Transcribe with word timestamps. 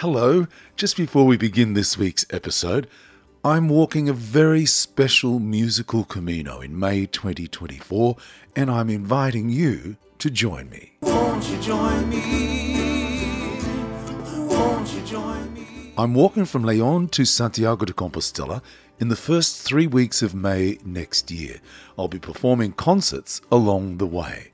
Hello, 0.00 0.46
just 0.76 0.94
before 0.94 1.24
we 1.24 1.38
begin 1.38 1.72
this 1.72 1.96
week's 1.96 2.26
episode, 2.28 2.86
I'm 3.42 3.70
walking 3.70 4.10
a 4.10 4.12
very 4.12 4.66
special 4.66 5.38
musical 5.38 6.04
Camino 6.04 6.60
in 6.60 6.78
May 6.78 7.06
2024, 7.06 8.14
and 8.54 8.70
I'm 8.70 8.90
inviting 8.90 9.48
you 9.48 9.96
to 10.18 10.28
join 10.28 10.68
me. 10.68 10.92
Won't 11.00 11.48
you 11.48 11.58
join 11.62 12.10
me? 12.10 13.58
Won't 14.36 14.92
you 14.92 15.00
join 15.00 15.54
me? 15.54 15.94
I'm 15.96 16.12
walking 16.12 16.44
from 16.44 16.64
Leon 16.64 17.08
to 17.08 17.24
Santiago 17.24 17.86
de 17.86 17.94
Compostela 17.94 18.60
in 19.00 19.08
the 19.08 19.16
first 19.16 19.62
three 19.62 19.86
weeks 19.86 20.20
of 20.20 20.34
May 20.34 20.76
next 20.84 21.30
year. 21.30 21.58
I'll 21.98 22.06
be 22.06 22.18
performing 22.18 22.72
concerts 22.72 23.40
along 23.50 23.96
the 23.96 24.04
way. 24.04 24.48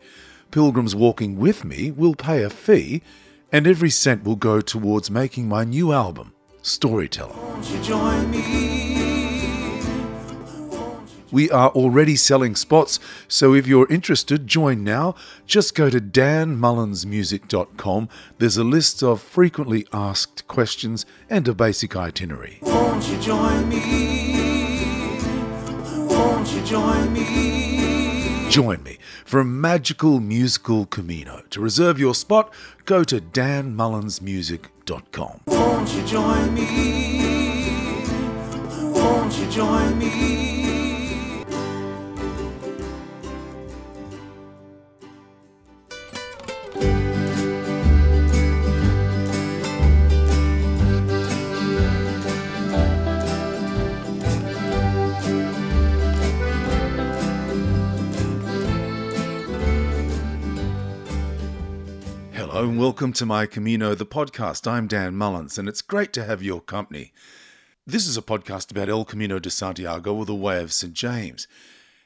Pilgrims 0.53 0.95
walking 0.95 1.37
with 1.37 1.65
me 1.65 1.91
will 1.91 2.15
pay 2.15 2.45
a 2.45 2.51
fee, 2.51 3.03
and 3.53 3.67
every 3.67 3.91
cent 3.91 4.25
will 4.25 4.37
go 4.37 4.61
towards 4.61 5.11
making 5.11 5.49
my 5.49 5.65
new 5.65 5.93
album, 5.93 6.33
Storyteller. 6.63 7.35
We 11.31 11.51
are 11.51 11.71
already 11.71 12.17
selling 12.17 12.55
spots, 12.55 13.01
so 13.27 13.55
if 13.55 13.67
you're 13.67 13.89
interested, 13.89 14.47
join 14.47 14.85
now. 14.85 15.15
Just 15.47 15.75
go 15.75 15.89
to 15.89 15.99
danmullinsmusic.com. 15.99 18.11
There's 18.37 18.59
a 18.59 18.65
list 18.65 19.03
of 19.03 19.23
frequently 19.23 19.87
asked 19.95 20.47
questions 20.47 21.07
and 21.31 21.49
a 21.49 21.55
basic 21.55 21.97
itinerary. 21.97 22.59
Won't 22.61 23.09
you 23.09 23.17
join 23.19 23.67
me? 23.67 25.17
Won't 26.07 26.53
you 26.53 26.61
join 26.65 27.11
me? 27.15 27.72
Join 28.53 28.83
me 28.83 28.99
for 29.25 29.41
a 29.41 29.47
magical 29.47 30.21
musical 30.21 30.85
Camino. 30.85 31.41
To 31.49 31.61
reserve 31.63 31.99
your 31.99 32.15
spot, 32.15 32.53
go 32.85 33.03
to 33.03 33.19
danmullinsmusic.com. 33.19 35.41
Won't 35.47 35.95
you 35.95 36.05
join 36.05 36.53
me? 36.53 38.05
Won't 38.93 39.39
you 39.39 39.47
join 39.47 39.99
me? 39.99 40.42
And 62.63 62.79
welcome 62.79 63.13
to 63.15 63.27
my 63.27 63.47
Camino, 63.47 63.97
the 63.97 64.07
podcast. 64.07 64.71
I'm 64.71 64.87
Dan 64.87 65.17
Mullins, 65.17 65.59
and 65.59 65.69
it's 65.69 65.83
great 65.83 66.13
to 66.13 66.23
have 66.23 66.45
your 66.45 66.61
company. 66.61 67.13
This 67.85 68.07
is 68.07 68.17
a 68.17 68.23
podcast 68.23 68.71
about 68.71 68.89
El 68.89 69.05
Camino 69.05 69.41
de 69.41 69.51
Santiago, 69.51 70.15
or 70.15 70.25
the 70.25 70.33
Way 70.33 70.63
of 70.63 70.73
St. 70.73 70.95
James. 70.95 71.49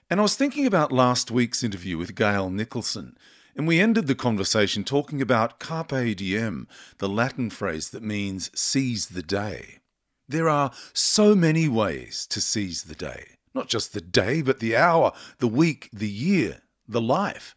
And 0.09 0.19
I 0.19 0.23
was 0.23 0.35
thinking 0.35 0.65
about 0.65 0.91
last 0.91 1.31
week's 1.31 1.63
interview 1.63 1.99
with 1.99 2.15
Gail 2.15 2.49
Nicholson, 2.49 3.19
and 3.55 3.69
we 3.69 3.81
ended 3.81 4.07
the 4.07 4.15
conversation 4.15 4.83
talking 4.83 5.21
about 5.21 5.59
carpe 5.59 6.17
diem, 6.17 6.69
the 6.97 7.09
Latin 7.09 7.51
phrase 7.51 7.91
that 7.91 8.03
means 8.03 8.51
seize 8.59 9.09
the 9.09 9.23
day. 9.23 9.81
There 10.27 10.49
are 10.49 10.73
so 10.95 11.35
many 11.35 11.69
ways 11.69 12.27
to 12.31 12.41
seize 12.41 12.85
the 12.85 12.95
day. 12.95 13.27
Not 13.53 13.69
just 13.69 13.93
the 13.93 14.01
day, 14.01 14.41
but 14.41 14.61
the 14.61 14.75
hour, 14.75 15.13
the 15.37 15.49
week, 15.49 15.91
the 15.93 16.09
year, 16.09 16.63
the 16.89 17.03
life. 17.03 17.56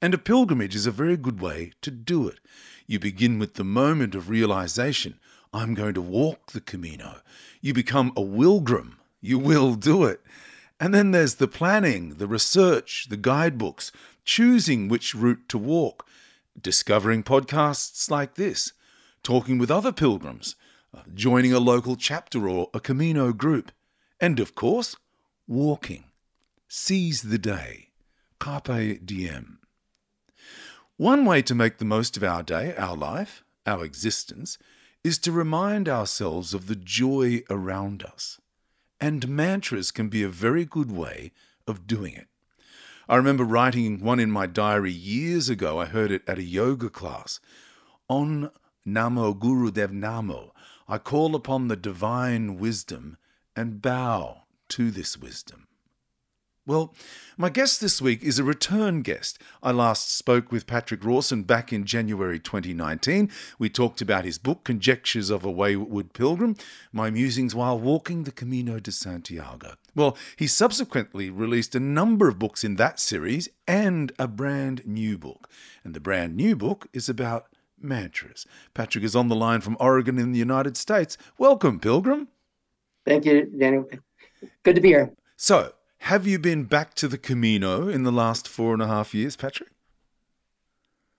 And 0.00 0.14
a 0.14 0.18
pilgrimage 0.18 0.76
is 0.76 0.86
a 0.86 0.92
very 0.92 1.16
good 1.16 1.40
way 1.40 1.72
to 1.82 1.90
do 1.90 2.28
it. 2.28 2.38
You 2.86 2.98
begin 2.98 3.38
with 3.38 3.54
the 3.54 3.64
moment 3.64 4.14
of 4.14 4.28
realization 4.28 5.18
I'm 5.52 5.74
going 5.74 5.94
to 5.94 6.02
walk 6.02 6.52
the 6.52 6.60
Camino. 6.60 7.20
You 7.60 7.74
become 7.74 8.12
a 8.16 8.20
wilgrim. 8.20 8.96
You 9.20 9.38
will 9.38 9.74
do 9.74 10.04
it. 10.04 10.20
And 10.78 10.94
then 10.94 11.10
there's 11.10 11.36
the 11.36 11.48
planning, 11.48 12.14
the 12.14 12.28
research, 12.28 13.06
the 13.08 13.16
guidebooks, 13.16 13.90
choosing 14.24 14.88
which 14.88 15.14
route 15.14 15.48
to 15.48 15.58
walk, 15.58 16.06
discovering 16.60 17.22
podcasts 17.22 18.10
like 18.10 18.34
this, 18.34 18.72
talking 19.22 19.58
with 19.58 19.70
other 19.70 19.90
pilgrims, 19.90 20.54
uh, 20.94 21.02
joining 21.14 21.52
a 21.52 21.58
local 21.58 21.96
chapter 21.96 22.48
or 22.48 22.70
a 22.72 22.80
Camino 22.80 23.32
group, 23.32 23.72
and 24.20 24.38
of 24.38 24.54
course, 24.54 24.96
walking. 25.46 26.04
Seize 26.68 27.22
the 27.22 27.38
day. 27.38 27.88
Carpe 28.38 29.04
diem. 29.04 29.57
One 30.98 31.24
way 31.24 31.42
to 31.42 31.54
make 31.54 31.78
the 31.78 31.84
most 31.84 32.16
of 32.16 32.24
our 32.24 32.42
day, 32.42 32.74
our 32.74 32.96
life, 32.96 33.44
our 33.64 33.84
existence, 33.84 34.58
is 35.04 35.16
to 35.18 35.30
remind 35.30 35.88
ourselves 35.88 36.52
of 36.52 36.66
the 36.66 36.74
joy 36.74 37.44
around 37.48 38.02
us. 38.02 38.40
And 39.00 39.28
mantras 39.28 39.92
can 39.92 40.08
be 40.08 40.24
a 40.24 40.28
very 40.28 40.64
good 40.64 40.90
way 40.90 41.30
of 41.68 41.86
doing 41.86 42.14
it. 42.14 42.26
I 43.08 43.14
remember 43.14 43.44
writing 43.44 44.00
one 44.02 44.18
in 44.18 44.32
my 44.32 44.46
diary 44.46 44.90
years 44.90 45.48
ago. 45.48 45.78
I 45.78 45.84
heard 45.84 46.10
it 46.10 46.22
at 46.26 46.38
a 46.38 46.42
yoga 46.42 46.90
class. 46.90 47.38
Ong 48.10 48.50
Namo 48.84 49.38
Guru 49.38 49.70
Dev 49.70 49.92
Namo, 49.92 50.50
I 50.88 50.98
call 50.98 51.36
upon 51.36 51.68
the 51.68 51.76
divine 51.76 52.56
wisdom 52.56 53.18
and 53.54 53.80
bow 53.80 54.42
to 54.70 54.90
this 54.90 55.16
wisdom. 55.16 55.67
Well, 56.68 56.92
my 57.38 57.48
guest 57.48 57.80
this 57.80 58.02
week 58.02 58.22
is 58.22 58.38
a 58.38 58.44
return 58.44 59.00
guest. 59.00 59.38
I 59.62 59.72
last 59.72 60.14
spoke 60.14 60.52
with 60.52 60.66
Patrick 60.66 61.02
Rawson 61.02 61.44
back 61.44 61.72
in 61.72 61.86
January 61.86 62.38
2019. 62.38 63.30
We 63.58 63.70
talked 63.70 64.02
about 64.02 64.26
his 64.26 64.36
book, 64.36 64.64
Conjectures 64.64 65.30
of 65.30 65.46
a 65.46 65.50
Wayward 65.50 66.12
Pilgrim, 66.12 66.56
My 66.92 67.08
Musings 67.08 67.54
While 67.54 67.80
Walking 67.80 68.24
the 68.24 68.30
Camino 68.30 68.80
de 68.80 68.92
Santiago. 68.92 69.76
Well, 69.94 70.14
he 70.36 70.46
subsequently 70.46 71.30
released 71.30 71.74
a 71.74 71.80
number 71.80 72.28
of 72.28 72.38
books 72.38 72.62
in 72.62 72.76
that 72.76 73.00
series 73.00 73.48
and 73.66 74.12
a 74.18 74.28
brand 74.28 74.86
new 74.86 75.16
book. 75.16 75.48
And 75.82 75.94
the 75.94 76.00
brand 76.00 76.36
new 76.36 76.54
book 76.54 76.86
is 76.92 77.08
about 77.08 77.46
mantras. 77.80 78.44
Patrick 78.74 79.04
is 79.04 79.16
on 79.16 79.28
the 79.28 79.34
line 79.34 79.62
from 79.62 79.78
Oregon 79.80 80.18
in 80.18 80.32
the 80.32 80.38
United 80.38 80.76
States. 80.76 81.16
Welcome, 81.38 81.80
Pilgrim. 81.80 82.28
Thank 83.06 83.24
you, 83.24 83.46
Daniel. 83.58 83.88
Good 84.64 84.74
to 84.74 84.82
be 84.82 84.88
here. 84.88 85.14
So, 85.38 85.72
have 85.98 86.26
you 86.26 86.38
been 86.38 86.64
back 86.64 86.94
to 86.94 87.08
the 87.08 87.18
Camino 87.18 87.88
in 87.88 88.02
the 88.04 88.12
last 88.12 88.48
four 88.48 88.72
and 88.72 88.82
a 88.82 88.86
half 88.86 89.14
years, 89.14 89.36
Patrick? 89.36 89.70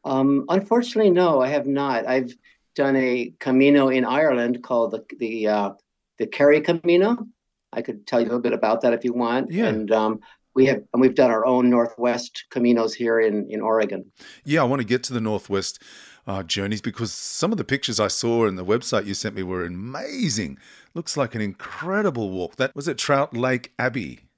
Um, 0.03 0.45
unfortunately, 0.49 1.11
no, 1.11 1.41
I 1.41 1.49
have 1.49 1.67
not. 1.67 2.07
I've 2.07 2.33
done 2.75 2.95
a 2.95 3.33
Camino 3.39 3.89
in 3.89 4.05
Ireland 4.05 4.63
called 4.63 4.91
the 4.91 5.03
the 5.17 5.47
uh, 5.47 5.71
the 6.17 6.27
Kerry 6.27 6.61
Camino. 6.61 7.27
I 7.71 7.81
could 7.81 8.07
tell 8.07 8.19
you 8.19 8.25
a 8.25 8.29
little 8.29 8.41
bit 8.41 8.53
about 8.53 8.81
that 8.81 8.93
if 8.93 9.03
you 9.03 9.13
want. 9.13 9.51
Yeah. 9.51 9.67
And 9.67 9.91
um, 9.91 10.19
we 10.55 10.65
have 10.67 10.81
and 10.93 11.01
we've 11.01 11.15
done 11.15 11.31
our 11.31 11.45
own 11.45 11.69
Northwest 11.69 12.45
Caminos 12.51 12.93
here 12.93 13.19
in 13.19 13.49
in 13.49 13.61
Oregon. 13.61 14.11
Yeah, 14.43 14.61
I 14.61 14.63
want 14.63 14.81
to 14.81 14.87
get 14.87 15.03
to 15.03 15.13
the 15.13 15.21
Northwest 15.21 15.81
uh, 16.25 16.43
journeys 16.43 16.81
because 16.81 17.11
some 17.11 17.51
of 17.51 17.57
the 17.57 17.63
pictures 17.63 17.99
I 17.99 18.07
saw 18.07 18.47
in 18.47 18.55
the 18.55 18.65
website 18.65 19.05
you 19.05 19.13
sent 19.13 19.35
me 19.35 19.43
were 19.43 19.65
amazing. 19.65 20.57
Looks 20.93 21.17
like 21.17 21.35
an 21.35 21.41
incredible 21.41 22.29
walk. 22.29 22.55
That 22.55 22.75
was 22.75 22.87
at 22.87 22.97
Trout 22.97 23.35
Lake 23.35 23.73
Abbey. 23.77 24.28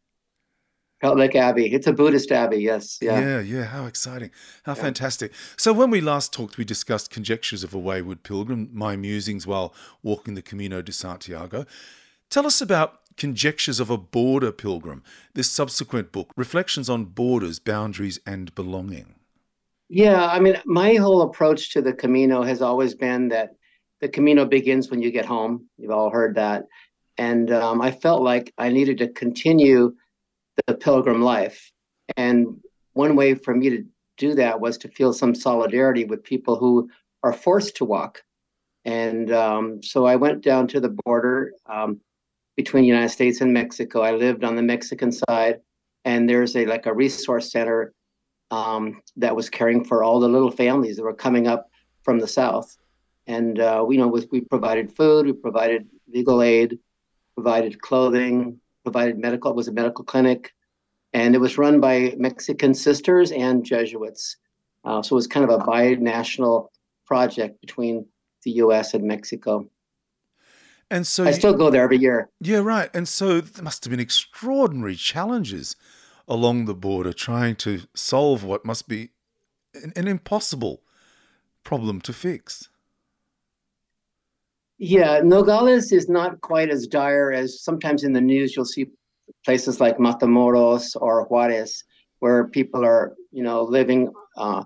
Trout 1.02 1.18
Lake 1.18 1.36
Abbey. 1.36 1.74
It's 1.74 1.88
a 1.88 1.94
Buddhist 1.94 2.32
abbey, 2.32 2.60
yes. 2.60 3.00
Yeah. 3.02 3.20
Yeah, 3.20 3.40
yeah. 3.40 3.64
How 3.64 3.88
exciting. 3.88 4.30
How 4.64 4.76
yeah. 4.76 4.84
fantastic. 4.84 5.34
So, 5.58 5.74
when 5.74 5.90
we 5.90 6.00
last 6.00 6.32
talked, 6.32 6.60
we 6.60 6.64
discussed 6.64 7.10
Conjectures 7.10 7.64
of 7.64 7.74
a 7.74 7.80
Wayward 7.80 8.22
Pilgrim, 8.22 8.70
my 8.72 8.96
musings 8.96 9.48
while 9.48 9.74
walking 10.04 10.36
the 10.36 10.44
Camino 10.44 10.84
de 10.84 10.92
Santiago. 10.92 11.66
Tell 12.30 12.46
us 12.46 12.62
about 12.62 13.00
Conjectures 13.18 13.80
of 13.80 13.90
a 13.90 13.98
Border 13.98 14.52
Pilgrim, 14.52 15.02
this 15.34 15.50
subsequent 15.50 16.12
book, 16.12 16.32
Reflections 16.36 16.88
on 16.88 17.06
Borders, 17.06 17.58
Boundaries, 17.58 18.20
and 18.28 18.54
Belonging. 18.54 19.16
Yeah, 19.90 20.28
I 20.28 20.40
mean, 20.40 20.58
my 20.66 20.94
whole 20.96 21.24
approach 21.24 21.74
to 21.74 21.82
the 21.82 21.94
Camino 21.94 22.44
has 22.44 22.62
always 22.62 22.94
been 22.94 23.30
that 23.30 23.56
the 24.02 24.08
Camino 24.08 24.46
begins 24.46 24.92
when 24.92 25.02
you 25.02 25.12
get 25.12 25.26
home. 25.26 25.68
You've 25.80 25.92
all 25.92 26.12
heard 26.12 26.36
that. 26.36 26.68
And 27.18 27.52
um, 27.52 27.82
I 27.82 27.90
felt 27.90 28.22
like 28.22 28.54
I 28.60 28.70
needed 28.70 29.00
to 29.00 29.08
continue 29.08 29.96
the 30.68 30.76
pilgrim 30.76 31.22
life. 31.22 31.72
And 32.18 32.58
one 32.94 33.16
way 33.16 33.36
for 33.36 33.56
me 33.56 33.70
to 33.70 33.86
do 34.18 34.36
that 34.36 34.60
was 34.60 34.78
to 34.80 34.88
feel 34.88 35.14
some 35.14 35.34
solidarity 35.34 36.06
with 36.06 36.24
people 36.24 36.56
who 36.56 36.90
are 37.24 37.34
forced 37.34 37.76
to 37.78 37.86
walk. 37.86 38.24
And 38.86 39.32
um, 39.32 39.84
so 39.84 40.06
I 40.06 40.16
went 40.16 40.44
down 40.44 40.68
to 40.70 40.80
the 40.80 40.96
border 41.06 41.54
um, 41.68 42.02
between 42.56 42.84
the 42.84 42.88
United 42.88 43.10
States 43.10 43.42
and 43.42 43.54
Mexico. 43.54 44.02
I 44.02 44.12
lived 44.12 44.44
on 44.44 44.56
the 44.56 44.62
Mexican 44.62 45.12
side, 45.12 45.62
and 46.04 46.28
there's 46.28 46.56
a 46.56 46.66
like 46.66 46.86
a 46.88 46.94
resource 46.94 47.52
center 47.52 47.94
um, 48.50 49.02
that 49.18 49.36
was 49.36 49.50
caring 49.50 49.84
for 49.84 50.04
all 50.04 50.20
the 50.20 50.28
little 50.28 50.52
families 50.52 50.98
that 50.98 51.04
were 51.04 51.14
coming 51.14 51.48
up 51.48 51.70
from 52.04 52.20
the 52.20 52.28
south. 52.28 52.76
And 53.28 53.60
uh, 53.60 53.84
we 53.88 53.96
you 53.96 54.02
know 54.02 54.08
was, 54.08 54.28
we 54.32 54.42
provided 54.42 54.92
food, 54.92 55.28
we 55.28 55.34
provided 55.34 55.88
legal 56.12 56.42
aid, 56.42 56.80
provided 57.36 57.82
clothing, 57.82 58.60
provided 58.84 59.18
medical. 59.18 59.52
It 59.52 59.56
was 59.58 59.68
a 59.68 59.72
medical 59.74 60.04
clinic, 60.04 60.54
and 61.14 61.36
it 61.36 61.40
was 61.40 61.58
run 61.58 61.80
by 61.80 62.16
Mexican 62.18 62.74
sisters 62.74 63.32
and 63.32 63.64
Jesuits. 63.64 64.38
Uh, 64.84 65.02
so 65.02 65.14
it 65.14 65.18
was 65.18 65.28
kind 65.28 65.44
of 65.50 65.62
a 65.62 65.64
bi-national 65.64 66.72
project 67.06 67.62
between 67.62 68.06
the 68.44 68.52
U.S. 68.52 68.94
and 68.94 69.04
Mexico. 69.04 69.70
And 70.90 71.06
so 71.06 71.24
I 71.24 71.28
you- 71.28 71.34
still 71.34 71.54
go 71.54 71.70
there 71.70 71.84
every 71.84 71.98
year. 71.98 72.30
Yeah, 72.40 72.60
right. 72.60 72.90
And 72.94 73.08
so 73.08 73.42
there 73.42 73.64
must 73.64 73.84
have 73.86 73.92
been 73.92 74.00
extraordinary 74.00 74.96
challenges 74.96 75.76
along 76.28 76.66
the 76.66 76.74
border 76.74 77.14
trying 77.14 77.56
to 77.58 77.82
solve 77.94 78.44
what 78.44 78.66
must 78.66 78.88
be 78.88 79.10
an, 79.74 79.94
an 79.96 80.08
impossible 80.08 80.82
problem 81.64 82.02
to 82.02 82.14
fix. 82.14 82.70
Yeah, 84.84 85.22
Nogales 85.24 85.92
is 85.92 86.10
not 86.10 86.42
quite 86.42 86.72
as 86.72 86.88
dire 86.88 87.32
as 87.32 87.64
sometimes 87.64 88.04
in 88.04 88.14
the 88.14 88.20
news 88.20 88.56
you'll 88.56 88.66
see 88.66 88.88
places 89.46 89.80
like 89.80 90.00
Matamoros 90.00 90.96
or 91.00 91.26
Juarez, 91.26 91.84
where 92.18 92.48
people 92.48 92.84
are, 92.84 93.16
you 93.32 93.44
know, 93.44 93.62
living 93.62 94.12
uh, 94.38 94.64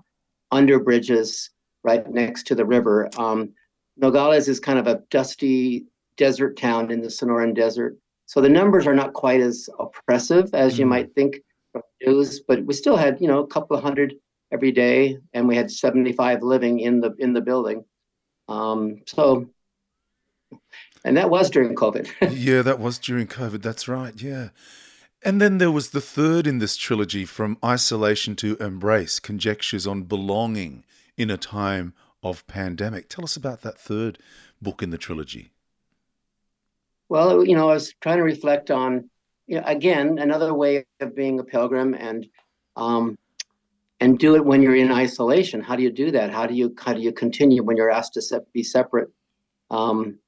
under 0.50 0.78
bridges 0.80 1.50
right 1.84 2.10
next 2.10 2.46
to 2.46 2.54
the 2.54 2.64
river. 2.64 3.10
Um, 3.18 3.52
Nogales 3.98 4.48
is 4.48 4.58
kind 4.58 4.78
of 4.78 4.86
a 4.86 5.02
dusty 5.10 5.84
desert 6.16 6.56
town 6.56 6.90
in 6.90 7.02
the 7.02 7.08
Sonoran 7.08 7.54
Desert, 7.54 7.98
so 8.24 8.40
the 8.40 8.48
numbers 8.48 8.86
are 8.86 8.94
not 8.94 9.12
quite 9.12 9.42
as 9.42 9.68
oppressive 9.78 10.48
as 10.54 10.78
you 10.78 10.86
Mhm. 10.86 10.88
might 10.88 11.14
think 11.14 11.42
from 11.72 11.82
news. 12.00 12.40
But 12.40 12.64
we 12.64 12.72
still 12.72 12.96
had, 12.96 13.20
you 13.20 13.28
know, 13.28 13.40
a 13.40 13.46
couple 13.46 13.76
of 13.76 13.82
hundred 13.82 14.14
every 14.50 14.72
day, 14.72 15.18
and 15.34 15.46
we 15.46 15.56
had 15.56 15.70
seventy-five 15.70 16.42
living 16.42 16.80
in 16.80 17.00
the 17.02 17.14
in 17.18 17.34
the 17.34 17.42
building. 17.42 17.84
Um, 18.48 19.02
so 19.06 19.46
and 21.04 21.16
that 21.16 21.30
was 21.30 21.50
during 21.50 21.74
COVID. 21.74 22.10
yeah, 22.36 22.62
that 22.62 22.78
was 22.80 22.98
during 22.98 23.26
COVID. 23.26 23.62
That's 23.62 23.88
right. 23.88 24.14
Yeah. 24.20 24.48
And 25.22 25.40
then 25.40 25.58
there 25.58 25.72
was 25.72 25.90
the 25.90 26.00
third 26.00 26.46
in 26.46 26.58
this 26.58 26.76
trilogy, 26.76 27.24
From 27.24 27.58
Isolation 27.64 28.36
to 28.36 28.56
Embrace 28.56 29.18
Conjectures 29.18 29.86
on 29.86 30.02
Belonging 30.02 30.84
in 31.16 31.30
a 31.30 31.36
Time 31.36 31.94
of 32.22 32.46
Pandemic. 32.46 33.08
Tell 33.08 33.24
us 33.24 33.36
about 33.36 33.62
that 33.62 33.78
third 33.78 34.18
book 34.60 34.82
in 34.82 34.90
the 34.90 34.98
trilogy. 34.98 35.50
well, 37.08 37.44
you 37.44 37.54
know, 37.54 37.70
I 37.70 37.74
was 37.74 37.94
trying 38.00 38.18
to 38.18 38.24
reflect 38.24 38.70
on, 38.70 39.10
you 39.46 39.58
know, 39.60 39.64
again, 39.66 40.18
another 40.18 40.52
way 40.52 40.84
of 41.00 41.14
being 41.14 41.38
a 41.40 41.44
pilgrim 41.44 41.94
and 41.94 42.26
um, 42.76 43.16
and 44.00 44.18
do 44.18 44.34
it 44.36 44.44
when 44.44 44.60
you're 44.62 44.76
in 44.76 44.92
isolation. 44.92 45.62
How 45.62 45.76
do 45.76 45.82
you 45.82 45.90
do 45.90 46.10
that? 46.10 46.30
How 46.30 46.46
do 46.46 46.54
you 46.54 46.74
how 46.78 46.92
do 46.92 47.00
you 47.00 47.12
continue 47.12 47.62
when 47.62 47.76
you're 47.76 47.90
asked 47.90 48.14
to 48.14 48.22
se- 48.22 48.40
be 48.52 48.62
separate? 48.62 49.08
Um, 49.70 50.18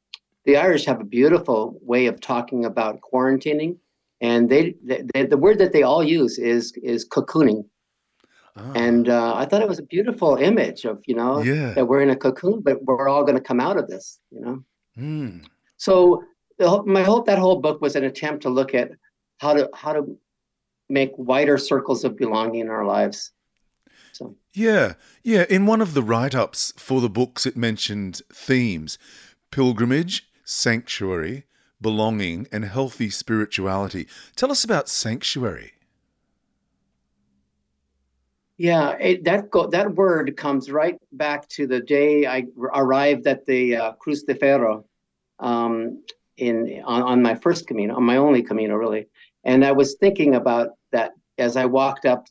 the 0.44 0.56
Irish 0.56 0.84
have 0.86 1.00
a 1.00 1.04
beautiful 1.04 1.78
way 1.82 2.06
of 2.06 2.20
talking 2.20 2.64
about 2.64 3.00
quarantining, 3.00 3.76
and 4.20 4.48
they, 4.48 4.74
they, 4.82 5.04
they 5.12 5.26
the 5.26 5.36
word 5.36 5.58
that 5.58 5.72
they 5.72 5.82
all 5.82 6.02
use 6.02 6.38
is 6.38 6.72
is 6.82 7.06
cocooning. 7.06 7.64
Ah, 8.56 8.72
And 8.74 9.08
uh, 9.08 9.34
I 9.36 9.44
thought 9.44 9.62
it 9.62 9.68
was 9.68 9.78
a 9.78 9.84
beautiful 9.84 10.36
image 10.36 10.84
of 10.84 11.02
you 11.06 11.14
know 11.14 11.42
yeah. 11.42 11.72
that 11.72 11.86
we're 11.86 12.02
in 12.02 12.10
a 12.10 12.16
cocoon, 12.16 12.60
but 12.60 12.82
we're 12.84 13.08
all 13.08 13.22
going 13.22 13.36
to 13.36 13.42
come 13.42 13.60
out 13.60 13.76
of 13.76 13.88
this. 13.88 14.20
You 14.30 14.40
know. 14.40 14.64
Mm. 14.98 15.44
So 15.76 16.24
the, 16.58 16.82
my 16.84 17.02
whole 17.02 17.22
that 17.22 17.38
whole 17.38 17.60
book 17.60 17.80
was 17.80 17.96
an 17.96 18.04
attempt 18.04 18.42
to 18.42 18.50
look 18.50 18.74
at 18.74 18.90
how 19.38 19.54
to 19.54 19.70
how 19.74 19.92
to 19.92 20.18
make 20.88 21.12
wider 21.16 21.58
circles 21.58 22.04
of 22.04 22.16
belonging 22.16 22.60
in 22.60 22.68
our 22.68 22.84
lives. 22.84 23.32
So 24.12 24.34
Yeah, 24.54 24.94
yeah. 25.22 25.44
In 25.48 25.66
one 25.66 25.80
of 25.80 25.94
the 25.94 26.02
write 26.02 26.34
ups 26.34 26.72
for 26.76 27.00
the 27.00 27.10
books, 27.10 27.46
it 27.46 27.56
mentioned 27.56 28.22
themes 28.32 28.98
pilgrimage, 29.50 30.27
sanctuary, 30.48 31.44
belonging, 31.80 32.48
and 32.50 32.64
healthy 32.64 33.10
spirituality. 33.10 34.08
Tell 34.34 34.50
us 34.50 34.64
about 34.64 34.88
sanctuary. 34.88 35.72
yeah, 38.58 38.96
it, 38.98 39.24
that 39.24 39.50
go, 39.50 39.68
that 39.68 39.94
word 39.94 40.36
comes 40.36 40.70
right 40.70 40.98
back 41.12 41.48
to 41.50 41.66
the 41.68 41.80
day 41.80 42.26
I 42.26 42.46
arrived 42.74 43.26
at 43.28 43.46
the 43.46 43.76
uh, 43.76 43.92
Cruz 43.92 44.24
de 44.24 44.34
Ferro 44.34 44.84
um, 45.38 46.02
in 46.36 46.82
on, 46.84 47.02
on 47.02 47.22
my 47.22 47.36
first 47.36 47.68
Camino, 47.68 47.94
on 47.94 48.02
my 48.02 48.16
only 48.16 48.42
Camino 48.42 48.74
really, 48.74 49.06
and 49.44 49.64
I 49.64 49.70
was 49.70 49.94
thinking 50.00 50.34
about 50.34 50.70
that 50.90 51.12
as 51.38 51.56
I 51.56 51.66
walked 51.66 52.04
up 52.04 52.26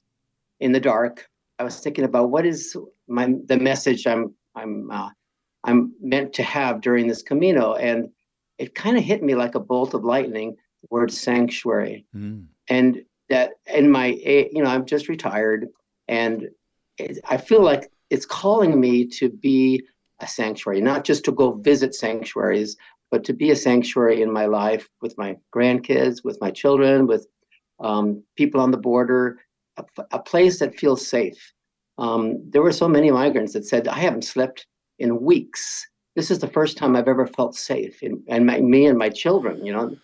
in 0.60 0.74
the 0.74 0.82
dark. 0.82 1.26
I 1.60 1.64
was 1.64 1.80
thinking 1.80 2.04
about 2.04 2.30
what 2.30 2.46
is 2.46 2.76
my 3.08 3.34
the 3.46 3.58
message 3.58 4.06
I'm 4.06 4.36
I'm 4.54 4.92
uh, 4.92 5.10
I'm 5.68 5.94
meant 6.02 6.34
to 6.34 6.44
have 6.44 6.82
during 6.82 7.08
this 7.08 7.22
Camino, 7.22 7.76
and 7.76 8.10
it 8.58 8.74
kind 8.74 8.98
of 8.98 9.04
hit 9.04 9.22
me 9.22 9.36
like 9.36 9.56
a 9.56 9.60
bolt 9.60 9.94
of 9.94 10.04
lightning. 10.04 10.56
The 10.82 10.88
word 10.90 11.12
sanctuary, 11.12 12.06
Mm. 12.16 12.46
and 12.70 13.04
that 13.30 13.54
in 13.74 13.92
my 13.92 14.08
you 14.08 14.64
know 14.64 14.70
I'm 14.70 14.86
just 14.86 15.10
retired, 15.10 15.68
and 16.08 16.50
it, 16.98 17.20
I 17.30 17.38
feel 17.38 17.62
like 17.62 17.92
it's 18.10 18.26
calling 18.26 18.80
me 18.80 19.06
to 19.20 19.30
be 19.30 19.84
a 20.20 20.28
sanctuary, 20.28 20.82
not 20.82 21.04
just 21.04 21.26
to 21.26 21.32
go 21.32 21.52
visit 21.52 21.94
sanctuaries, 21.94 22.78
but 23.12 23.24
to 23.26 23.34
be 23.34 23.52
a 23.52 23.56
sanctuary 23.56 24.22
in 24.22 24.32
my 24.32 24.46
life 24.46 24.88
with 25.02 25.18
my 25.18 25.38
grandkids, 25.54 26.24
with 26.24 26.40
my 26.42 26.52
children, 26.52 27.08
with 27.08 27.28
um, 27.80 28.24
people 28.36 28.62
on 28.62 28.72
the 28.72 28.78
border, 28.78 29.40
a, 29.78 29.84
a 30.12 30.20
place 30.20 30.60
that 30.60 30.80
feels 30.80 31.06
safe. 31.06 31.54
Um, 31.98 32.50
there 32.50 32.62
were 32.62 32.72
so 32.72 32.88
many 32.88 33.12
migrants 33.12 33.54
that 33.54 33.66
said, 33.66 33.88
I 33.88 34.00
haven't 34.00 34.24
slept 34.24 34.66
in 35.00 35.22
weeks. 35.22 35.88
This 36.16 36.32
is 36.32 36.40
the 36.40 36.48
first 36.48 36.78
time 36.78 36.96
I've 36.96 37.08
ever 37.08 37.28
felt 37.28 37.56
safe, 37.56 38.02
in, 38.02 38.24
and 38.28 38.46
my, 38.46 38.60
me 38.60 38.86
and 38.86 38.98
my 38.98 39.10
children, 39.10 39.66
you 39.66 39.72
know. 39.72 39.96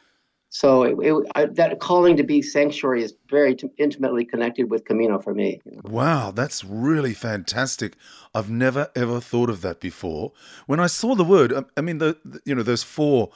So 0.50 0.84
it, 0.84 0.96
it, 1.02 1.32
I, 1.34 1.46
that 1.46 1.80
calling 1.80 2.16
to 2.18 2.24
be 2.24 2.44
sanctuary 2.44 3.04
is 3.04 3.16
very 3.28 3.56
t- 3.56 3.72
intimately 3.80 4.24
connected 4.24 4.70
with 4.70 4.86
Camino 4.86 5.20
for 5.20 5.34
me. 5.34 5.60
Wow, 5.84 6.30
that's 6.30 6.64
really 6.64 7.16
fantastic. 7.16 7.96
I've 8.36 8.52
never 8.52 8.92
ever 8.96 9.20
thought 9.20 9.50
of 9.50 9.62
that 9.62 9.80
before. 9.80 10.32
When 10.68 10.80
I 10.80 10.86
saw 10.86 11.16
the 11.16 11.24
word, 11.24 11.52
I, 11.52 11.64
I 11.76 11.82
mean, 11.82 11.98
the, 11.98 12.18
the 12.24 12.40
you 12.46 12.54
know 12.54 12.62
those 12.62 12.84
four, 12.84 13.32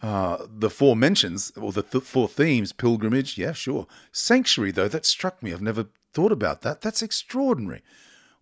uh, 0.00 0.46
the 0.48 0.70
four 0.70 0.96
mentions 0.96 1.52
or 1.58 1.72
the 1.72 1.82
th- 1.82 2.04
four 2.04 2.26
themes: 2.26 2.72
pilgrimage, 2.72 3.36
yeah, 3.36 3.52
sure. 3.52 3.86
Sanctuary, 4.10 4.70
though, 4.70 4.88
that 4.88 5.04
struck 5.04 5.42
me. 5.42 5.52
I've 5.52 5.60
never 5.60 5.88
thought 6.14 6.32
about 6.32 6.62
that. 6.62 6.80
That's 6.80 7.02
extraordinary. 7.02 7.82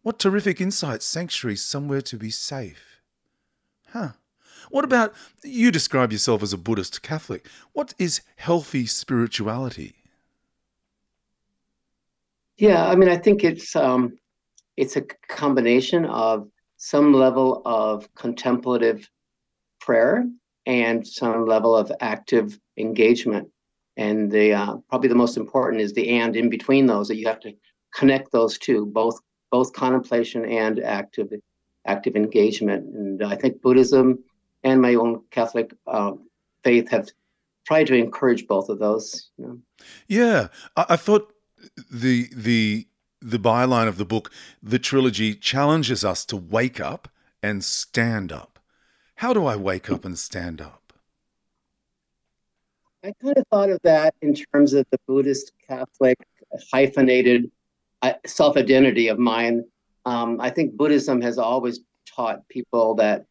What 0.02 0.18
terrific 0.18 0.60
insight! 0.60 1.02
Sanctuary, 1.02 1.56
somewhere 1.56 2.00
to 2.02 2.16
be 2.16 2.30
safe. 2.30 3.02
Huh. 3.88 4.10
What 4.70 4.84
about 4.84 5.14
you? 5.44 5.70
Describe 5.70 6.12
yourself 6.12 6.42
as 6.42 6.52
a 6.52 6.58
Buddhist 6.58 7.02
Catholic. 7.02 7.46
What 7.72 7.92
is 7.98 8.22
healthy 8.36 8.86
spirituality? 8.86 9.94
Yeah, 12.56 12.86
I 12.86 12.94
mean, 12.94 13.08
I 13.08 13.16
think 13.16 13.42
it's 13.44 13.74
um, 13.76 14.16
it's 14.76 14.96
a 14.96 15.02
combination 15.28 16.04
of 16.06 16.48
some 16.76 17.12
level 17.12 17.60
of 17.66 18.12
contemplative 18.14 19.08
prayer 19.80 20.26
and 20.66 21.06
some 21.06 21.46
level 21.46 21.76
of 21.76 21.92
active 22.00 22.58
engagement. 22.78 23.48
And 23.96 24.30
the 24.30 24.54
uh, 24.54 24.76
probably 24.88 25.08
the 25.08 25.14
most 25.14 25.36
important 25.36 25.82
is 25.82 25.92
the 25.92 26.08
and 26.20 26.36
in 26.36 26.48
between 26.48 26.86
those 26.86 27.08
that 27.08 27.16
you 27.16 27.26
have 27.26 27.40
to 27.40 27.52
connect 27.94 28.32
those 28.32 28.56
two, 28.56 28.86
both 28.86 29.20
both 29.50 29.72
contemplation 29.72 30.44
and 30.44 30.80
active 30.80 31.32
active 31.86 32.16
engagement. 32.16 32.84
And 32.94 33.22
I 33.22 33.36
think 33.36 33.62
Buddhism 33.62 34.22
and 34.62 34.80
my 34.80 34.94
own 34.94 35.22
Catholic 35.30 35.72
uh, 35.86 36.12
faith 36.62 36.88
have 36.90 37.08
tried 37.66 37.86
to 37.86 37.94
encourage 37.94 38.46
both 38.46 38.68
of 38.68 38.78
those. 38.78 39.30
You 39.38 39.46
know? 39.46 39.58
Yeah, 40.08 40.48
I, 40.76 40.86
I 40.90 40.96
thought 40.96 41.32
the 41.90 42.28
the 42.34 42.86
the 43.22 43.38
byline 43.38 43.88
of 43.88 43.98
the 43.98 44.04
book, 44.04 44.30
the 44.62 44.78
trilogy, 44.78 45.34
challenges 45.34 46.04
us 46.04 46.24
to 46.26 46.36
wake 46.36 46.80
up 46.80 47.08
and 47.42 47.62
stand 47.64 48.32
up. 48.32 48.58
How 49.16 49.32
do 49.32 49.44
I 49.44 49.56
wake 49.56 49.90
up 49.90 50.04
and 50.04 50.18
stand 50.18 50.60
up? 50.60 50.92
I 53.04 53.12
kind 53.22 53.36
of 53.36 53.44
thought 53.50 53.70
of 53.70 53.80
that 53.82 54.14
in 54.20 54.34
terms 54.34 54.74
of 54.74 54.86
the 54.90 54.98
Buddhist 55.06 55.52
Catholic 55.66 56.18
hyphenated 56.72 57.50
self 58.26 58.56
identity 58.56 59.08
of 59.08 59.18
mine. 59.18 59.64
Um, 60.06 60.40
I 60.40 60.50
think 60.50 60.76
Buddhism 60.76 61.20
has 61.20 61.38
always 61.38 61.80
taught 62.06 62.48
people 62.48 62.94
that 62.96 63.26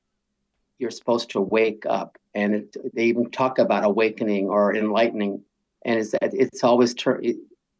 you're 0.77 0.91
supposed 0.91 1.31
to 1.31 1.41
wake 1.41 1.83
up, 1.87 2.17
and 2.35 2.55
it, 2.55 2.75
they 2.93 3.05
even 3.05 3.29
talk 3.31 3.59
about 3.59 3.83
awakening 3.83 4.49
or 4.49 4.75
enlightening, 4.75 5.43
and 5.85 5.99
it's 5.99 6.13
it's 6.21 6.63
always 6.63 6.93
ter- 6.93 7.21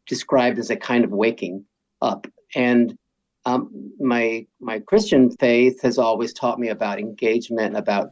described 0.08 0.60
as 0.60 0.70
a 0.70 0.76
kind 0.76 1.04
of 1.04 1.12
waking 1.12 1.66
up. 2.02 2.28
And 2.56 2.98
um, 3.46 3.94
my 4.00 4.46
my 4.60 4.80
Christian 4.80 5.32
faith 5.38 5.82
has 5.82 5.98
always 5.98 6.34
taught 6.34 6.60
me 6.60 6.70
about 6.70 7.00
engagement, 7.00 7.78
about 7.78 8.12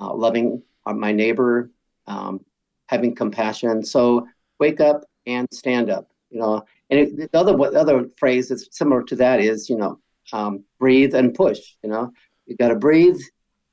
uh, 0.00 0.14
loving 0.14 0.62
my 0.86 1.12
neighbor, 1.12 1.70
um, 2.06 2.44
having 2.86 3.14
compassion. 3.14 3.84
So 3.84 4.26
wake 4.58 4.80
up 4.80 5.04
and 5.26 5.48
stand 5.52 5.90
up. 5.90 6.08
You 6.34 6.40
know, 6.40 6.64
and 6.90 7.00
it, 7.00 7.32
the 7.32 7.38
other 7.38 7.56
the 7.56 7.80
other 7.80 8.08
phrase 8.16 8.48
that's 8.48 8.66
similar 8.76 9.04
to 9.04 9.16
that 9.16 9.40
is 9.40 9.70
you 9.70 9.76
know 9.76 10.00
um, 10.32 10.64
breathe 10.80 11.14
and 11.14 11.32
push. 11.32 11.60
You 11.82 11.90
know, 11.90 12.12
you 12.46 12.56
got 12.56 12.68
to 12.68 12.74
breathe, 12.74 13.20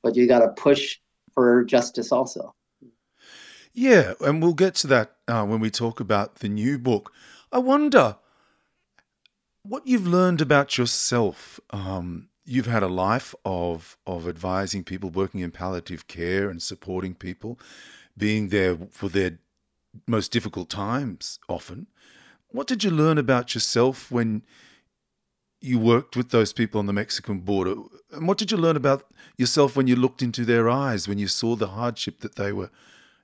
but 0.02 0.14
you 0.14 0.28
got 0.28 0.38
to 0.40 0.48
push 0.48 0.98
for 1.34 1.64
justice 1.64 2.12
also. 2.12 2.54
Yeah, 3.74 4.14
and 4.20 4.40
we'll 4.40 4.54
get 4.54 4.76
to 4.76 4.86
that 4.88 5.16
uh, 5.26 5.44
when 5.44 5.58
we 5.58 5.70
talk 5.70 5.98
about 5.98 6.36
the 6.36 6.48
new 6.48 6.78
book. 6.78 7.12
I 7.50 7.58
wonder 7.58 8.16
what 9.64 9.86
you've 9.86 10.06
learned 10.06 10.40
about 10.40 10.78
yourself 10.78 11.58
um, 11.70 12.28
you've 12.44 12.66
had 12.66 12.82
a 12.82 12.88
life 12.88 13.34
of 13.44 13.96
of 14.06 14.28
advising 14.28 14.84
people, 14.84 15.10
working 15.10 15.40
in 15.40 15.50
palliative 15.50 16.06
care 16.06 16.48
and 16.48 16.62
supporting 16.62 17.14
people, 17.14 17.58
being 18.16 18.48
there 18.48 18.76
for 18.90 19.08
their 19.08 19.38
most 20.06 20.32
difficult 20.32 20.68
times 20.68 21.38
often. 21.48 21.86
What 22.52 22.66
did 22.66 22.84
you 22.84 22.90
learn 22.90 23.16
about 23.18 23.54
yourself 23.54 24.10
when 24.10 24.42
you 25.60 25.78
worked 25.78 26.16
with 26.16 26.30
those 26.30 26.52
people 26.52 26.78
on 26.78 26.86
the 26.86 26.92
Mexican 26.92 27.40
border? 27.40 27.74
And 28.10 28.28
what 28.28 28.36
did 28.36 28.50
you 28.50 28.58
learn 28.58 28.76
about 28.76 29.10
yourself 29.38 29.74
when 29.74 29.86
you 29.86 29.96
looked 29.96 30.22
into 30.22 30.44
their 30.44 30.68
eyes, 30.68 31.08
when 31.08 31.18
you 31.18 31.28
saw 31.28 31.56
the 31.56 31.68
hardship 31.68 32.20
that 32.20 32.36
they 32.36 32.52
were 32.52 32.70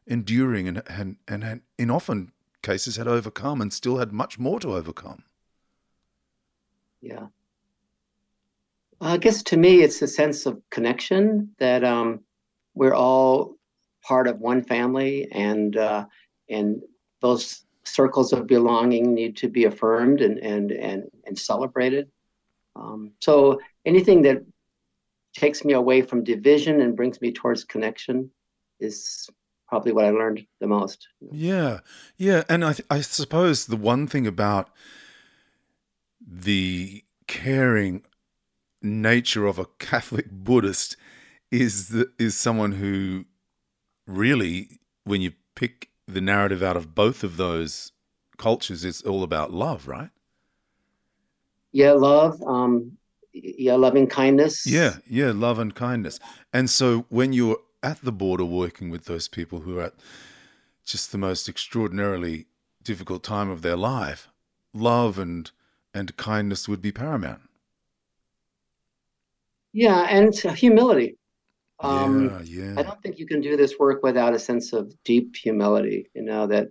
enduring 0.07 0.67
and 0.67 0.83
and, 0.89 1.17
and, 1.29 1.45
and 1.45 1.61
in 1.77 1.91
often 1.91 2.33
cases 2.63 2.97
had 2.97 3.07
overcome 3.07 3.61
and 3.61 3.73
still 3.73 3.99
had 3.99 4.13
much 4.13 4.39
more 4.39 4.59
to 4.61 4.75
overcome? 4.75 5.25
Yeah. 7.03 7.27
I 9.01 9.19
guess 9.19 9.43
to 9.45 9.57
me, 9.57 9.83
it's 9.83 10.03
a 10.03 10.09
sense 10.09 10.47
of 10.47 10.61
connection 10.71 11.51
that 11.59 11.85
um, 11.85 12.21
we're 12.75 12.95
all 12.95 13.57
part 14.03 14.27
of 14.27 14.41
one 14.41 14.65
family, 14.65 15.29
and 15.31 15.77
uh, 15.77 16.07
and 16.49 16.83
those 17.21 17.65
circles 17.89 18.33
of 18.33 18.47
belonging 18.47 19.15
need 19.15 19.37
to 19.39 19.49
be 19.49 19.65
affirmed 19.65 20.21
and 20.21 20.39
and 20.39 20.73
and 20.73 21.05
and 21.27 21.39
celebrated. 21.39 22.11
Um, 22.77 23.13
so 23.21 23.61
anything 23.85 24.23
that 24.23 24.45
takes 25.35 25.65
me 25.65 25.73
away 25.73 26.03
from 26.03 26.25
division 26.25 26.81
and 26.81 26.97
brings 26.97 27.21
me 27.21 27.33
towards 27.33 27.65
connection 27.65 28.31
is 28.81 29.29
probably 29.69 29.93
what 29.93 30.05
I 30.05 30.11
learned 30.11 30.47
the 30.61 30.67
most. 30.67 31.09
Yeah, 31.31 31.81
yeah, 32.17 32.45
and 32.49 32.65
I 32.65 32.73
th- 32.73 32.87
I 32.91 33.01
suppose 33.01 33.67
the 33.67 33.77
one 33.77 34.07
thing 34.07 34.27
about 34.27 34.71
the 36.21 37.05
caring 37.27 38.03
nature 38.83 39.47
of 39.47 39.59
a 39.59 39.67
Catholic 39.79 40.31
Buddhist 40.31 40.97
is 41.51 41.89
the, 41.89 42.11
is 42.19 42.37
someone 42.37 42.73
who 42.73 43.25
really, 44.07 44.81
when 45.05 45.21
you 45.21 45.33
pick 45.55 45.91
the 46.09 46.21
narrative 46.21 46.63
out 46.63 46.77
of 46.77 46.95
both 46.95 47.23
of 47.23 47.37
those 47.37 47.93
cultures, 48.39 48.85
is 48.85 49.03
all 49.03 49.23
about 49.23 49.53
love, 49.53 49.87
right? 49.87 50.11
Yeah, 51.73 51.93
love. 51.93 52.43
Um, 52.43 52.97
yeah, 53.33 53.75
loving 53.75 54.07
kindness. 54.07 54.67
Yeah, 54.67 54.97
yeah, 55.09 55.33
love 55.35 55.59
and 55.59 55.75
kindness. 55.75 56.19
And 56.53 56.71
so 56.71 57.05
when 57.09 57.33
you're 57.33 57.59
at 57.83 58.01
the 58.03 58.13
border 58.13 58.45
working 58.45 58.91
with 58.91 59.05
those 59.05 59.29
people 59.29 59.61
who 59.61 59.79
are 59.79 59.85
at 59.85 59.95
just 60.85 61.13
the 61.13 61.19
most 61.19 61.49
extraordinarily 61.49 62.47
difficult 62.83 63.23
time 63.23 63.51
of 63.51 63.63
their 63.63 63.77
life, 63.77 64.29
love 64.73 65.19
and 65.19 65.51
and 65.95 66.17
kindness 66.17 66.69
would 66.69 66.81
be 66.81 66.93
paramount. 66.93 67.43
Yeah, 69.73 70.07
and 70.09 70.35
humility. 70.35 71.17
Um, 71.81 72.45
yeah, 72.47 72.65
yeah. 72.65 72.75
I 72.77 72.83
don't 72.83 73.01
think 73.03 73.19
you 73.19 73.27
can 73.27 73.41
do 73.41 73.57
this 73.57 73.79
work 73.79 74.03
without 74.03 74.35
a 74.35 74.39
sense 74.39 74.73
of 74.73 74.93
deep 75.05 75.37
humility. 75.37 76.11
You 76.15 76.23
know 76.23 76.47
that 76.49 76.69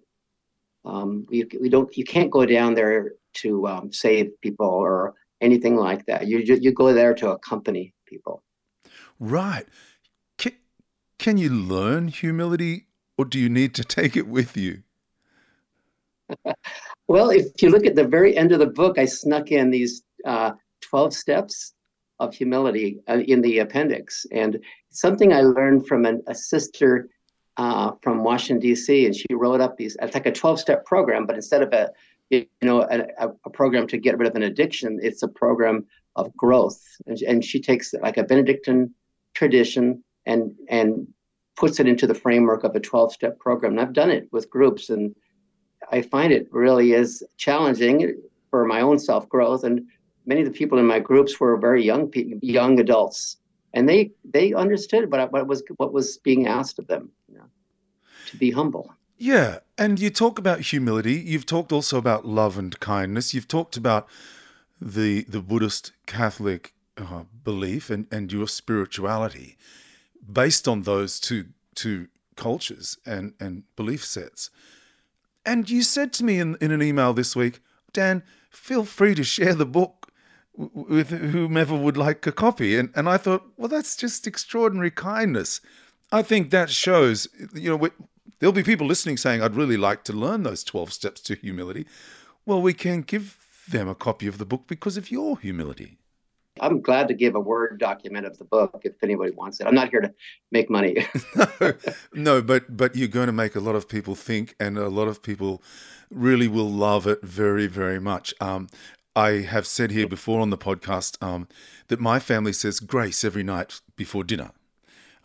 um, 0.86 1.26
we 1.30 1.48
we 1.60 1.70
don't 1.70 1.96
you 1.96 2.04
can't 2.04 2.32
go 2.32 2.46
down 2.46 2.74
there 2.74 3.14
to 3.36 3.68
um, 3.68 3.94
save 3.94 4.32
people 4.42 4.68
or 4.68 5.14
anything 5.42 5.76
like 5.76 6.06
that. 6.08 6.28
You 6.28 6.40
you 6.40 6.72
go 6.74 6.94
there 6.94 7.14
to 7.16 7.32
accompany 7.32 7.94
people. 8.06 8.44
Right. 9.20 9.66
Can, 10.38 10.54
can 11.18 11.38
you 11.38 11.50
learn 11.50 12.10
humility, 12.10 12.88
or 13.18 13.26
do 13.26 13.40
you 13.40 13.50
need 13.50 13.74
to 13.76 13.84
take 13.84 14.16
it 14.16 14.28
with 14.28 14.58
you? 14.58 14.84
well, 17.08 17.30
if 17.30 17.62
you 17.62 17.70
look 17.70 17.86
at 17.86 17.96
the 17.96 18.08
very 18.08 18.36
end 18.36 18.52
of 18.52 18.60
the 18.60 18.68
book, 18.68 19.00
I 19.00 19.06
snuck 19.06 19.52
in 19.52 19.72
these 19.72 20.04
uh, 20.26 20.52
twelve 20.82 21.14
steps 21.14 21.74
of 22.20 22.34
humility 22.34 23.00
uh, 23.10 23.20
in 23.28 23.42
the 23.42 23.60
appendix. 23.60 24.26
And 24.32 24.60
something 24.90 25.34
I 25.34 25.42
learned 25.42 25.88
from 25.88 26.06
an, 26.06 26.24
a 26.28 26.36
sister 26.36 27.10
uh, 27.58 27.92
from 28.02 28.24
Washington 28.24 28.60
D.C. 28.60 29.06
and 29.06 29.16
she 29.16 29.26
wrote 29.32 29.62
up 29.62 29.78
these. 29.78 29.98
It's 30.02 30.14
like 30.14 30.26
a 30.26 30.32
twelve-step 30.32 30.86
program, 30.86 31.26
but 31.26 31.36
instead 31.36 31.62
of 31.62 31.74
a 31.74 31.92
you 32.30 32.46
know 32.62 32.82
a, 32.82 33.30
a, 33.46 33.50
program 33.50 33.88
to 33.88 33.98
get 33.98 34.18
rid 34.18 34.28
of 34.28 34.36
an 34.36 34.44
addiction, 34.44 35.00
it's 35.02 35.24
a 35.24 35.28
program 35.28 35.86
of 36.16 36.36
growth. 36.36 36.80
And, 37.08 37.18
and 37.22 37.44
she 37.44 37.60
takes 37.60 37.94
like 37.94 38.18
a 38.18 38.24
Benedictine 38.24 38.94
tradition 39.34 40.04
and 40.26 40.52
and 40.70 41.08
puts 41.56 41.80
it 41.80 41.88
into 41.88 42.06
the 42.06 42.14
framework 42.14 42.64
of 42.64 42.76
a 42.76 42.80
12-step 42.80 43.40
program. 43.40 43.72
And 43.72 43.82
I've 43.82 43.94
done 43.94 44.12
it 44.12 44.28
with 44.32 44.50
groups, 44.52 44.92
and 44.92 45.16
I 45.92 46.04
find 46.04 46.32
it 46.32 46.48
really 46.52 46.94
is 46.94 47.24
challenging 47.38 48.22
for 48.52 48.66
my 48.66 48.82
own 48.82 49.00
self-growth 49.00 49.64
and 49.64 49.82
many 50.28 50.42
of 50.42 50.46
the 50.46 50.54
people 50.54 50.78
in 50.78 50.86
my 50.86 51.00
groups 51.00 51.40
were 51.40 51.58
very 51.58 51.84
young 51.84 52.12
young 52.42 52.80
adults, 52.80 53.38
and 53.74 53.90
they 53.90 54.12
they 54.24 54.54
understood 54.54 55.12
what 55.12 55.32
what 55.32 55.48
was 55.48 55.64
what 55.78 55.94
was 55.94 56.18
being 56.20 56.48
asked 56.48 56.78
of 56.78 56.88
them, 56.88 57.10
you 57.28 57.38
know, 57.38 57.46
to 58.28 58.38
be 58.38 58.52
humble. 58.52 58.94
Yeah, 59.18 59.60
and 59.78 60.00
you 60.00 60.12
talk 60.12 60.38
about 60.38 60.60
humility. 60.60 61.14
You've 61.14 61.48
talked 61.48 61.72
also 61.72 61.98
about 61.98 62.26
love 62.26 62.58
and 62.58 62.80
kindness. 62.80 63.34
You've 63.34 63.48
talked 63.48 63.78
about 63.78 64.08
the 64.80 65.24
the 65.24 65.42
Buddhist 65.42 65.94
Catholic 66.06 66.74
uh, 66.98 67.24
belief 67.44 67.90
and 67.90 68.06
and 68.12 68.32
your 68.32 68.48
spirituality 68.48 69.58
based 70.32 70.68
on 70.68 70.84
those 70.84 71.20
two 71.20 71.46
two 71.74 72.08
cultures 72.36 72.98
and 73.06 73.34
and 73.40 73.64
belief 73.76 74.06
sets. 74.06 74.52
And 75.46 75.70
you 75.70 75.82
said 75.82 76.12
to 76.14 76.26
me 76.26 76.40
in, 76.40 76.58
in 76.60 76.72
an 76.72 76.82
email 76.82 77.14
this 77.14 77.34
week, 77.34 77.62
Dan, 77.94 78.22
feel 78.50 78.84
free 78.84 79.16
to 79.16 79.24
share 79.24 79.54
the 79.54 79.66
book 79.66 79.97
with 80.58 81.10
whomever 81.10 81.76
would 81.76 81.98
like 81.98 82.26
a 82.26 82.32
copy. 82.32 82.78
And, 82.78 82.90
and 82.96 83.08
I 83.08 83.18
thought, 83.18 83.44
well, 83.58 83.68
that's 83.68 83.96
just 83.96 84.26
extraordinary 84.26 84.92
kindness. 84.92 85.62
I 86.12 86.22
think 86.24 86.50
that 86.50 86.70
shows, 86.70 87.28
you 87.54 87.78
know, 87.78 87.90
there'll 88.40 88.54
be 88.54 88.64
people 88.64 88.88
listening 88.88 89.18
saying, 89.18 89.42
I'd 89.42 89.56
really 89.56 89.78
like 89.78 90.04
to 90.06 90.14
learn 90.14 90.44
those 90.44 90.64
12 90.64 90.92
steps 90.92 91.22
to 91.22 91.36
humility. 91.36 91.86
Well, 92.46 92.62
we 92.62 92.74
can 92.74 93.02
give 93.02 93.38
them 93.70 93.88
a 93.88 93.96
copy 93.96 94.28
of 94.28 94.38
the 94.38 94.46
book 94.46 94.64
because 94.68 94.98
of 94.98 95.12
your 95.12 95.38
humility. 95.38 95.98
I'm 96.60 96.82
glad 96.82 97.08
to 97.10 97.14
give 97.14 97.36
a 97.36 97.40
Word 97.40 97.80
document 97.80 98.26
of 98.26 98.38
the 98.38 98.46
book 98.46 98.82
if 98.84 98.94
anybody 99.04 99.32
wants 99.32 99.60
it. 99.60 99.68
I'm 99.68 99.76
not 99.76 99.90
here 99.90 100.02
to 100.02 100.14
make 100.52 100.70
money. 100.70 101.06
no, 101.36 101.74
no, 102.14 102.42
but 102.42 102.76
but 102.76 102.96
you're 102.96 103.08
going 103.08 103.28
to 103.28 103.34
make 103.34 103.56
a 103.56 103.60
lot 103.60 103.76
of 103.76 103.88
people 103.88 104.16
think, 104.16 104.56
and 104.60 104.78
a 104.78 104.90
lot 104.90 105.08
of 105.08 105.22
people 105.22 105.62
really 106.10 106.48
will 106.48 106.70
love 106.70 107.06
it 107.06 107.22
very, 107.22 107.68
very 107.68 108.00
much. 108.00 108.34
Um, 108.40 108.70
I 109.18 109.42
have 109.42 109.66
said 109.66 109.90
here 109.90 110.08
before 110.08 110.42
on 110.42 110.52
the 110.52 110.60
podcast 110.60 111.22
um, 111.24 111.48
that 111.88 112.00
my 112.00 112.20
family 112.20 112.54
says 112.54 112.80
grace 112.80 113.24
every 113.24 113.42
night 113.42 113.82
before 113.96 114.24
dinner, 114.24 114.52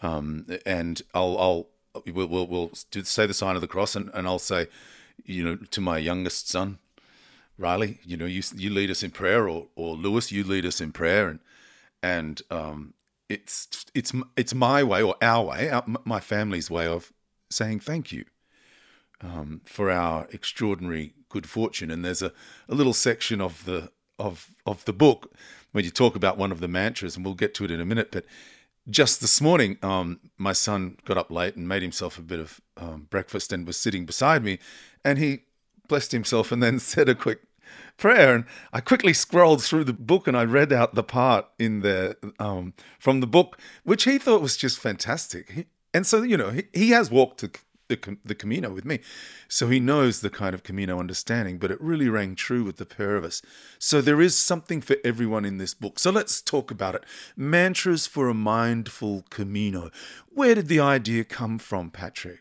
um, 0.01 0.47
and 0.65 1.03
I'll, 1.13 1.39
I'll 1.39 1.69
we'll, 2.07 2.27
we'll, 2.27 2.47
we'll 2.47 2.71
say 2.73 3.27
the 3.27 3.35
sign 3.35 3.55
of 3.55 3.61
the 3.61 3.69
cross, 3.69 3.95
and, 3.95 4.11
and 4.15 4.27
I'll 4.27 4.39
say, 4.39 4.69
you 5.27 5.45
know, 5.45 5.57
to 5.57 5.81
my 5.83 5.99
youngest 5.99 6.49
son, 6.49 6.79
Riley, 7.59 7.99
you 8.03 8.17
know, 8.17 8.25
you 8.25 8.43
you 8.57 8.71
lead 8.71 8.91
us 8.91 9.03
in 9.03 9.11
prayer, 9.11 9.47
or 9.47 9.67
or 9.77 9.95
Lewis, 9.95 10.33
you 10.33 10.43
lead 10.43 10.65
us 10.65 10.81
in 10.81 10.93
prayer, 10.93 11.29
and 11.29 11.41
and 12.03 12.41
um, 12.51 12.95
it's 13.29 13.85
it's 13.95 14.15
it's 14.39 14.55
my 14.55 14.83
way 14.83 15.03
or 15.03 15.17
our 15.21 15.45
way, 15.45 15.69
our, 15.69 15.85
my 16.07 16.19
family's 16.19 16.71
way 16.71 16.87
of 16.87 17.13
saying 17.51 17.81
thank 17.81 18.11
you 18.11 18.25
um, 19.21 19.61
for 19.67 19.91
our 19.91 20.27
extraordinary 20.33 21.13
good 21.33 21.49
fortune. 21.49 21.91
And 21.91 22.05
there's 22.05 22.23
a, 22.23 22.33
a 22.69 22.75
little 22.75 22.93
section 22.93 23.41
of 23.41 23.65
the 23.65 23.91
of 24.19 24.51
of 24.67 24.85
the 24.85 24.93
book 24.93 25.33
when 25.73 25.85
you 25.85 25.91
talk 25.91 26.15
about 26.15 26.39
one 26.39 26.53
of 26.53 26.61
the 26.61 26.69
mantras, 26.69 27.17
and 27.17 27.25
we'll 27.25 27.35
get 27.35 27.55
to 27.55 27.65
it 27.65 27.71
in 27.71 27.81
a 27.81 27.85
minute. 27.85 28.12
But 28.12 28.27
just 28.89 29.21
this 29.21 29.41
morning, 29.41 29.79
um, 29.83 30.21
my 30.37 30.53
son 30.53 30.99
got 31.05 31.17
up 31.17 31.31
late 31.31 31.57
and 31.57 31.67
made 31.67 31.83
himself 31.83 32.19
a 32.19 32.23
bit 32.23 32.41
of 32.41 32.61
um, 32.77 33.07
breakfast 33.11 33.53
and 33.53 33.67
was 33.67 33.77
sitting 33.77 34.05
beside 34.05 34.45
me, 34.45 34.59
and 35.05 35.19
he 35.19 35.41
blessed 35.89 36.12
himself 36.12 36.53
and 36.53 36.62
then 36.62 36.79
said 36.93 37.09
a 37.09 37.15
quick 37.15 37.41
prayer. 37.97 38.35
And 38.35 38.45
I 38.73 38.81
quickly 38.81 39.12
scrolled 39.12 39.62
through 39.62 39.85
the 39.85 39.93
book 39.93 40.27
and 40.27 40.37
I 40.37 40.45
read 40.45 40.73
out 40.73 40.95
the 40.95 41.03
part 41.03 41.47
in 41.59 41.81
there 41.81 42.17
um, 42.39 42.75
from 42.99 43.21
the 43.21 43.27
book, 43.27 43.59
which 43.85 44.05
he 44.05 44.19
thought 44.19 44.43
was 44.43 44.57
just 44.57 44.79
fantastic. 44.79 45.51
He, 45.51 45.67
and 45.95 46.07
so, 46.07 46.23
you 46.23 46.37
know, 46.37 46.51
he, 46.51 46.65
he 46.73 46.91
has 46.91 47.11
walked 47.11 47.41
to 47.41 47.51
the, 47.89 48.17
the 48.25 48.35
Camino 48.35 48.71
with 48.73 48.85
me. 48.85 49.01
So 49.49 49.69
he 49.69 49.81
knows 49.81 50.21
the 50.21 50.31
kind 50.31 50.55
of 50.55 50.62
Camino 50.62 50.99
understanding, 50.99 51.59
but 51.59 51.71
it 51.71 51.81
really 51.81 52.09
rang 52.09 52.35
true 52.35 52.65
with 52.65 52.77
the 52.77 52.87
pair 52.87 53.17
of 53.17 53.25
us. 53.25 53.43
So 53.79 54.01
there 54.01 54.21
is 54.21 54.37
something 54.37 54.81
for 54.81 54.97
everyone 55.05 55.45
in 55.45 55.59
this 55.59 55.75
book. 55.75 55.99
So 55.99 56.11
let's 56.11 56.41
talk 56.41 56.71
about 56.71 56.95
it. 56.95 57.05
Mantras 57.37 58.07
for 58.07 58.29
a 58.29 58.35
Mindful 58.35 59.25
Camino. 59.31 59.91
Where 60.29 60.55
did 60.55 60.69
the 60.69 60.81
idea 60.81 61.25
come 61.25 61.59
from, 61.59 61.91
Patrick? 61.91 62.41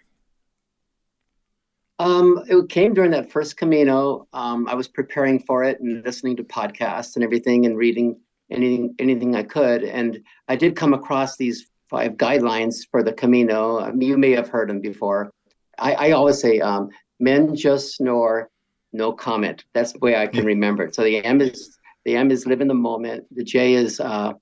Um, 2.00 2.44
it 2.48 2.70
came 2.70 2.96
during 2.96 3.12
that 3.12 3.32
first 3.32 3.58
Camino. 3.58 4.28
Um, 4.34 4.68
I 4.68 4.74
was 4.74 4.88
preparing 4.88 5.40
for 5.40 5.64
it 5.64 5.80
and 5.80 6.04
listening 6.04 6.36
to 6.38 6.44
podcasts 6.44 7.16
and 7.16 7.24
everything 7.24 7.68
and 7.68 7.78
reading 7.78 8.20
anything 8.50 8.96
anything 8.98 9.36
I 9.36 9.44
could. 9.44 9.84
And 9.84 10.24
I 10.48 10.56
did 10.56 10.76
come 10.76 10.96
across 10.96 11.38
these 11.38 11.70
five 11.92 12.14
guidelines 12.14 12.78
for 12.90 13.04
the 13.04 13.12
Camino. 13.12 13.94
You 14.00 14.18
may 14.18 14.32
have 14.32 14.48
heard 14.48 14.70
them 14.70 14.80
before. 14.80 15.30
I, 15.78 15.94
I 15.94 16.12
always 16.12 16.40
say, 16.40 16.60
um, 16.62 16.90
men 17.20 17.56
just 17.56 17.98
snore, 17.98 18.50
no 18.94 19.12
comment. 19.12 19.66
That's 19.74 19.92
the 19.92 20.00
way 20.00 20.16
I 20.16 20.26
can 20.26 20.46
remember 20.54 20.84
it. 20.84 20.96
So 20.96 21.04
the 21.04 21.24
M 21.24 21.42
is 21.42 21.78
the 22.06 22.16
M 22.16 22.32
is 22.32 22.48
live 22.48 22.62
in 22.62 22.68
the 22.68 22.74
moment. 22.74 23.26
The 23.32 23.44
J 23.44 23.74
is 23.74 24.00
uh, 24.00 24.34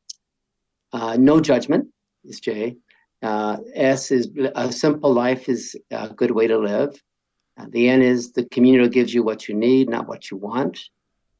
uh, 0.94 1.18
no 1.20 1.42
judgment 1.42 1.88
is 2.24 2.40
J. 2.40 2.78
Uh, 3.22 3.58
S 3.76 4.12
is 4.12 4.30
a 4.56 4.72
simple 4.72 5.12
life 5.12 5.50
is 5.50 5.76
a 5.92 6.08
good 6.10 6.32
way 6.32 6.48
to 6.48 6.58
live. 6.58 7.02
Uh, 7.60 7.66
the 7.70 7.90
N 7.90 8.02
is 8.02 8.32
the 8.32 8.46
community 8.46 8.90
gives 8.90 9.14
you 9.14 9.24
what 9.24 9.50
you 9.50 9.56
need, 9.56 9.90
not 9.90 10.08
what 10.08 10.32
you 10.32 10.38
want. 10.38 10.80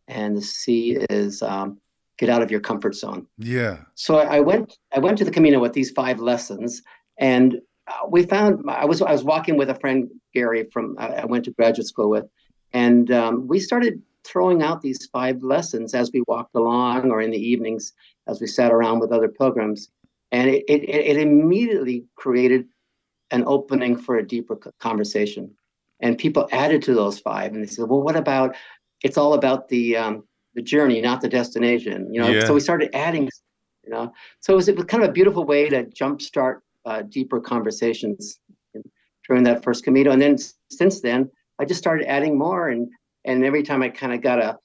And 0.08 0.36
the 0.36 0.42
C 0.42 0.98
is 1.10 1.42
um, 1.44 1.80
get 2.20 2.30
out 2.30 2.42
of 2.42 2.52
your 2.52 2.60
comfort 2.60 2.94
zone. 2.96 3.26
Yeah. 3.38 3.78
So 3.96 4.18
I, 4.18 4.38
I 4.38 4.40
went 4.42 4.78
I 4.94 5.00
went 5.00 5.18
to 5.20 5.26
the 5.26 5.32
Camino 5.32 5.60
with 5.60 5.74
these 5.74 5.92
five 5.92 6.20
lessons, 6.20 6.84
and 7.18 7.60
uh, 7.88 8.08
we 8.08 8.24
found 8.24 8.64
I 8.70 8.86
was 8.86 9.02
I 9.02 9.12
was 9.12 9.24
walking 9.24 9.58
with 9.58 9.70
a 9.70 9.76
friend 9.76 10.10
Gary 10.34 10.66
from 10.72 10.96
I 11.00 11.26
went 11.26 11.46
to 11.46 11.52
graduate 11.52 11.88
school 11.88 12.10
with, 12.10 12.26
and 12.74 13.10
um, 13.12 13.48
we 13.48 13.60
started 13.60 14.02
throwing 14.26 14.62
out 14.62 14.82
these 14.82 15.08
five 15.08 15.42
lessons 15.42 15.96
as 15.96 16.12
we 16.14 16.22
walked 16.28 16.54
along 16.54 17.10
or 17.10 17.22
in 17.22 17.32
the 17.32 17.40
evenings 17.52 17.94
as 18.28 18.42
we 18.42 18.48
sat 18.48 18.72
around 18.72 19.00
with 19.00 19.12
other 19.12 19.30
pilgrims, 19.30 19.90
and 20.32 20.50
it 20.50 20.64
it, 20.68 20.84
it 20.90 21.18
immediately 21.18 22.06
created 22.16 22.68
an 23.32 23.44
opening 23.48 23.96
for 23.96 24.18
a 24.18 24.28
deeper 24.28 24.58
conversation, 24.80 25.50
and 26.02 26.18
people 26.18 26.50
added 26.52 26.82
to 26.84 26.94
those 26.94 27.18
five, 27.20 27.54
and 27.54 27.64
they 27.64 27.68
said, 27.68 27.88
well, 27.88 28.02
what 28.02 28.18
about? 28.18 28.56
It's 29.02 29.18
all 29.18 29.34
about 29.34 29.70
the 29.70 29.96
um, 29.96 30.24
the 30.56 30.62
journey, 30.62 31.02
not 31.02 31.22
the 31.22 31.30
destination. 31.30 32.14
You 32.14 32.22
know, 32.22 32.30
yeah. 32.30 32.46
so 32.46 32.54
we 32.54 32.60
started 32.60 32.96
adding. 32.96 33.30
You 33.84 33.92
know, 33.92 34.12
so 34.40 34.54
it 34.54 34.56
was, 34.56 34.68
it 34.68 34.76
was 34.76 34.86
kind 34.86 35.04
of 35.04 35.10
a 35.10 35.14
beautiful 35.14 35.46
way 35.46 35.68
to 35.70 35.84
jumpstart 35.86 36.58
uh, 36.86 37.02
deeper 37.02 37.40
conversations 37.40 38.40
during 39.28 39.44
that 39.44 39.64
first 39.64 39.84
Camino. 39.84 40.12
And 40.12 40.22
then 40.22 40.38
since 40.70 41.02
then, 41.02 41.30
I 41.60 41.66
just 41.66 41.80
started 41.80 42.08
adding 42.08 42.38
more. 42.38 42.70
And 42.70 42.88
and 43.26 43.44
every 43.44 43.64
time 43.64 43.82
I 43.82 43.90
kind 43.90 44.14
of 44.14 44.22
got 44.22 44.40
a 44.40 44.58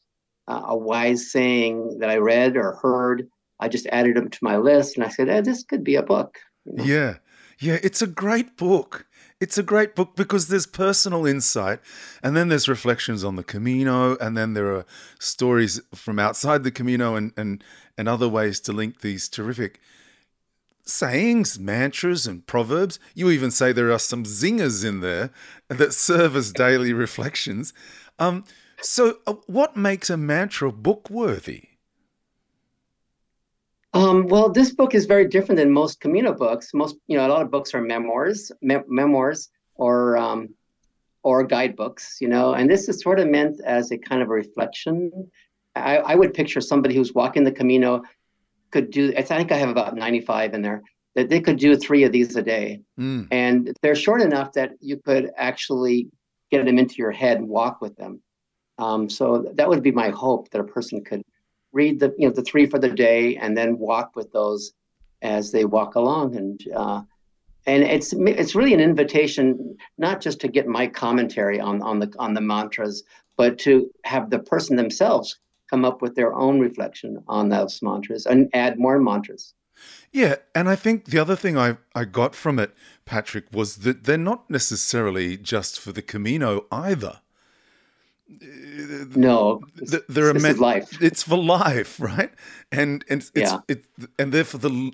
a 0.47 0.77
wise 0.77 1.31
saying 1.31 1.99
that 2.01 2.11
I 2.11 2.17
read 2.17 2.57
or 2.57 2.79
heard, 2.83 3.27
I 3.61 3.69
just 3.69 3.87
added 3.87 4.17
them 4.17 4.29
to 4.29 4.39
my 4.43 4.59
list. 4.59 4.97
And 4.97 5.05
I 5.05 5.09
said, 5.09 5.29
eh, 5.29 5.41
this 5.41 5.63
could 5.65 5.85
be 5.85 5.95
a 5.95 6.03
book. 6.03 6.39
You 6.65 6.75
know? 6.75 6.85
Yeah. 6.85 7.15
Yeah, 7.61 7.79
it's 7.83 8.03
a 8.03 8.07
great 8.07 8.57
book. 8.57 9.07
It's 9.45 9.59
a 9.59 9.63
great 9.63 9.95
book 9.95 10.17
because 10.17 10.49
there's 10.49 10.65
personal 10.67 11.27
insight, 11.27 11.81
and 12.23 12.35
then 12.35 12.49
there's 12.49 12.67
reflections 12.67 13.23
on 13.23 13.37
the 13.37 13.45
Camino, 13.45 14.17
and 14.17 14.39
then 14.39 14.55
there 14.55 14.75
are 14.75 14.87
stories 15.19 15.83
from 15.95 16.19
outside 16.19 16.65
the 16.65 16.71
Camino 16.71 17.15
and, 17.15 17.31
and, 17.37 17.63
and 17.99 18.09
other 18.09 18.27
ways 18.27 18.59
to 18.61 18.73
link 18.73 19.03
these 19.03 19.29
terrific 19.29 19.81
sayings, 20.87 21.59
mantras, 21.59 22.27
and 22.27 22.47
proverbs. 22.47 22.99
You 23.15 23.29
even 23.29 23.51
say 23.51 23.71
there 23.71 23.93
are 23.93 23.99
some 23.99 24.25
zingers 24.25 24.83
in 24.83 25.01
there 25.01 25.29
that 25.69 25.93
serve 25.93 26.37
as 26.37 26.51
daily 26.51 26.95
reflections. 26.95 27.75
Um, 28.19 28.45
so, 28.81 29.19
uh, 29.27 29.35
what 29.47 29.77
makes 29.77 30.09
a 30.09 30.17
mantra 30.17 30.73
book 30.73 31.11
worthy? 31.11 31.65
Um, 33.95 34.27
well, 34.27 34.51
this 34.51 34.75
book 34.75 34.95
is 34.95 35.07
very 35.07 35.27
different 35.29 35.59
than 35.59 35.71
most 35.71 36.01
Camino 36.01 36.33
books. 36.33 36.75
Most, 36.75 36.97
you 37.07 37.17
know, 37.17 37.27
a 37.27 37.29
lot 37.29 37.43
of 37.43 37.51
books 37.51 37.75
are 37.75 37.81
memoirs, 37.81 38.51
me- 38.61 38.89
memoirs, 38.89 39.51
or 39.77 40.17
um, 40.17 40.49
or 41.23 41.45
guidebooks. 41.45 42.19
You 42.21 42.29
know, 42.29 42.55
and 42.55 42.69
this 42.69 42.89
is 42.89 43.01
sort 43.01 43.21
of 43.21 43.29
meant 43.29 43.61
as 43.65 43.93
a 43.93 43.99
kind 43.99 44.21
of 44.21 44.29
a 44.29 44.33
reflection. 44.33 45.31
I, 45.77 45.99
I 45.99 46.15
would 46.15 46.35
picture 46.35 46.61
somebody 46.61 46.95
who's 46.95 47.15
walking 47.15 47.45
the 47.45 47.53
Camino 47.53 48.03
could 48.73 48.91
do. 48.91 49.15
I 49.17 49.23
think 49.23 49.53
I 49.53 49.57
have 49.57 49.71
about 49.71 49.95
ninety-five 49.95 50.55
in 50.55 50.63
there. 50.63 50.83
That 51.15 51.29
they 51.29 51.41
could 51.41 51.59
do 51.59 51.77
three 51.77 52.03
of 52.03 52.11
these 52.11 52.35
a 52.35 52.43
day, 52.43 52.81
mm. 52.99 53.29
and 53.31 53.73
they're 53.83 53.95
short 53.95 54.21
enough 54.21 54.53
that 54.55 54.73
you 54.81 54.97
could 54.97 55.31
actually 55.37 56.09
get 56.51 56.65
them 56.65 56.77
into 56.77 56.97
your 56.97 57.13
head 57.13 57.37
and 57.37 57.49
walk 57.49 57.81
with 57.81 57.95
them. 57.95 58.21
Um, 58.79 59.09
so 59.09 59.49
that 59.55 59.69
would 59.69 59.85
be 59.85 59.93
my 59.93 60.11
hope 60.11 60.51
that 60.51 60.61
a 60.61 60.65
person 60.65 61.05
could 61.05 61.23
read 61.75 62.01
the 62.01 62.15
you 62.19 62.27
know 62.27 62.35
the 62.35 62.43
three 62.43 62.67
for 62.67 62.79
the 62.79 62.89
day 62.89 63.37
and 63.37 63.57
then 63.57 63.79
walk 63.79 64.17
with 64.17 64.33
those 64.33 64.73
as 65.23 65.51
they 65.53 65.65
walk 65.65 65.95
along. 65.95 66.37
And 66.37 66.61
uh, 66.75 67.03
and 67.67 67.83
it's 67.83 68.13
it's 68.13 68.55
really 68.55 68.75
an 68.75 68.81
invitation 68.81 69.77
not 69.99 70.21
just 70.21 70.41
to 70.41 70.49
get 70.49 70.67
my 70.67 70.87
commentary 70.87 71.61
on 71.61 71.83
on 71.83 71.99
the 71.99 72.13
on 72.19 72.35
the 72.35 72.41
mantras 72.41 73.03
but 73.37 73.59
to 73.59 73.91
have 74.05 74.31
the 74.31 74.39
person 74.39 74.77
themselves 74.77 75.39
come 75.69 75.85
up 75.85 76.03
with 76.03 76.15
their 76.15 76.35
own 76.35 76.61
reflection 76.61 77.19
on 77.27 77.49
those 77.49 77.81
mantras 77.83 78.27
and 78.27 78.49
add 78.55 78.79
more 78.79 78.99
mantras. 79.01 79.55
Yeah 80.13 80.37
and 80.55 80.69
i 80.69 80.77
think 80.77 81.07
the 81.07 81.19
other 81.19 81.35
thing 81.35 81.59
i 81.59 81.77
i 81.95 82.05
got 82.05 82.35
from 82.35 82.59
it 82.59 82.73
patrick 83.05 83.47
was 83.53 83.79
that 83.79 84.05
they're 84.05 84.17
not 84.17 84.49
necessarily 84.49 85.37
just 85.37 85.81
for 85.81 85.91
the 85.91 86.03
camino 86.03 86.67
either 86.71 87.21
no 88.29 89.61
they're 90.09 90.33
this 90.33 90.43
meant, 90.43 90.59
life 90.59 91.03
it's 91.03 91.23
for 91.23 91.37
life 91.37 92.01
right 92.01 92.33
and 92.73 93.05
and 93.09 93.31
it's 93.35 93.53
yeah. 93.53 93.61
it 93.69 93.85
and 94.19 94.33
therefore 94.33 94.61
the 94.61 94.93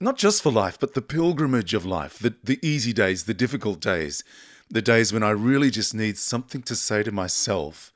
not 0.00 0.16
just 0.16 0.42
for 0.42 0.50
life 0.50 0.78
but 0.78 0.94
the 0.94 1.02
pilgrimage 1.02 1.74
of 1.74 1.84
life 1.86 2.18
the 2.18 2.34
the 2.42 2.58
easy 2.66 2.92
days 2.92 3.24
the 3.24 3.34
difficult 3.34 3.80
days 3.80 4.24
the 4.68 4.82
days 4.82 5.12
when 5.12 5.22
i 5.22 5.30
really 5.30 5.70
just 5.70 5.94
need 5.94 6.18
something 6.18 6.62
to 6.62 6.74
say 6.74 7.02
to 7.02 7.12
myself 7.12 7.92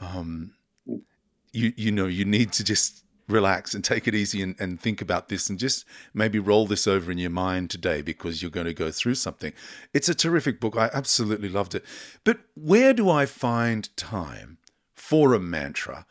um 0.00 0.52
you 1.52 1.72
you 1.76 1.90
know 1.90 2.06
you 2.06 2.24
need 2.24 2.52
to 2.52 2.62
just 2.62 3.02
relax 3.28 3.74
and 3.74 3.84
take 3.84 4.08
it 4.08 4.14
easy 4.14 4.42
and, 4.42 4.54
and 4.58 4.80
think 4.80 5.00
about 5.00 5.28
this 5.28 5.50
and 5.50 5.58
just 5.58 5.84
maybe 6.14 6.38
roll 6.38 6.66
this 6.66 6.86
over 6.86 7.10
in 7.12 7.18
your 7.18 7.30
mind 7.30 7.70
today 7.70 8.02
because 8.02 8.42
you're 8.42 8.50
going 8.50 8.66
to 8.66 8.74
go 8.74 8.90
through 8.90 9.14
something. 9.14 9.52
It's 9.92 10.08
a 10.08 10.14
terrific 10.14 10.60
book. 10.60 10.76
I 10.76 10.90
absolutely 10.92 11.48
loved 11.48 11.74
it. 11.74 11.84
But 12.24 12.38
where 12.54 12.94
do 12.94 13.10
I 13.10 13.26
find 13.26 13.94
time 13.96 14.58
for 14.94 15.34
a 15.34 15.40
mantra 15.40 16.06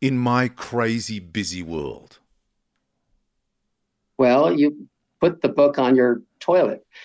in 0.00 0.18
my 0.18 0.48
crazy 0.48 1.20
busy 1.20 1.62
world? 1.62 2.18
Well, 4.18 4.52
you 4.52 4.88
put 5.20 5.42
the 5.42 5.48
book 5.48 5.78
on 5.78 5.94
your 5.94 6.22
toilet. 6.40 6.86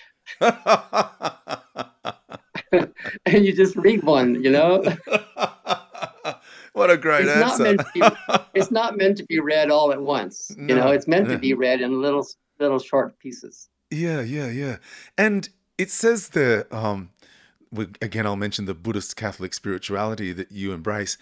and 3.26 3.44
you 3.44 3.54
just 3.54 3.76
read 3.76 4.02
one, 4.02 4.42
you 4.42 4.50
know? 4.50 4.82
what 6.72 6.90
a 6.90 6.96
great 6.96 7.26
it's 7.26 7.36
answer. 7.36 7.74
Not 7.74 7.94
be, 7.94 8.02
it's 8.54 8.70
not 8.70 8.96
meant 8.96 9.16
to 9.18 9.24
be 9.24 9.40
read 9.40 9.70
all 9.70 9.92
at 9.92 10.00
once. 10.00 10.54
No, 10.56 10.74
you 10.74 10.80
know, 10.80 10.90
it's 10.90 11.06
meant 11.06 11.28
to 11.28 11.38
be 11.38 11.54
read 11.54 11.80
in 11.80 12.00
little 12.00 12.26
little 12.58 12.78
short 12.78 13.18
pieces. 13.18 13.68
Yeah, 13.90 14.20
yeah, 14.22 14.48
yeah. 14.48 14.76
And 15.18 15.48
it 15.76 15.90
says 15.90 16.30
there, 16.30 16.72
um, 16.74 17.10
again, 18.00 18.26
I'll 18.26 18.36
mention 18.36 18.64
the 18.64 18.74
Buddhist 18.74 19.16
Catholic 19.16 19.52
spirituality 19.54 20.32
that 20.32 20.50
you 20.50 20.72
embrace 20.72 21.18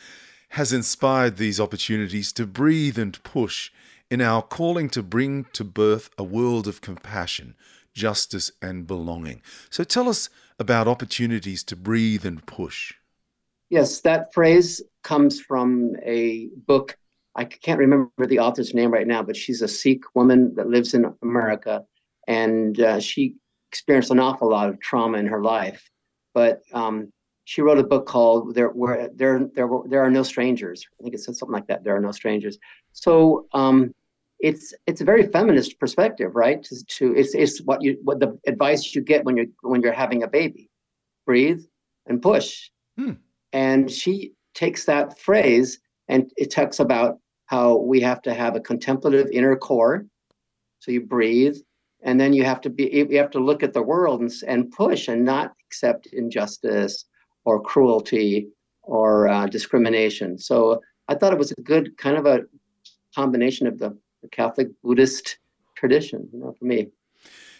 has 0.51 0.73
inspired 0.73 1.37
these 1.37 1.61
opportunities 1.61 2.33
to 2.33 2.47
breathe 2.47 2.99
and 2.99 3.23
push 3.23 3.71
in 4.11 4.21
our 4.21 4.43
calling 4.43 4.91
to 4.91 5.03
bring 5.03 5.47
to 5.53 5.65
birth 5.65 6.11
a 6.19 6.25
world 6.25 6.67
of 6.67 6.81
compassion, 6.81 7.55
justice, 7.95 8.51
and 8.61 8.87
belonging. 8.87 9.41
So 9.71 9.85
tell 9.85 10.09
us 10.09 10.29
about 10.59 10.89
opportunities 10.89 11.63
to 11.65 11.77
breathe 11.77 12.27
and 12.27 12.45
push. 12.45 12.95
Yes, 13.71 14.01
that 14.01 14.35
phrase 14.35 14.83
comes 15.05 15.41
from 15.41 15.95
a 16.05 16.49
book. 16.67 16.97
I 17.37 17.45
can't 17.45 17.79
remember 17.79 18.27
the 18.27 18.41
author's 18.41 18.75
name 18.75 18.93
right 18.93 19.07
now, 19.07 19.23
but 19.23 19.37
she's 19.37 19.63
a 19.63 19.69
Sikh 19.69 20.03
woman 20.15 20.55
that 20.57 20.69
lives 20.69 20.93
in 20.93 21.07
America, 21.23 21.85
and 22.27 22.79
uh, 22.81 22.99
she 22.99 23.37
experienced 23.71 24.11
an 24.11 24.19
awful 24.19 24.51
lot 24.51 24.69
of 24.69 24.81
trauma 24.81 25.19
in 25.19 25.27
her 25.27 25.43
life. 25.43 25.89
But 26.35 26.63
um, 26.73 27.13
she 27.45 27.63
wrote 27.63 27.79
a 27.79 27.85
book 27.85 28.07
called 28.07 28.55
"There 28.57 28.71
Were 28.71 29.09
There 29.15 29.49
There 29.55 29.69
There 29.89 30.03
Are 30.03 30.11
No 30.11 30.25
Strangers." 30.25 30.85
I 30.99 31.03
think 31.05 31.15
it 31.15 31.21
said 31.21 31.37
something 31.37 31.55
like 31.55 31.69
that. 31.69 31.85
There 31.85 31.95
are 31.95 32.01
no 32.01 32.13
strangers. 32.13 32.59
So 32.93 33.47
um, 33.55 33.95
it's 34.41 34.75
it's 34.87 35.01
a 35.01 35.05
very 35.05 35.29
feminist 35.29 35.79
perspective, 35.79 36.35
right? 36.35 36.61
To, 36.65 36.85
to 36.85 37.15
it's 37.15 37.35
it's 37.37 37.63
what 37.63 37.83
you 37.83 37.99
what 38.03 38.19
the 38.19 38.37
advice 38.49 38.95
you 38.95 39.01
get 39.01 39.25
when 39.25 39.37
you're 39.37 39.47
when 39.63 39.81
you're 39.81 39.93
having 39.93 40.25
a 40.25 40.29
baby, 40.29 40.69
breathe 41.25 41.63
and 42.07 42.21
push. 42.21 42.71
Hmm. 42.99 43.13
And 43.53 43.91
she 43.91 44.33
takes 44.55 44.85
that 44.85 45.19
phrase 45.19 45.81
and 46.09 46.31
it 46.37 46.51
talks 46.51 46.81
about 46.81 47.19
how 47.47 47.77
we 47.77 48.01
have 48.01 48.23
to 48.23 48.35
have 48.35 48.55
a 48.57 48.61
contemplative 48.61 49.29
inner 49.33 49.57
core. 49.57 50.07
So 50.79 50.93
you 50.93 51.01
breathe, 51.03 51.57
and 52.03 52.19
then 52.19 52.33
you 52.33 52.45
have 52.45 52.61
to 52.63 52.71
be 52.71 52.85
you 53.11 53.19
have 53.19 53.31
to 53.33 53.39
look 53.39 53.63
at 53.63 53.73
the 53.73 53.83
world 53.83 54.21
and, 54.21 54.33
and 54.47 54.71
push 54.71 55.09
and 55.09 55.25
not 55.25 55.53
accept 55.67 56.07
injustice 56.07 57.05
or 57.45 57.61
cruelty 57.61 58.49
or 58.83 59.29
uh, 59.29 59.47
discrimination. 59.47 60.39
So 60.39 60.81
I 61.09 61.15
thought 61.15 61.33
it 61.33 61.39
was 61.39 61.53
a 61.53 61.61
good 61.61 61.97
kind 61.99 62.17
of 62.17 62.27
a 62.27 62.41
combination 63.15 63.67
of 63.67 63.79
the, 63.79 63.97
the 64.23 64.29
Catholic 64.29 64.69
Buddhist 64.83 65.39
tradition, 65.77 66.29
you 66.33 66.39
know, 66.39 66.55
for 66.59 66.65
me. 66.65 66.89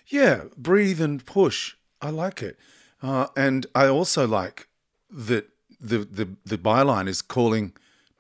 Yeah, 0.07 0.45
breathe 0.57 1.01
and 1.01 1.25
push. 1.25 1.75
I 2.01 2.11
like 2.11 2.43
it, 2.43 2.59
uh, 3.03 3.27
and 3.37 3.67
I 3.75 3.87
also 3.87 4.27
like 4.27 4.69
that 5.11 5.49
the, 5.81 5.99
the, 5.99 6.29
the 6.45 6.59
byline 6.59 7.09
is 7.09 7.23
calling 7.23 7.73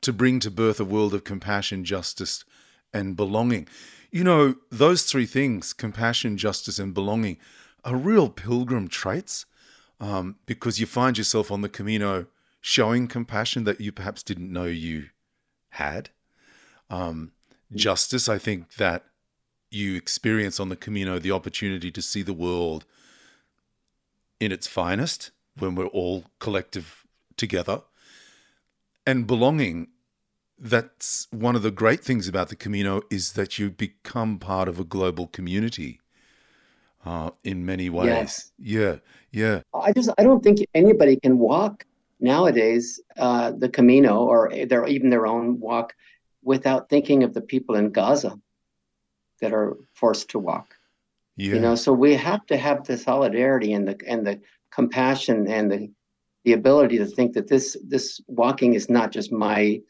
to 0.03 0.13
bring 0.13 0.41
to 0.41 0.51
birth 0.51 0.81
a 0.81 0.85
world 0.85 1.15
of 1.15 1.25
compassion, 1.25 1.85
justice, 1.85 2.45
and 2.93 3.17
belonging. 3.17 3.69
You 4.11 4.25
know, 4.25 4.57
those 4.71 5.05
three 5.05 5.27
things 5.27 5.73
compassion, 5.73 6.37
justice, 6.37 6.79
and 6.79 6.95
belonging 6.95 7.37
are 7.85 7.97
real 7.97 8.29
pilgrim 8.29 8.89
traits 8.89 9.47
um, 10.01 10.37
because 10.47 10.81
you 10.81 10.87
find 10.87 11.17
yourself 11.17 11.51
on 11.51 11.61
the 11.61 11.69
Camino 11.69 12.27
showing 12.61 13.07
compassion 13.07 13.65
that 13.65 13.81
you 13.81 13.93
perhaps 13.93 14.23
didn't 14.23 14.53
know 14.53 14.65
you 14.65 15.07
had. 15.71 16.11
Um, 16.89 17.33
justice. 17.75 18.29
I 18.29 18.39
think 18.39 18.75
that 18.75 19.05
you 19.71 19.95
experience 19.95 20.59
on 20.59 20.69
the 20.69 20.77
Camino 20.77 21.19
the 21.19 21.31
opportunity 21.31 21.91
to 21.93 22.03
see 22.03 22.23
the 22.23 22.33
world 22.33 22.85
in 24.41 24.51
its 24.51 24.67
finest 24.67 25.31
when 25.59 25.75
we're 25.75 25.87
all 25.87 26.25
collective 26.39 27.07
together. 27.41 27.83
And 29.07 29.27
belonging, 29.27 29.89
that's 30.57 31.27
one 31.31 31.57
of 31.57 31.63
the 31.63 31.71
great 31.71 32.05
things 32.05 32.29
about 32.29 32.49
the 32.49 32.57
Camino 32.57 33.03
is 33.11 33.33
that 33.33 33.59
you 33.59 33.71
become 33.71 34.39
part 34.39 34.69
of 34.69 34.79
a 34.79 34.85
global 34.85 35.27
community 35.27 36.01
uh, 37.05 37.31
in 37.43 37.65
many 37.65 37.89
ways. 37.91 38.07
Yes. 38.07 38.53
Yeah, 38.59 38.97
yeah. 39.33 39.63
I 39.75 39.93
just 39.93 40.11
I 40.19 40.23
don't 40.23 40.45
think 40.45 40.59
anybody 40.75 41.17
can 41.17 41.39
walk 41.39 41.87
nowadays 42.21 43.01
uh, 43.17 43.53
the 43.53 43.69
Camino 43.69 44.19
or 44.19 44.53
their 44.67 44.87
even 44.87 45.11
their 45.11 45.27
own 45.27 45.59
walk 45.59 45.95
without 46.43 46.89
thinking 46.89 47.23
of 47.23 47.33
the 47.33 47.41
people 47.41 47.75
in 47.75 47.91
Gaza 47.91 48.39
that 49.41 49.53
are 49.53 49.77
forced 49.95 50.29
to 50.31 50.39
walk. 50.39 50.77
Yeah. 51.37 51.55
You 51.55 51.61
know, 51.61 51.75
so 51.75 51.93
we 51.93 52.15
have 52.15 52.45
to 52.47 52.57
have 52.59 52.87
the 52.87 52.99
solidarity 52.99 53.73
and 53.73 53.89
the 53.89 53.97
and 54.07 54.27
the 54.27 54.41
compassion 54.71 55.49
and 55.49 55.73
the 55.73 55.91
the 56.45 56.53
ability 56.53 56.99
to 56.99 57.07
think 57.07 57.35
that 57.35 57.49
this 57.49 57.77
this 57.87 58.21
walking 58.27 58.75
is 58.75 58.89
not 58.89 59.13
just 59.13 59.31
my 59.33 59.81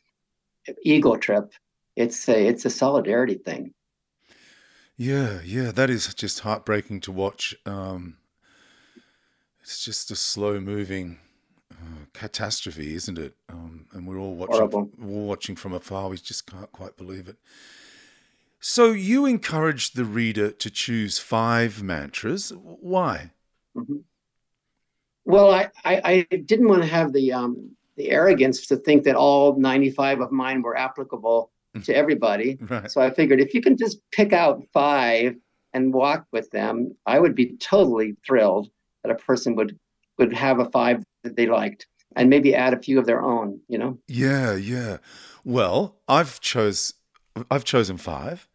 ego 0.83 1.17
trip. 1.17 1.53
It's 1.97 2.29
a 2.29 2.47
it's 2.47 2.65
a 2.65 2.71
solidarity 2.71 3.35
thing. 3.35 3.75
Yeah, 4.97 5.41
yeah, 5.45 5.73
that 5.73 5.89
is 5.89 6.13
just 6.15 6.41
heartbreaking 6.41 7.01
to 7.03 7.13
watch. 7.13 7.55
Um, 7.65 8.19
it's 9.63 9.83
just 9.83 10.11
a 10.11 10.17
slow 10.17 10.61
moving 10.61 11.19
uh, 11.73 12.05
catastrophe, 12.13 12.95
isn't 12.95 13.19
it? 13.19 13.35
Um, 13.49 13.87
and 13.93 14.07
we're 14.07 14.19
all 14.19 14.35
watching, 14.35 14.57
Horrible. 14.57 14.91
we're 14.99 15.21
all 15.21 15.27
watching 15.27 15.57
from 15.57 15.73
afar. 15.73 16.09
We 16.11 16.19
just 16.19 16.47
can't 16.47 16.71
quite 16.73 16.97
believe 16.97 17.29
it. 17.29 17.37
So 18.59 18.93
you 18.93 19.25
encourage 19.25 19.93
the 19.93 20.05
reader 20.05 20.51
to 20.51 20.71
choose 20.71 21.19
five 21.19 21.83
mantras. 21.83 22.53
Why? 22.55 23.31
Mm-hmm. 23.75 23.97
Well, 25.31 25.51
I, 25.51 25.69
I, 25.85 26.27
I, 26.33 26.37
didn't 26.37 26.69
want 26.69 26.83
to 26.83 26.89
have 26.89 27.13
the 27.13 27.33
um, 27.33 27.71
the 27.97 28.11
arrogance 28.11 28.67
to 28.69 28.77
think 28.77 29.05
that 29.05 29.17
all 29.17 29.57
95 29.59 30.21
of 30.21 30.33
mine 30.33 30.63
were 30.63 30.77
applicable 30.77 31.51
mm. 31.77 31.85
to 31.85 31.95
everybody. 31.95 32.59
Right. 32.61 32.91
So 32.91 33.01
I 33.01 33.11
figured 33.11 33.41
if 33.41 33.55
you 33.55 33.61
can 33.61 33.77
just 33.77 34.01
pick 34.11 34.33
out 34.33 34.63
five 34.73 35.37
and 35.73 35.93
walk 35.93 36.27
with 36.33 36.51
them, 36.51 36.97
I 37.07 37.19
would 37.19 37.35
be 37.35 37.57
totally 37.59 38.17
thrilled 38.27 38.71
that 39.03 39.13
a 39.13 39.17
person 39.17 39.55
would 39.57 39.79
would 40.19 40.33
have 40.33 40.59
a 40.59 40.69
five 40.71 41.03
that 41.25 41.37
they 41.37 41.47
liked 41.47 41.87
and 42.17 42.29
maybe 42.29 42.55
add 42.55 42.75
a 42.75 42.79
few 42.79 42.99
of 42.99 43.07
their 43.07 43.23
own, 43.23 43.61
you 43.69 43.79
know? 43.79 43.99
Yeah, 44.09 44.55
yeah. 44.57 44.99
Well, 45.45 45.97
I've 46.09 46.41
chose 46.41 46.95
I've 47.51 47.65
chosen 47.65 47.97
five. 47.97 48.49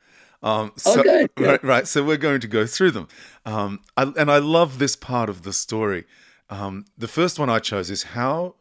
Um, 0.43 0.73
oh, 0.85 0.93
so, 0.93 0.99
oh, 0.99 1.03
good, 1.03 1.29
good. 1.35 1.47
Right, 1.47 1.63
right. 1.63 1.87
So 1.87 2.03
we're 2.03 2.17
going 2.17 2.41
to 2.41 2.47
go 2.47 2.65
through 2.65 2.91
them. 2.91 3.07
Um, 3.45 3.79
I, 3.97 4.11
and 4.17 4.29
I 4.29 4.37
love 4.37 4.79
this 4.79 4.95
part 4.95 5.29
of 5.29 5.43
the 5.43 5.53
story. 5.53 6.05
Um, 6.49 6.85
the 6.97 7.07
first 7.07 7.39
one 7.39 7.49
I 7.49 7.59
chose 7.59 7.89
is 7.89 8.03
how 8.03 8.55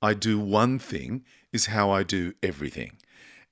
I 0.00 0.14
do 0.14 0.38
one 0.38 0.78
thing 0.78 1.24
is 1.52 1.66
how 1.66 1.90
I 1.90 2.02
do 2.02 2.34
everything. 2.42 2.92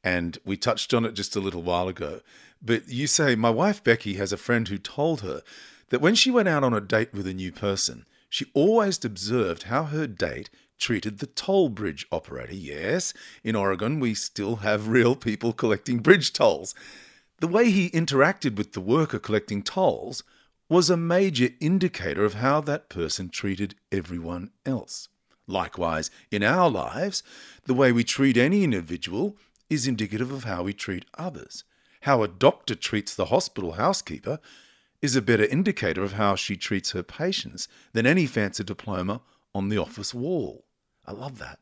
And 0.02 0.38
we 0.44 0.56
touched 0.56 0.94
on 0.94 1.04
it 1.04 1.14
just 1.14 1.36
a 1.36 1.40
little 1.40 1.62
while 1.62 1.88
ago. 1.88 2.20
But 2.62 2.88
you 2.88 3.06
say, 3.06 3.34
my 3.34 3.50
wife 3.50 3.82
Becky 3.82 4.14
has 4.14 4.32
a 4.32 4.36
friend 4.36 4.68
who 4.68 4.78
told 4.78 5.20
her 5.20 5.42
that 5.90 6.00
when 6.00 6.14
she 6.14 6.30
went 6.30 6.48
out 6.48 6.64
on 6.64 6.74
a 6.74 6.80
date 6.80 7.12
with 7.12 7.26
a 7.26 7.34
new 7.34 7.52
person, 7.52 8.06
she 8.28 8.46
always 8.54 9.04
observed 9.04 9.64
how 9.64 9.84
her 9.84 10.06
date 10.06 10.50
treated 10.78 11.18
the 11.18 11.26
toll 11.26 11.68
bridge 11.68 12.06
operator. 12.10 12.54
Yes, 12.54 13.12
in 13.44 13.54
Oregon, 13.54 14.00
we 14.00 14.14
still 14.14 14.56
have 14.56 14.88
real 14.96 15.14
people 15.14 15.52
collecting 15.52 15.98
bridge 15.98 16.32
tolls. 16.32 16.74
The 17.40 17.48
way 17.48 17.70
he 17.70 17.90
interacted 17.90 18.56
with 18.56 18.72
the 18.72 18.80
worker 18.80 19.18
collecting 19.18 19.62
tolls 19.62 20.22
was 20.70 20.88
a 20.88 20.96
major 20.96 21.48
indicator 21.58 22.24
of 22.24 22.34
how 22.34 22.60
that 22.60 22.88
person 22.88 23.28
treated 23.28 23.74
everyone 23.90 24.52
else. 24.64 25.08
Likewise, 25.48 26.12
in 26.30 26.44
our 26.44 26.70
lives, 26.70 27.24
the 27.64 27.74
way 27.74 27.90
we 27.90 28.04
treat 28.04 28.36
any 28.36 28.62
individual 28.62 29.36
is 29.68 29.88
indicative 29.88 30.30
of 30.30 30.44
how 30.44 30.62
we 30.62 30.72
treat 30.72 31.04
others. 31.18 31.64
How 32.02 32.22
a 32.22 32.28
doctor 32.28 32.76
treats 32.76 33.14
the 33.14 33.26
hospital 33.26 33.72
housekeeper 33.72 34.38
is 35.02 35.16
a 35.16 35.22
better 35.22 35.44
indicator 35.44 36.04
of 36.04 36.12
how 36.12 36.36
she 36.36 36.56
treats 36.56 36.92
her 36.92 37.02
patients 37.02 37.66
than 37.92 38.06
any 38.06 38.26
fancy 38.26 38.62
diploma 38.62 39.22
on 39.52 39.70
the 39.70 39.78
office 39.78 40.14
wall. 40.14 40.64
I 41.04 41.12
love 41.12 41.38
that. 41.38 41.58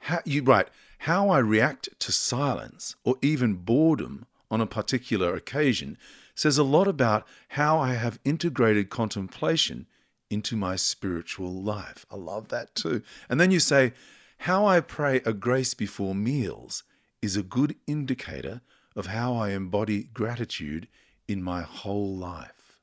How, 0.00 0.20
you 0.26 0.42
write, 0.42 0.68
how 0.98 1.30
I 1.30 1.38
react 1.38 1.88
to 2.00 2.12
silence 2.12 2.96
or 3.02 3.16
even 3.22 3.54
boredom 3.54 4.26
on 4.50 4.60
a 4.60 4.66
particular 4.66 5.34
occasion 5.34 5.96
says 6.36 6.58
a 6.58 6.62
lot 6.62 6.86
about 6.86 7.26
how 7.48 7.80
I 7.80 7.94
have 7.94 8.20
integrated 8.24 8.90
contemplation 8.90 9.86
into 10.30 10.54
my 10.54 10.76
spiritual 10.76 11.52
life. 11.52 12.06
I 12.10 12.16
love 12.16 12.48
that 12.48 12.74
too. 12.76 13.02
And 13.28 13.40
then 13.40 13.50
you 13.50 13.58
say, 13.58 13.94
how 14.38 14.66
I 14.66 14.80
pray 14.80 15.22
a 15.24 15.32
grace 15.32 15.74
before 15.74 16.14
meals 16.14 16.84
is 17.22 17.36
a 17.36 17.42
good 17.42 17.74
indicator 17.86 18.60
of 18.94 19.06
how 19.06 19.34
I 19.34 19.50
embody 19.50 20.04
gratitude 20.04 20.88
in 21.26 21.42
my 21.42 21.62
whole 21.62 22.14
life. 22.14 22.78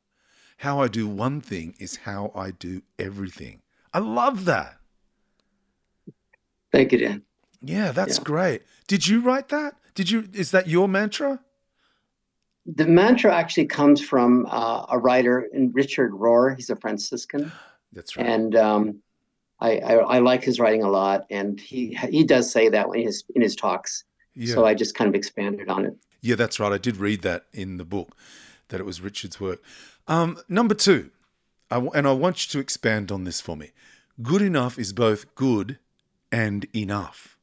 How 0.58 0.82
I 0.82 0.88
do 0.88 1.08
one 1.08 1.40
thing 1.40 1.76
is 1.80 1.98
how 1.98 2.32
I 2.36 2.52
do 2.52 2.82
everything. 2.98 3.62
I 3.94 4.00
love 4.00 4.46
that. 4.46 4.78
Thank 6.72 6.92
you, 6.92 6.98
Dan. 6.98 7.24
Yeah, 7.62 7.92
that's 7.92 8.18
yeah. 8.18 8.24
great. 8.24 8.62
Did 8.88 9.08
you 9.08 9.22
write 9.22 9.50
that? 9.50 9.76
Did 9.94 10.10
you? 10.10 10.28
Is 10.34 10.52
that 10.52 10.68
your 10.68 10.88
mantra? 10.88 11.40
The 12.66 12.86
mantra 12.86 13.36
actually 13.36 13.66
comes 13.66 14.02
from 14.02 14.48
uh, 14.50 14.86
a 14.90 14.98
writer, 14.98 15.50
Richard 15.74 16.12
Rohr. 16.14 16.56
He's 16.56 16.70
a 16.70 16.76
Franciscan. 16.76 17.52
That's 17.92 18.16
right. 18.16 18.26
And 18.26 18.56
um, 18.56 19.02
I, 19.60 19.78
I, 19.78 19.94
I, 19.96 20.20
like 20.20 20.44
his 20.44 20.60
writing 20.60 20.84
a 20.84 20.90
lot, 20.90 21.26
and 21.30 21.60
he 21.60 21.98
he 22.10 22.24
does 22.24 22.52
say 22.52 22.70
that 22.70 22.90
when 22.90 23.00
he's 23.00 23.24
in 23.36 23.42
his 23.42 23.56
talks. 23.56 24.04
Yeah. 24.36 24.54
So 24.56 24.66
I 24.66 24.74
just 24.74 24.96
kind 24.96 25.08
of 25.08 25.16
expanded 25.16 25.70
on 25.70 25.86
it. 25.86 25.96
Yeah, 26.22 26.36
that's 26.36 26.60
right. 26.60 26.72
I 26.72 26.78
did 26.78 26.98
read 26.98 27.22
that 27.22 27.46
in 27.54 27.78
the 27.78 27.86
book, 27.86 28.16
that 28.70 28.80
it 28.80 28.86
was 28.86 29.02
Richard's 29.02 29.40
work. 29.40 29.62
Um, 30.08 30.38
number 30.48 30.74
two, 30.74 31.12
I, 31.70 31.78
and 31.94 32.08
I 32.08 32.14
want 32.14 32.46
you 32.46 32.52
to 32.54 32.60
expand 32.60 33.12
on 33.12 33.26
this 33.26 33.42
for 33.42 33.56
me. 33.56 33.72
Good 34.22 34.42
enough 34.42 34.80
is 34.80 34.94
both 34.94 35.36
good 35.36 35.80
and 36.32 36.66
enough. 36.76 37.38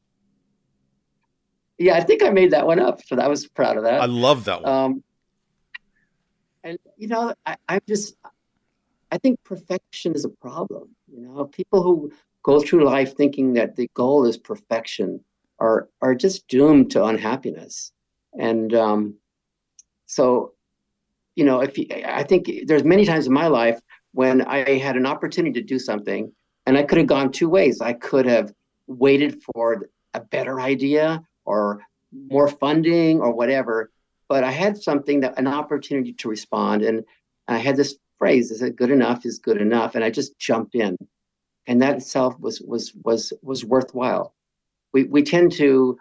Yeah, 1.79 1.97
I 1.97 2.03
think 2.03 2.23
I 2.23 2.31
made 2.31 2.51
that 2.51 2.67
one 2.67 2.79
up, 2.79 3.03
so 3.05 3.17
I 3.17 3.29
was 3.29 3.47
proud 3.47 3.77
of 3.77 3.85
that. 3.85 4.01
I 4.01 4.07
love 4.07 4.45
that 4.45 4.63
one. 4.63 4.73
Um, 4.73 5.05
and 6.65 6.79
you 6.97 7.09
know, 7.09 7.35
I, 7.47 7.57
I 7.69 7.81
just, 7.89 8.17
I 9.11 9.19
think 9.19 9.43
perfection 9.45 10.15
is 10.15 10.25
a 10.25 10.29
problem. 10.29 10.91
You 11.13 11.23
know, 11.23 11.45
people 11.47 11.83
who 11.83 12.13
go 12.43 12.61
through 12.61 12.85
life 12.85 13.17
thinking 13.17 13.55
that 13.55 13.77
the 13.77 13.91
goal 13.95 14.27
is 14.27 14.37
perfection 14.37 15.23
are 15.59 15.89
are 16.01 16.15
just 16.15 16.49
doomed 16.49 16.91
to 16.93 17.05
unhappiness. 17.05 17.93
And 18.39 18.75
um, 18.75 19.15
so 20.07 20.55
you 21.37 21.45
know, 21.45 21.61
if 21.61 21.79
you, 21.79 21.87
I 22.07 22.23
think 22.23 22.51
there's 22.67 22.85
many 22.85 23.05
times 23.05 23.27
in 23.27 23.33
my 23.33 23.47
life 23.47 23.81
when 24.13 24.43
I 24.43 24.79
had 24.79 24.97
an 24.97 25.07
opportunity 25.07 25.61
to 25.61 25.67
do 25.67 25.79
something 25.79 26.33
and 26.67 26.77
I 26.77 26.83
could 26.83 26.99
have 26.99 27.07
gone 27.07 27.33
two 27.33 27.49
ways. 27.49 27.81
I 27.81 27.95
could 27.95 28.27
have 28.27 28.53
waited 28.87 29.43
for 29.43 29.89
a 30.15 30.21
better 30.21 30.61
idea 30.61 31.23
or 31.45 31.81
more 32.13 32.49
funding 32.49 33.21
or 33.21 33.33
whatever, 33.33 33.91
but 34.31 34.45
I 34.45 34.53
had 34.53 34.81
something 34.81 35.21
that 35.21 35.37
an 35.37 35.49
opportunity 35.49 36.13
to 36.13 36.29
respond. 36.29 36.83
And 36.83 37.05
I 37.49 37.59
had 37.59 37.77
this 37.77 37.97
phrase, 38.17 38.53
is 38.53 38.63
it 38.63 38.77
good 38.77 38.93
enough 38.93 39.27
is 39.27 39.41
good 39.41 39.61
enough? 39.61 39.97
And 39.97 40.05
I 40.05 40.11
just 40.11 40.39
jumped 40.39 40.77
in. 40.77 40.97
And 41.67 41.83
that 41.83 41.97
itself 41.97 42.39
was 42.39 42.61
was 42.61 42.95
was 43.05 43.33
was 43.43 43.65
worthwhile. 43.65 44.35
We 44.95 45.05
we 45.05 45.23
tend 45.25 45.53
to 45.53 45.99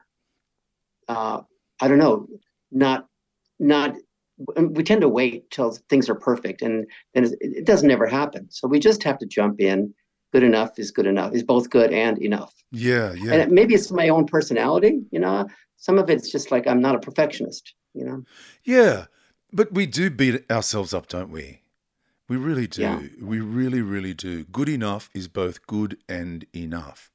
uh, 1.08 1.42
I 1.82 1.88
don't 1.88 1.98
know, 1.98 2.28
not 2.72 3.08
not 3.60 3.96
we 4.56 4.84
tend 4.84 5.02
to 5.02 5.10
wait 5.10 5.50
till 5.50 5.72
things 5.90 6.08
are 6.08 6.16
perfect 6.16 6.62
and 6.62 6.86
then 7.14 7.30
it 7.42 7.66
doesn't 7.66 7.92
ever 7.92 8.08
happen 8.08 8.48
so 8.50 8.70
we 8.70 8.80
just 8.80 9.04
have 9.04 9.18
to 9.18 9.26
jump 9.26 9.60
in 9.60 9.94
good 10.32 10.44
enough 10.44 10.80
is 10.80 10.92
good 10.92 11.06
enough 11.06 11.34
is 11.34 11.44
both 11.44 11.70
good 11.70 11.92
and 11.92 12.18
enough 12.20 12.54
yeah 12.72 13.12
yeah 13.16 13.34
and 13.34 13.52
maybe 13.52 13.74
it's 13.74 13.92
my 13.92 14.08
own 14.08 14.26
personality 14.26 15.02
you 15.12 15.20
know 15.20 15.46
some 15.76 16.00
of 16.00 16.10
it's 16.10 16.32
just 16.32 16.52
like 16.52 16.66
i'm 16.68 16.80
not 16.80 16.96
a 16.96 17.00
perfectionist 17.00 17.74
you 17.94 18.04
know 18.04 18.24
yeah 18.64 19.06
but 19.52 19.72
we 19.74 19.86
do 19.86 20.10
beat 20.10 20.50
ourselves 20.52 20.94
up 20.94 21.08
don't 21.08 21.30
we 21.30 21.62
we 22.28 22.38
really 22.38 22.68
do 22.68 22.82
yeah. 22.82 23.02
we 23.22 23.40
really 23.40 23.82
really 23.82 24.14
do 24.14 24.44
good 24.46 24.70
enough 24.70 25.10
is 25.14 25.28
both 25.28 25.66
good 25.68 25.98
and 26.08 26.46
enough 26.56 27.12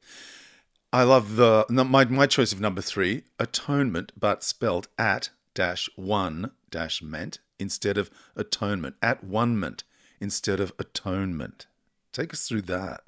i 0.93 1.03
love 1.03 1.37
the 1.37 1.65
my, 1.69 2.05
my 2.05 2.27
choice 2.27 2.53
of 2.53 2.61
number 2.61 2.81
three 2.83 3.23
atonement 3.39 4.13
but 4.19 4.43
spelled 4.43 4.89
at 4.99 5.31
dash 5.55 5.89
one 5.97 6.51
dash 6.71 7.01
ment 7.03 7.39
instead 7.59 7.97
of 7.99 8.11
atonement, 8.37 8.97
at 9.03 9.25
one 9.25 9.59
ment 9.59 9.85
instead 10.21 10.61
of 10.61 10.73
atonement. 10.79 11.67
Take 12.13 12.33
us 12.33 12.47
through 12.49 12.63
that. 12.63 13.03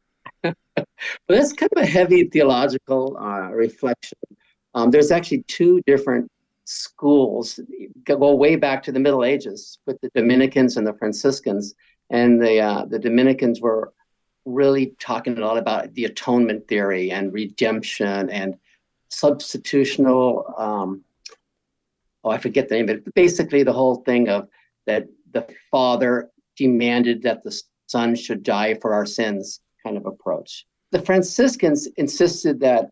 well, 0.44 0.54
that's 1.28 1.52
kind 1.52 1.70
of 1.76 1.82
a 1.82 1.86
heavy 1.86 2.24
theological 2.24 3.16
uh, 3.18 3.50
reflection. 3.50 4.18
Um, 4.74 4.90
there's 4.90 5.10
actually 5.10 5.44
two 5.48 5.82
different 5.86 6.30
schools 6.68 7.58
go 8.04 8.34
way 8.34 8.54
back 8.54 8.82
to 8.82 8.92
the 8.92 9.00
Middle 9.00 9.24
Ages 9.24 9.78
with 9.86 9.98
the 10.02 10.10
Dominicans 10.14 10.76
and 10.76 10.86
the 10.86 10.92
Franciscans, 10.92 11.74
and 12.10 12.40
the 12.40 12.60
uh, 12.60 12.84
the 12.84 12.98
Dominicans 12.98 13.60
were 13.60 13.92
really 14.44 14.94
talking 14.98 15.36
a 15.36 15.40
lot 15.40 15.56
about 15.56 15.94
the 15.94 16.04
atonement 16.04 16.68
theory 16.68 17.10
and 17.10 17.32
redemption 17.32 18.28
and 18.30 18.56
substitutional. 19.10 20.60
Um, 20.60 21.04
oh, 22.22 22.30
I 22.30 22.38
forget 22.38 22.68
the 22.68 22.76
name, 22.76 22.86
but 22.86 23.14
basically 23.14 23.62
the 23.62 23.72
whole 23.72 23.96
thing 23.96 24.28
of 24.28 24.48
that 24.86 25.06
the 25.32 25.46
Father 25.70 26.30
demanded 26.56 27.22
that 27.22 27.42
the 27.44 27.62
Son 27.86 28.14
should 28.14 28.42
die 28.42 28.74
for 28.74 28.92
our 28.92 29.06
sins, 29.06 29.60
kind 29.82 29.96
of 29.96 30.04
approach. 30.04 30.66
The 30.90 31.00
Franciscans 31.00 31.86
insisted 31.96 32.60
that 32.60 32.90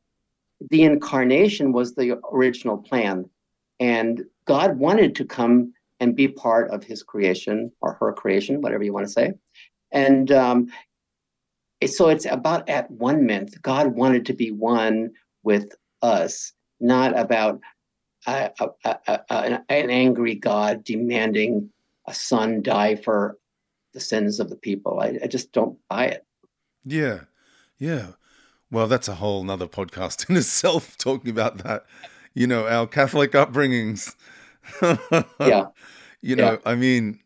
the 0.71 0.85
incarnation 0.85 1.73
was 1.73 1.95
the 1.95 2.19
original 2.33 2.79
plan, 2.79 3.29
and 3.81 4.25
God 4.47 4.79
wanted 4.79 5.15
to 5.17 5.25
come 5.25 5.73
and 6.01 6.15
be 6.15 6.29
part 6.29 6.71
of 6.71 6.85
His 6.85 7.03
creation 7.03 7.73
or 7.81 7.95
her 7.95 8.13
creation, 8.13 8.61
whatever 8.61 8.85
you 8.85 8.93
want 8.93 9.07
to 9.07 9.13
say. 9.13 9.33
And 9.93 10.31
um, 10.33 10.69
so 11.87 12.09
it's 12.09 12.27
about 12.27 12.69
at 12.69 12.91
one 12.91 13.27
ment. 13.27 13.61
God 13.63 13.95
wanted 13.95 14.27
to 14.27 14.33
be 14.33 14.51
one 14.51 15.11
with 15.43 15.73
us, 16.03 16.53
not 16.81 17.19
about 17.19 17.61
a, 18.27 18.51
a, 18.61 18.97
a, 19.07 19.33
an 19.69 19.91
angry 19.91 20.35
God 20.35 20.85
demanding 20.85 21.71
a 22.07 22.15
son 22.15 22.63
die 22.63 22.97
for 22.97 23.39
the 23.93 24.01
sins 24.01 24.41
of 24.41 24.51
the 24.51 24.57
people. 24.57 25.01
I, 25.01 25.19
I 25.23 25.27
just 25.27 25.53
don't 25.53 25.79
buy 25.89 26.07
it. 26.07 26.27
Yeah, 26.85 27.21
yeah. 27.79 28.09
Well, 28.71 28.87
that's 28.89 29.09
a 29.09 29.17
whole 29.17 29.45
nother 29.45 29.67
podcast 29.67 30.29
in 30.29 30.37
itself, 30.37 30.99
talking 30.99 31.31
about 31.31 31.59
that. 31.59 31.87
You 32.37 32.47
know, 32.47 32.69
our 32.69 32.87
Catholic 32.87 33.33
upbringings. 33.33 34.15
yeah. 35.41 35.69
You 36.21 36.37
know, 36.37 36.53
yeah. 36.53 36.59
I 36.67 36.75
mean, 36.75 37.21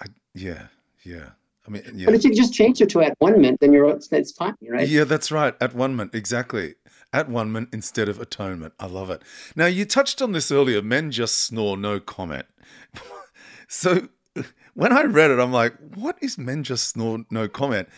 I, 0.00 0.06
yeah, 0.34 0.68
yeah. 1.04 1.30
I 1.66 1.70
mean, 1.70 1.82
yeah. 1.94 2.06
But 2.06 2.14
if 2.14 2.24
you 2.24 2.34
just 2.34 2.54
change 2.54 2.80
it 2.80 2.88
to 2.90 3.02
at 3.02 3.14
one 3.18 3.38
ment, 3.38 3.60
then 3.60 3.74
you're 3.74 3.86
it's 3.90 4.32
fine, 4.32 4.54
right? 4.66 4.88
Yeah, 4.88 5.04
that's 5.04 5.30
right. 5.30 5.54
At 5.60 5.74
one 5.74 5.94
ment, 5.94 6.14
exactly. 6.14 6.76
At 7.12 7.28
one 7.28 7.52
ment 7.52 7.68
instead 7.70 8.08
of 8.08 8.18
atonement. 8.18 8.72
I 8.80 8.86
love 8.86 9.10
it. 9.10 9.20
Now 9.54 9.66
you 9.66 9.84
touched 9.84 10.22
on 10.22 10.32
this 10.32 10.50
earlier. 10.50 10.80
Men 10.80 11.10
just 11.10 11.42
snore, 11.42 11.76
no 11.76 12.00
comment. 12.00 12.46
so 13.68 14.08
when 14.74 14.90
I 14.90 15.02
read 15.02 15.30
it, 15.30 15.38
I'm 15.38 15.52
like, 15.52 15.74
what 15.94 16.16
is 16.22 16.38
men 16.38 16.62
just 16.62 16.88
snore, 16.88 17.26
no 17.30 17.46
comment? 17.46 17.90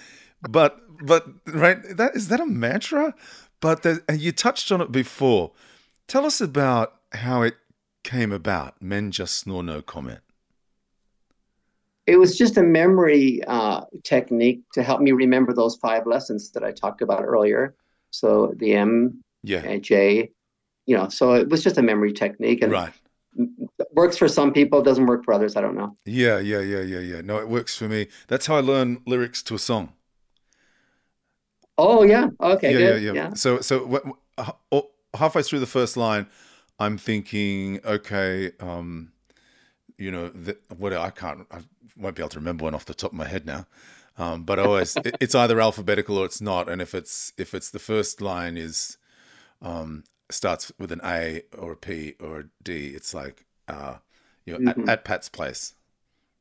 But 0.42 0.76
but 1.04 1.28
right, 1.46 1.78
that 1.96 2.16
is 2.16 2.26
that 2.28 2.40
a 2.40 2.46
mantra? 2.46 3.14
But 3.60 3.82
the, 3.82 4.02
you 4.18 4.32
touched 4.32 4.72
on 4.72 4.80
it 4.80 4.90
before. 4.90 5.52
Tell 6.10 6.26
us 6.26 6.40
about 6.40 6.94
how 7.12 7.42
it 7.42 7.54
came 8.02 8.32
about. 8.32 8.82
Men 8.82 9.12
just 9.12 9.36
snore, 9.36 9.62
no 9.62 9.80
comment 9.80 10.20
it 12.10 12.18
was 12.18 12.36
just 12.36 12.56
a 12.56 12.62
memory 12.62 13.40
uh, 13.46 13.82
technique 14.02 14.62
to 14.72 14.82
help 14.82 15.00
me 15.00 15.12
remember 15.12 15.52
those 15.52 15.76
five 15.76 16.06
lessons 16.06 16.50
that 16.50 16.64
I 16.64 16.72
talked 16.72 17.02
about 17.02 17.22
earlier. 17.22 17.76
So 18.10 18.52
the 18.56 18.74
M, 18.74 19.22
yeah, 19.44 19.76
J, 19.76 20.30
you 20.86 20.96
know. 20.96 21.08
So 21.08 21.34
it 21.34 21.48
was 21.48 21.62
just 21.62 21.78
a 21.78 21.82
memory 21.82 22.12
technique, 22.12 22.62
and 22.62 22.72
right. 22.72 22.92
works 23.92 24.16
for 24.16 24.26
some 24.26 24.52
people, 24.52 24.82
doesn't 24.82 25.06
work 25.06 25.24
for 25.24 25.32
others. 25.32 25.54
I 25.54 25.60
don't 25.60 25.76
know. 25.76 25.96
Yeah, 26.04 26.40
yeah, 26.40 26.60
yeah, 26.60 26.80
yeah, 26.80 26.98
yeah. 26.98 27.20
No, 27.20 27.38
it 27.38 27.48
works 27.48 27.76
for 27.76 27.86
me. 27.86 28.08
That's 28.26 28.46
how 28.46 28.56
I 28.56 28.60
learn 28.60 29.02
lyrics 29.06 29.40
to 29.44 29.54
a 29.54 29.58
song. 29.58 29.92
Oh 31.78 32.02
yeah. 32.02 32.26
Okay. 32.40 32.72
Yeah, 32.72 32.78
good. 32.78 33.02
yeah, 33.02 33.12
yeah, 33.12 33.22
yeah. 33.28 33.34
So, 33.34 33.60
so 33.60 33.86
halfway 35.14 35.42
through 35.42 35.60
the 35.60 35.66
first 35.66 35.96
line, 35.96 36.26
I'm 36.78 36.98
thinking, 36.98 37.80
okay, 37.84 38.52
um, 38.60 39.12
you 39.98 40.10
know, 40.10 40.28
the, 40.28 40.56
what 40.76 40.92
I 40.92 41.10
can't, 41.10 41.46
I 41.50 41.58
won't 41.96 42.16
be 42.16 42.22
able 42.22 42.30
to 42.30 42.38
remember 42.38 42.64
one 42.64 42.74
off 42.74 42.86
the 42.86 42.94
top 42.94 43.12
of 43.12 43.18
my 43.18 43.26
head 43.26 43.46
now. 43.46 43.66
Um, 44.18 44.44
but 44.44 44.58
always, 44.58 44.96
it, 44.96 45.16
it's 45.20 45.34
either 45.34 45.60
alphabetical 45.60 46.18
or 46.18 46.24
it's 46.26 46.40
not. 46.40 46.68
And 46.68 46.82
if 46.82 46.94
it's 46.94 47.32
if 47.38 47.54
it's 47.54 47.70
the 47.70 47.78
first 47.78 48.20
line 48.20 48.56
is 48.56 48.98
um, 49.62 50.04
starts 50.30 50.72
with 50.78 50.92
an 50.92 51.00
A 51.04 51.42
or 51.56 51.72
a 51.72 51.76
P 51.76 52.14
or 52.20 52.40
a 52.40 52.44
D, 52.62 52.88
it's 52.88 53.14
like 53.14 53.46
uh, 53.68 53.96
you 54.44 54.58
know, 54.58 54.72
mm-hmm. 54.72 54.82
at, 54.82 54.88
at, 54.88 55.04
Pat's 55.04 55.28
place. 55.28 55.74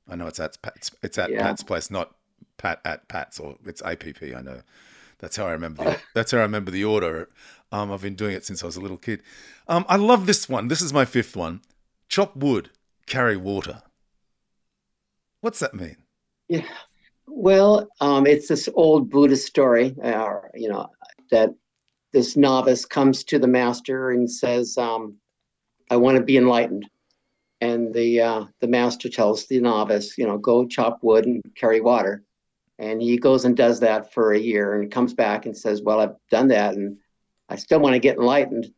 I 0.09 0.15
know 0.15 0.27
it's 0.27 0.39
at 0.39 0.61
Pat's. 0.61 0.91
It's 1.03 1.17
at 1.17 1.31
yeah. 1.31 1.41
Pat's 1.41 1.63
place, 1.63 1.89
not 1.89 2.15
Pat 2.57 2.81
at 2.83 3.07
Pat's, 3.07 3.39
or 3.39 3.55
it's 3.65 3.81
APP. 3.81 4.23
I 4.35 4.41
know. 4.41 4.61
That's 5.19 5.35
how 5.35 5.47
I 5.47 5.51
remember. 5.51 5.83
The, 5.83 5.99
that's 6.13 6.31
how 6.31 6.39
I 6.39 6.43
remember 6.43 6.71
the 6.71 6.85
order. 6.85 7.29
Um, 7.71 7.91
I've 7.91 8.01
been 8.01 8.15
doing 8.15 8.35
it 8.35 8.45
since 8.45 8.63
I 8.63 8.65
was 8.65 8.77
a 8.77 8.81
little 8.81 8.97
kid. 8.97 9.21
Um, 9.67 9.85
I 9.87 9.95
love 9.97 10.25
this 10.25 10.49
one. 10.49 10.67
This 10.67 10.81
is 10.81 10.91
my 10.91 11.05
fifth 11.05 11.35
one. 11.35 11.61
Chop 12.07 12.35
wood, 12.35 12.71
carry 13.05 13.37
water. 13.37 13.83
What's 15.41 15.59
that 15.59 15.73
mean? 15.73 15.97
Yeah. 16.47 16.65
Well, 17.27 17.87
um, 18.01 18.25
it's 18.25 18.47
this 18.47 18.67
old 18.73 19.09
Buddhist 19.09 19.45
story, 19.45 19.95
uh, 20.03 20.39
you 20.55 20.67
know, 20.67 20.89
that 21.31 21.51
this 22.11 22.35
novice 22.35 22.85
comes 22.85 23.23
to 23.25 23.37
the 23.37 23.47
master 23.47 24.09
and 24.09 24.29
says, 24.29 24.77
um, 24.77 25.15
"I 25.91 25.97
want 25.97 26.17
to 26.17 26.23
be 26.23 26.37
enlightened," 26.37 26.89
and 27.61 27.93
the 27.93 28.21
uh, 28.21 28.45
the 28.61 28.67
master 28.67 29.09
tells 29.09 29.45
the 29.45 29.59
novice, 29.59 30.17
you 30.17 30.25
know, 30.25 30.39
go 30.39 30.65
chop 30.67 30.99
wood 31.03 31.25
and 31.27 31.43
carry 31.55 31.81
water, 31.81 32.23
and 32.79 33.01
he 33.01 33.17
goes 33.17 33.45
and 33.45 33.55
does 33.55 33.79
that 33.81 34.11
for 34.11 34.33
a 34.33 34.39
year 34.39 34.81
and 34.81 34.91
comes 34.91 35.13
back 35.13 35.45
and 35.45 35.55
says, 35.55 35.83
"Well, 35.83 35.99
I've 35.99 36.15
done 36.31 36.47
that, 36.47 36.73
and 36.73 36.97
I 37.49 37.55
still 37.55 37.79
want 37.79 37.93
to 37.93 37.99
get 37.99 38.17
enlightened," 38.17 38.71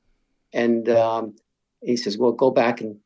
and 0.53 0.87
um, 0.89 1.35
he 1.81 1.97
says, 1.97 2.17
"Well, 2.17 2.31
go 2.31 2.51
back 2.51 2.81
and 2.81 2.97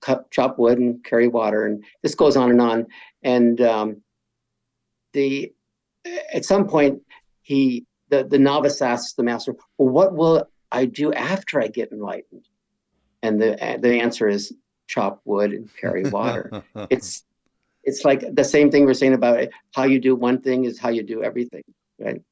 cut, 0.00 0.30
chop 0.30 0.58
wood 0.58 0.78
and 0.78 1.02
carry 1.04 1.28
water, 1.28 1.66
and 1.66 1.84
this 2.02 2.14
goes 2.14 2.36
on 2.36 2.50
and 2.50 2.60
on. 2.60 2.86
And 3.22 3.60
um, 3.60 4.02
the 5.12 5.52
at 6.32 6.44
some 6.44 6.66
point, 6.66 7.02
he 7.42 7.86
the 8.08 8.24
the 8.24 8.38
novice 8.38 8.80
asks 8.82 9.14
the 9.14 9.22
master, 9.22 9.54
"Well, 9.76 9.88
what 9.88 10.14
will 10.14 10.48
I 10.72 10.84
do 10.84 11.12
after 11.12 11.60
I 11.60 11.68
get 11.68 11.92
enlightened?" 11.92 12.48
And 13.22 13.40
the 13.40 13.78
the 13.80 14.00
answer 14.00 14.28
is 14.28 14.54
chop 14.86 15.20
wood 15.24 15.52
and 15.52 15.68
carry 15.80 16.08
water. 16.08 16.62
it's 16.90 17.24
it's 17.84 18.04
like 18.04 18.34
the 18.34 18.44
same 18.44 18.70
thing 18.70 18.84
we're 18.84 18.94
saying 18.94 19.14
about 19.14 19.40
it. 19.40 19.50
How 19.74 19.84
you 19.84 19.98
do 19.98 20.14
one 20.14 20.40
thing 20.40 20.64
is 20.64 20.78
how 20.78 20.90
you 20.90 21.02
do 21.02 21.22
everything, 21.22 21.64
right? 21.98 22.22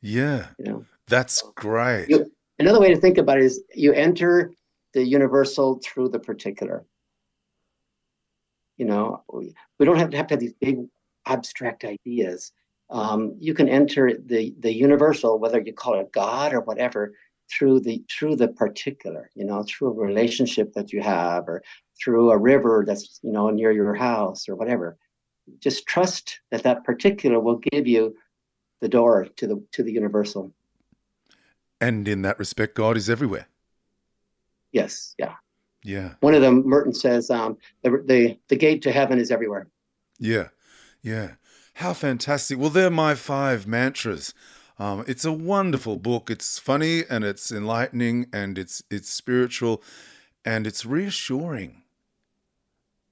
Yeah, 0.00 0.46
you 0.58 0.64
know 0.64 0.84
that's 1.08 1.42
great. 1.54 2.08
You, 2.08 2.30
another 2.58 2.80
way 2.80 2.92
to 2.92 3.00
think 3.00 3.18
about 3.18 3.38
it 3.38 3.44
is 3.44 3.62
you 3.74 3.92
enter 3.92 4.52
the 4.94 5.04
universal 5.04 5.80
through 5.82 6.10
the 6.10 6.18
particular. 6.18 6.84
You 8.76 8.86
know, 8.86 9.22
we, 9.32 9.54
don't 9.84 9.98
have 9.98 10.10
to 10.10 10.16
have 10.16 10.26
to 10.28 10.34
have 10.34 10.40
these 10.40 10.54
big 10.54 10.86
abstract 11.26 11.84
ideas. 11.84 12.52
Um, 12.90 13.36
you 13.38 13.54
can 13.54 13.68
enter 13.68 14.18
the 14.18 14.54
the 14.58 14.72
universal, 14.72 15.38
whether 15.38 15.60
you 15.60 15.72
call 15.72 15.98
it 16.00 16.12
God 16.12 16.52
or 16.52 16.60
whatever, 16.60 17.14
through 17.50 17.80
the 17.80 18.02
through 18.10 18.36
the 18.36 18.48
particular. 18.48 19.30
You 19.34 19.44
know, 19.44 19.64
through 19.64 19.88
a 19.88 20.06
relationship 20.06 20.72
that 20.74 20.92
you 20.92 21.00
have, 21.00 21.48
or 21.48 21.62
through 22.02 22.30
a 22.30 22.38
river 22.38 22.84
that's 22.86 23.20
you 23.22 23.32
know 23.32 23.50
near 23.50 23.72
your 23.72 23.94
house 23.94 24.48
or 24.48 24.56
whatever. 24.56 24.98
Just 25.60 25.86
trust 25.86 26.40
that 26.50 26.62
that 26.62 26.84
particular 26.84 27.40
will 27.40 27.60
give 27.72 27.86
you 27.86 28.14
the 28.80 28.88
door 28.88 29.26
to 29.36 29.46
the 29.46 29.64
to 29.72 29.82
the 29.82 29.92
universal. 29.92 30.52
And 31.82 32.06
in 32.06 32.22
that 32.22 32.38
respect, 32.38 32.76
God 32.76 32.96
is 32.96 33.10
everywhere. 33.10 33.48
Yes. 34.70 35.14
Yeah. 35.18 35.34
Yeah. 35.82 36.14
One 36.20 36.32
of 36.32 36.40
them, 36.40 36.62
Merton 36.64 36.94
says, 36.94 37.28
um, 37.28 37.58
the, 37.82 38.02
the, 38.06 38.38
the 38.48 38.56
gate 38.56 38.82
to 38.82 38.92
heaven 38.92 39.18
is 39.18 39.32
everywhere. 39.32 39.66
Yeah. 40.18 40.48
Yeah. 41.02 41.32
How 41.74 41.92
fantastic. 41.92 42.56
Well, 42.56 42.70
they're 42.70 42.88
my 42.88 43.16
five 43.16 43.66
mantras. 43.66 44.32
Um, 44.78 45.04
it's 45.08 45.24
a 45.24 45.32
wonderful 45.32 45.96
book. 45.96 46.30
It's 46.30 46.58
funny 46.58 47.02
and 47.10 47.24
it's 47.24 47.50
enlightening 47.50 48.26
and 48.32 48.58
it's 48.58 48.82
it's 48.90 49.10
spiritual 49.10 49.82
and 50.44 50.66
it's 50.66 50.86
reassuring. 50.86 51.82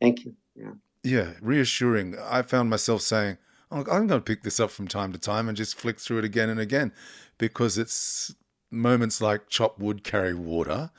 Thank 0.01 0.25
you. 0.25 0.37
Yeah. 0.55 0.73
Yeah, 1.03 1.31
reassuring. 1.41 2.17
I 2.23 2.43
found 2.43 2.71
myself 2.71 3.03
saying, 3.03 3.39
oh, 3.71 3.79
I'm 3.79 4.07
going 4.07 4.09
to 4.09 4.21
pick 4.21 4.43
this 4.43 4.61
up 4.61 4.71
from 4.71 4.87
time 4.87 5.13
to 5.13 5.19
time 5.19 5.49
and 5.49 5.57
just 5.57 5.75
flick 5.75 5.99
through 5.99 6.19
it 6.19 6.25
again 6.25 6.51
and 6.51 6.61
again 6.61 6.93
because 7.39 7.79
it's 7.79 8.35
moments 8.71 9.21
like 9.21 9.49
chop 9.49 9.79
wood, 9.79 10.05
carry 10.05 10.35
water, 10.35 10.91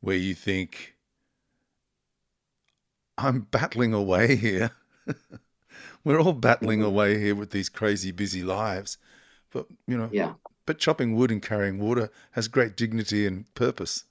where 0.00 0.16
you 0.16 0.34
think, 0.34 0.94
I'm 3.16 3.40
battling 3.40 3.92
away 3.92 4.36
here. 4.36 4.72
We're 6.04 6.20
all 6.20 6.32
battling 6.32 6.80
mm-hmm. 6.80 6.88
away 6.88 7.18
here 7.18 7.34
with 7.34 7.50
these 7.50 7.68
crazy 7.68 8.10
busy 8.10 8.42
lives. 8.42 8.98
But, 9.50 9.66
you 9.86 9.96
know, 9.96 10.10
yeah. 10.12 10.34
but 10.66 10.78
chopping 10.78 11.14
wood 11.14 11.30
and 11.30 11.42
carrying 11.42 11.78
water 11.78 12.10
has 12.32 12.48
great 12.48 12.76
dignity 12.76 13.26
and 13.26 13.52
purpose. 13.54 14.04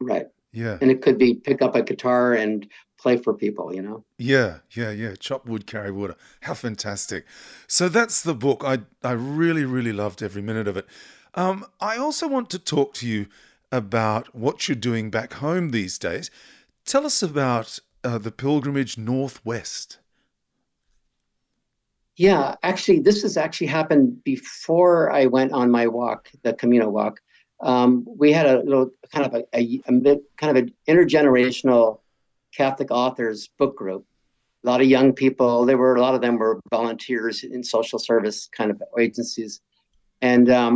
Right. 0.00 0.26
Yeah. 0.52 0.78
And 0.80 0.90
it 0.90 1.02
could 1.02 1.18
be 1.18 1.34
pick 1.34 1.62
up 1.62 1.74
a 1.74 1.82
guitar 1.82 2.32
and 2.32 2.66
play 3.00 3.16
for 3.16 3.32
people, 3.34 3.74
you 3.74 3.82
know? 3.82 4.04
Yeah, 4.18 4.58
yeah, 4.72 4.90
yeah. 4.90 5.14
Chop 5.18 5.46
wood, 5.46 5.66
carry 5.66 5.90
water. 5.90 6.16
How 6.42 6.54
fantastic. 6.54 7.24
So 7.66 7.88
that's 7.88 8.22
the 8.22 8.34
book. 8.34 8.62
I 8.64 8.80
I 9.02 9.12
really, 9.12 9.64
really 9.64 9.92
loved 9.92 10.22
every 10.22 10.42
minute 10.42 10.68
of 10.68 10.76
it. 10.76 10.86
Um, 11.34 11.64
I 11.80 11.96
also 11.96 12.28
want 12.28 12.50
to 12.50 12.58
talk 12.58 12.92
to 12.94 13.06
you 13.06 13.26
about 13.72 14.34
what 14.34 14.68
you're 14.68 14.76
doing 14.76 15.10
back 15.10 15.34
home 15.34 15.70
these 15.70 15.98
days. 15.98 16.30
Tell 16.84 17.06
us 17.06 17.22
about 17.22 17.78
uh, 18.02 18.18
the 18.18 18.32
pilgrimage 18.32 18.98
northwest. 18.98 19.98
Yeah, 22.16 22.56
actually, 22.62 23.00
this 23.00 23.22
has 23.22 23.36
actually 23.36 23.68
happened 23.68 24.22
before 24.24 25.10
I 25.10 25.26
went 25.26 25.52
on 25.52 25.70
my 25.70 25.86
walk, 25.86 26.28
the 26.42 26.52
Camino 26.52 26.90
walk. 26.90 27.20
Um, 27.60 28.04
we 28.06 28.32
had 28.32 28.46
a 28.46 28.58
little 28.62 28.90
kind 29.12 29.26
of 29.26 29.34
a, 29.34 29.44
a, 29.56 29.80
a 29.86 30.18
kind 30.36 30.56
of 30.56 30.56
an 30.56 30.74
intergenerational 30.88 31.99
Catholic 32.60 32.90
authors 32.90 33.48
book 33.58 33.74
group. 33.74 34.04
A 34.64 34.66
lot 34.70 34.82
of 34.82 34.86
young 34.86 35.14
people. 35.14 35.64
There 35.64 35.78
were 35.78 35.94
a 35.96 36.02
lot 36.06 36.14
of 36.14 36.20
them 36.20 36.36
were 36.36 36.60
volunteers 36.70 37.42
in 37.42 37.64
social 37.64 37.98
service 37.98 38.38
kind 38.58 38.70
of 38.70 38.82
agencies, 38.98 39.62
and 40.20 40.50
um, 40.50 40.72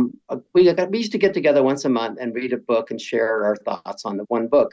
we 0.53 0.73
got, 0.73 0.89
we 0.89 0.97
used 0.97 1.11
to 1.11 1.19
get 1.25 1.33
together 1.35 1.61
once 1.61 1.85
a 1.85 1.89
month 1.89 2.17
and 2.19 2.33
read 2.33 2.53
a 2.53 2.57
book 2.57 2.89
and 2.89 2.99
share 2.99 3.45
our 3.45 3.55
thoughts 3.67 4.03
on 4.03 4.17
the 4.17 4.23
one 4.29 4.47
book. 4.47 4.71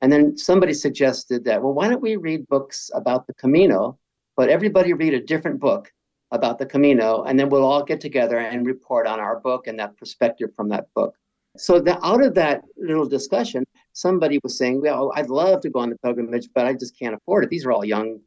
And 0.00 0.10
then 0.12 0.36
somebody 0.36 0.74
suggested 0.74 1.44
that, 1.44 1.62
well, 1.62 1.74
why 1.78 1.86
don't 1.88 2.02
we 2.02 2.16
read 2.16 2.48
books 2.48 2.90
about 2.94 3.28
the 3.28 3.34
Camino, 3.34 3.96
but 4.36 4.48
everybody 4.48 4.92
read 4.92 5.14
a 5.14 5.20
different 5.32 5.60
book 5.60 5.92
about 6.32 6.58
the 6.58 6.66
Camino, 6.66 7.22
and 7.26 7.38
then 7.38 7.48
we'll 7.48 7.64
all 7.70 7.84
get 7.84 8.00
together 8.00 8.38
and 8.38 8.66
report 8.66 9.06
on 9.06 9.20
our 9.20 9.38
book 9.38 9.68
and 9.68 9.78
that 9.78 9.96
perspective 9.96 10.50
from 10.56 10.68
that 10.70 10.86
book. 10.96 11.14
So 11.56 11.80
the, 11.80 11.94
out 12.04 12.22
of 12.24 12.34
that 12.34 12.62
little 12.76 13.08
discussion, 13.08 13.64
somebody 13.92 14.38
was 14.42 14.56
saying, 14.56 14.80
"Well, 14.80 15.12
I'd 15.14 15.30
love 15.30 15.60
to 15.62 15.70
go 15.70 15.80
on 15.80 15.90
the 15.90 15.98
pilgrimage, 15.98 16.48
but 16.54 16.66
I 16.66 16.74
just 16.74 16.98
can't 16.98 17.14
afford 17.14 17.44
it." 17.44 17.50
These 17.50 17.64
are 17.66 17.72
all 17.72 17.84
young, 17.84 18.20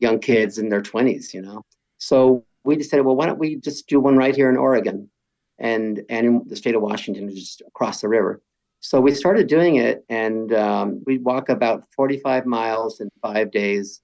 young 0.00 0.18
kids 0.18 0.58
in 0.58 0.68
their 0.68 0.82
twenties, 0.82 1.32
you 1.34 1.42
know. 1.42 1.62
So 1.98 2.44
we 2.64 2.76
decided, 2.76 3.04
well, 3.04 3.16
why 3.16 3.26
don't 3.26 3.38
we 3.38 3.56
just 3.56 3.88
do 3.88 4.00
one 4.00 4.16
right 4.16 4.34
here 4.34 4.50
in 4.50 4.56
Oregon, 4.56 5.10
and 5.58 6.02
and 6.08 6.26
in 6.26 6.42
the 6.46 6.56
state 6.56 6.74
of 6.74 6.82
Washington, 6.82 7.34
just 7.34 7.62
across 7.66 8.00
the 8.00 8.08
river. 8.08 8.42
So 8.80 9.00
we 9.00 9.12
started 9.12 9.48
doing 9.48 9.76
it, 9.76 10.04
and 10.08 10.52
um, 10.52 11.02
we 11.06 11.18
walk 11.18 11.48
about 11.48 11.84
forty-five 11.96 12.46
miles 12.46 13.00
in 13.00 13.10
five 13.22 13.50
days. 13.50 14.00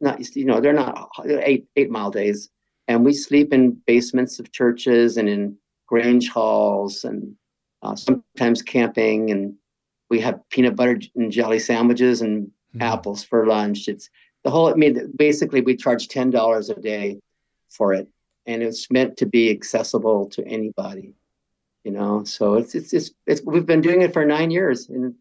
Not, 0.00 0.36
you 0.36 0.44
know, 0.44 0.60
they're 0.60 0.72
not 0.72 1.08
eight 1.24 1.66
eight 1.76 1.90
mile 1.90 2.10
days, 2.10 2.50
and 2.88 3.04
we 3.04 3.12
sleep 3.12 3.52
in 3.52 3.80
basements 3.86 4.38
of 4.38 4.52
churches 4.52 5.16
and 5.16 5.28
in 5.28 5.56
grange 5.86 6.28
halls 6.28 7.04
and 7.04 7.36
uh, 7.82 7.94
sometimes 7.94 8.62
camping 8.62 9.30
and 9.30 9.54
we 10.08 10.20
have 10.20 10.40
peanut 10.50 10.76
butter 10.76 10.98
and 11.14 11.32
jelly 11.32 11.58
sandwiches 11.58 12.22
and 12.22 12.50
mm. 12.74 12.82
apples 12.82 13.22
for 13.22 13.46
lunch 13.46 13.88
it's 13.88 14.10
the 14.44 14.50
whole 14.50 14.68
i 14.68 14.74
mean 14.74 15.12
basically 15.16 15.60
we 15.60 15.76
charge 15.76 16.08
$10 16.08 16.76
a 16.76 16.80
day 16.80 17.18
for 17.68 17.92
it 17.92 18.08
and 18.46 18.62
it's 18.62 18.90
meant 18.90 19.16
to 19.16 19.26
be 19.26 19.50
accessible 19.50 20.28
to 20.28 20.44
anybody 20.46 21.14
you 21.84 21.90
know 21.90 22.24
so 22.24 22.54
it's 22.54 22.74
it's 22.74 22.92
it's, 22.92 23.10
it's 23.26 23.42
we've 23.42 23.66
been 23.66 23.80
doing 23.80 24.02
it 24.02 24.12
for 24.12 24.24
nine 24.24 24.50
years 24.50 24.88
and 24.88 25.14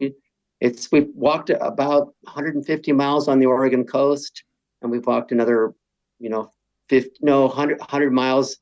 it's 0.61 0.91
we've 0.91 1.09
walked 1.15 1.49
about 1.49 2.13
150 2.21 2.91
miles 2.91 3.27
on 3.27 3.39
the 3.39 3.45
oregon 3.45 3.85
coast 3.85 4.43
and 4.81 4.91
we've 4.91 5.05
walked 5.05 5.31
another 5.31 5.73
you 6.19 6.29
know 6.29 6.51
50 6.89 7.19
no 7.21 7.45
100 7.45 7.79
100 7.79 8.13
miles 8.13 8.57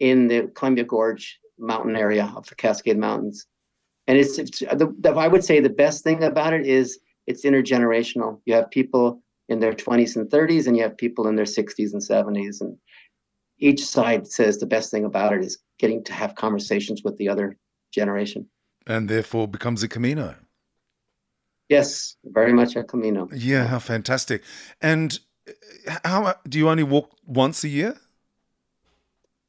in 0.00 0.28
the 0.28 0.50
columbia 0.54 0.84
gorge 0.84 1.40
mountain 1.58 1.96
area 1.96 2.32
of 2.36 2.46
the 2.46 2.54
Cascade 2.54 2.98
Mountains. 2.98 3.46
And 4.06 4.18
it's, 4.18 4.38
it's 4.38 4.58
the, 4.58 4.94
the, 5.00 5.10
I 5.12 5.28
would 5.28 5.44
say 5.44 5.60
the 5.60 5.70
best 5.70 6.04
thing 6.04 6.22
about 6.22 6.52
it 6.52 6.66
is 6.66 6.98
it's 7.26 7.44
intergenerational. 7.44 8.40
You 8.44 8.54
have 8.54 8.70
people 8.70 9.22
in 9.48 9.60
their 9.60 9.72
20s 9.72 10.16
and 10.16 10.30
30s, 10.30 10.66
and 10.66 10.76
you 10.76 10.82
have 10.82 10.96
people 10.96 11.26
in 11.26 11.36
their 11.36 11.44
60s 11.44 11.92
and 11.92 12.02
70s. 12.02 12.60
And 12.60 12.76
each 13.58 13.84
side 13.84 14.26
says 14.26 14.58
the 14.58 14.66
best 14.66 14.90
thing 14.90 15.04
about 15.04 15.32
it 15.32 15.44
is 15.44 15.58
getting 15.78 16.04
to 16.04 16.12
have 16.12 16.34
conversations 16.34 17.02
with 17.02 17.16
the 17.16 17.28
other 17.28 17.56
generation. 17.92 18.48
And 18.86 19.08
therefore 19.08 19.48
becomes 19.48 19.82
a 19.82 19.88
Camino. 19.88 20.34
Yes, 21.68 22.16
very 22.24 22.52
much 22.52 22.76
a 22.76 22.84
Camino. 22.84 23.28
Yeah, 23.34 23.66
how 23.66 23.78
fantastic. 23.78 24.42
And 24.82 25.18
how 26.04 26.34
do 26.46 26.58
you 26.58 26.68
only 26.68 26.82
walk 26.82 27.16
once 27.24 27.64
a 27.64 27.68
year? 27.68 27.96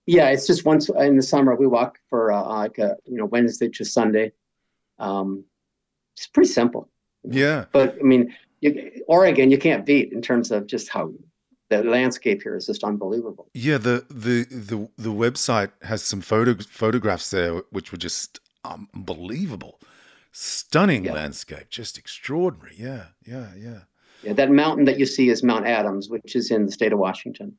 Yeah, 0.06 0.30
it's 0.30 0.48
just 0.48 0.66
once 0.66 0.88
in 0.90 1.16
the 1.16 1.24
summer 1.24 1.56
we 1.56 1.68
walk 1.68 1.98
for 2.10 2.32
uh, 2.32 2.48
like 2.48 2.78
a 2.78 2.96
you 3.06 3.18
know 3.18 3.26
Wednesday 3.26 3.70
to 3.70 3.84
Sunday. 3.84 4.32
Um, 5.00 5.46
it's 6.16 6.28
pretty 6.28 6.50
simple. 6.50 6.90
Yeah, 7.24 7.66
but 7.72 7.98
I 8.00 8.04
mean, 8.04 8.36
you, 8.62 8.92
Oregon 9.08 9.52
you 9.52 9.58
can't 9.58 9.86
beat 9.86 10.14
in 10.14 10.22
terms 10.22 10.52
of 10.52 10.68
just 10.68 10.90
how 10.90 11.12
the 11.70 11.84
landscape 11.84 12.44
here 12.44 12.56
is 12.56 12.68
just 12.68 12.84
unbelievable. 12.84 13.50
Yeah, 13.54 13.78
the 13.78 14.06
the 14.10 14.44
the 14.46 14.90
the 14.98 15.10
website 15.10 15.72
has 15.84 16.04
some 16.04 16.22
photo 16.22 16.56
photographs 16.56 17.32
there 17.32 17.56
which 17.72 17.92
were 17.92 17.98
just 17.98 18.40
unbelievable, 18.64 19.80
stunning 20.32 21.06
yeah. 21.06 21.14
landscape, 21.14 21.70
just 21.70 21.98
extraordinary. 21.98 22.76
Yeah, 22.78 23.06
yeah, 23.26 23.50
yeah. 23.58 23.80
Yeah, 24.24 24.34
that 24.34 24.50
mountain 24.52 24.86
that 24.86 24.98
you 24.98 25.06
see 25.06 25.30
is 25.30 25.44
Mount 25.44 25.68
Adams, 25.68 26.10
which 26.10 26.36
is 26.36 26.50
in 26.50 26.66
the 26.66 26.72
state 26.72 26.94
of 26.94 27.00
Washington. 27.00 27.56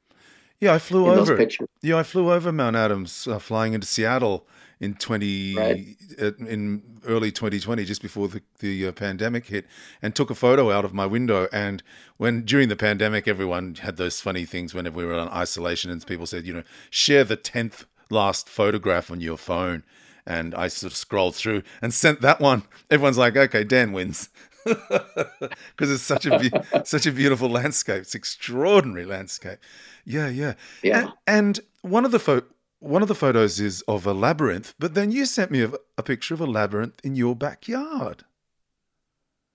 Yeah, 0.60 0.74
I 0.74 0.78
flew 0.78 1.06
over. 1.06 1.46
Yeah, 1.82 1.98
I 1.98 2.02
flew 2.02 2.32
over 2.32 2.50
Mount 2.50 2.76
Adams, 2.76 3.28
uh, 3.28 3.38
flying 3.38 3.74
into 3.74 3.86
Seattle 3.86 4.46
in 4.80 4.94
twenty 4.94 5.54
right. 5.54 5.96
uh, 6.20 6.32
in 6.38 6.82
early 7.06 7.30
2020, 7.30 7.84
just 7.84 8.02
before 8.02 8.28
the 8.28 8.42
the 8.58 8.88
uh, 8.88 8.92
pandemic 8.92 9.46
hit, 9.46 9.66
and 10.02 10.14
took 10.14 10.30
a 10.30 10.34
photo 10.34 10.70
out 10.70 10.84
of 10.84 10.92
my 10.92 11.06
window. 11.06 11.48
And 11.52 11.82
when 12.16 12.44
during 12.44 12.68
the 12.68 12.76
pandemic, 12.76 13.26
everyone 13.26 13.76
had 13.76 13.96
those 13.96 14.20
funny 14.20 14.44
things 14.44 14.74
whenever 14.74 14.96
we 14.96 15.04
were 15.04 15.14
on 15.14 15.28
isolation, 15.28 15.90
and 15.90 16.04
people 16.06 16.26
said, 16.26 16.46
you 16.46 16.52
know, 16.52 16.64
share 16.90 17.24
the 17.24 17.36
tenth 17.36 17.84
last 18.10 18.48
photograph 18.48 19.10
on 19.10 19.20
your 19.20 19.36
phone. 19.36 19.82
And 20.28 20.56
I 20.56 20.68
sort 20.68 20.92
of 20.92 20.96
scrolled 20.96 21.36
through 21.36 21.62
and 21.80 21.94
sent 21.94 22.20
that 22.22 22.40
one. 22.40 22.64
Everyone's 22.90 23.18
like, 23.18 23.36
okay, 23.36 23.62
Dan 23.62 23.92
wins 23.92 24.28
because 24.64 25.90
it's 25.90 26.02
such 26.02 26.26
a 26.26 26.38
be- 26.38 26.50
such 26.84 27.06
a 27.06 27.12
beautiful 27.12 27.48
landscape. 27.48 28.02
It's 28.02 28.14
extraordinary 28.14 29.04
landscape. 29.04 29.58
Yeah, 30.04 30.28
yeah, 30.28 30.54
yeah. 30.82 31.10
And, 31.26 31.58
and 31.58 31.60
one 31.82 32.04
of 32.04 32.10
the 32.10 32.18
pho- 32.18 32.42
one 32.86 33.02
of 33.02 33.08
the 33.08 33.14
photos 33.14 33.60
is 33.60 33.82
of 33.82 34.06
a 34.06 34.12
labyrinth, 34.12 34.74
but 34.78 34.94
then 34.94 35.10
you 35.10 35.26
sent 35.26 35.50
me 35.50 35.62
a, 35.62 35.72
a 35.98 36.02
picture 36.02 36.34
of 36.34 36.40
a 36.40 36.46
labyrinth 36.46 37.00
in 37.04 37.16
your 37.16 37.34
backyard. 37.34 38.24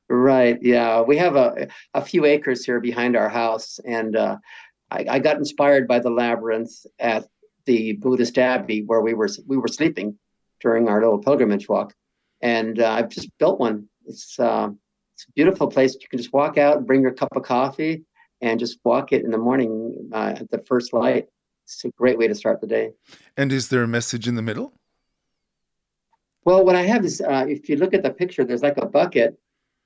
Right. 0.10 0.60
Yeah, 0.62 1.02
we 1.02 1.17
have 1.17 1.36
a 1.38 1.67
a 1.94 2.04
few 2.04 2.26
acres 2.26 2.65
here 2.65 2.82
behind 2.82 3.15
our 3.15 3.30
house, 3.30 3.80
and 3.86 4.15
uh, 4.15 4.38
I, 4.89 5.06
I 5.10 5.20
got 5.20 5.38
inspired 5.38 5.88
by 5.88 6.00
the 6.00 6.10
labyrinth 6.10 6.86
at 7.00 7.26
the 7.65 7.94
Buddhist 7.94 8.38
Abbey 8.38 8.84
where 8.84 9.02
we 9.02 9.13
were 9.13 9.30
we 9.48 9.58
were 9.58 9.70
sleeping 9.70 10.17
during 10.60 10.89
our 10.89 11.02
little 11.02 11.20
pilgrimage 11.20 11.70
walk, 11.70 11.94
and 12.41 12.80
uh, 12.82 12.91
I've 12.91 13.10
just 13.10 13.30
built 13.38 13.60
one. 13.60 13.88
It's 14.06 14.38
uh, 14.38 14.70
it's 15.13 15.26
a 15.30 15.32
beautiful 15.32 15.67
place. 15.67 15.94
You 15.94 16.10
can 16.10 16.20
just 16.20 16.34
walk 16.34 16.58
out 16.58 16.86
bring 16.86 17.02
your 17.02 17.13
cup 17.13 17.30
of 17.36 17.44
coffee 17.44 18.04
and 18.41 18.60
just 18.60 18.80
walk 18.84 19.13
it 19.13 19.24
in 19.24 19.32
the 19.32 19.38
morning 19.38 20.10
uh, 20.12 20.34
at 20.36 20.50
the 20.52 20.60
first 20.67 20.91
light. 20.91 21.28
It's 21.73 21.86
a 21.86 21.89
great 21.89 22.17
way 22.17 22.27
to 22.27 22.36
start 22.36 22.62
the 22.62 22.67
day. 22.67 22.91
And 23.38 23.51
is 23.51 23.69
there 23.69 23.84
a 23.84 23.88
message 23.88 24.27
in 24.27 24.36
the 24.36 24.41
middle? 24.41 24.73
Well, 26.43 26.65
what 26.65 26.75
I 26.75 26.84
have 26.84 27.05
is, 27.05 27.21
uh, 27.21 27.45
if 27.47 27.69
you 27.69 27.75
look 27.75 27.93
at 27.93 28.03
the 28.03 28.10
picture, 28.10 28.43
there's 28.43 28.63
like 28.63 28.77
a 28.77 28.86
bucket 28.86 29.39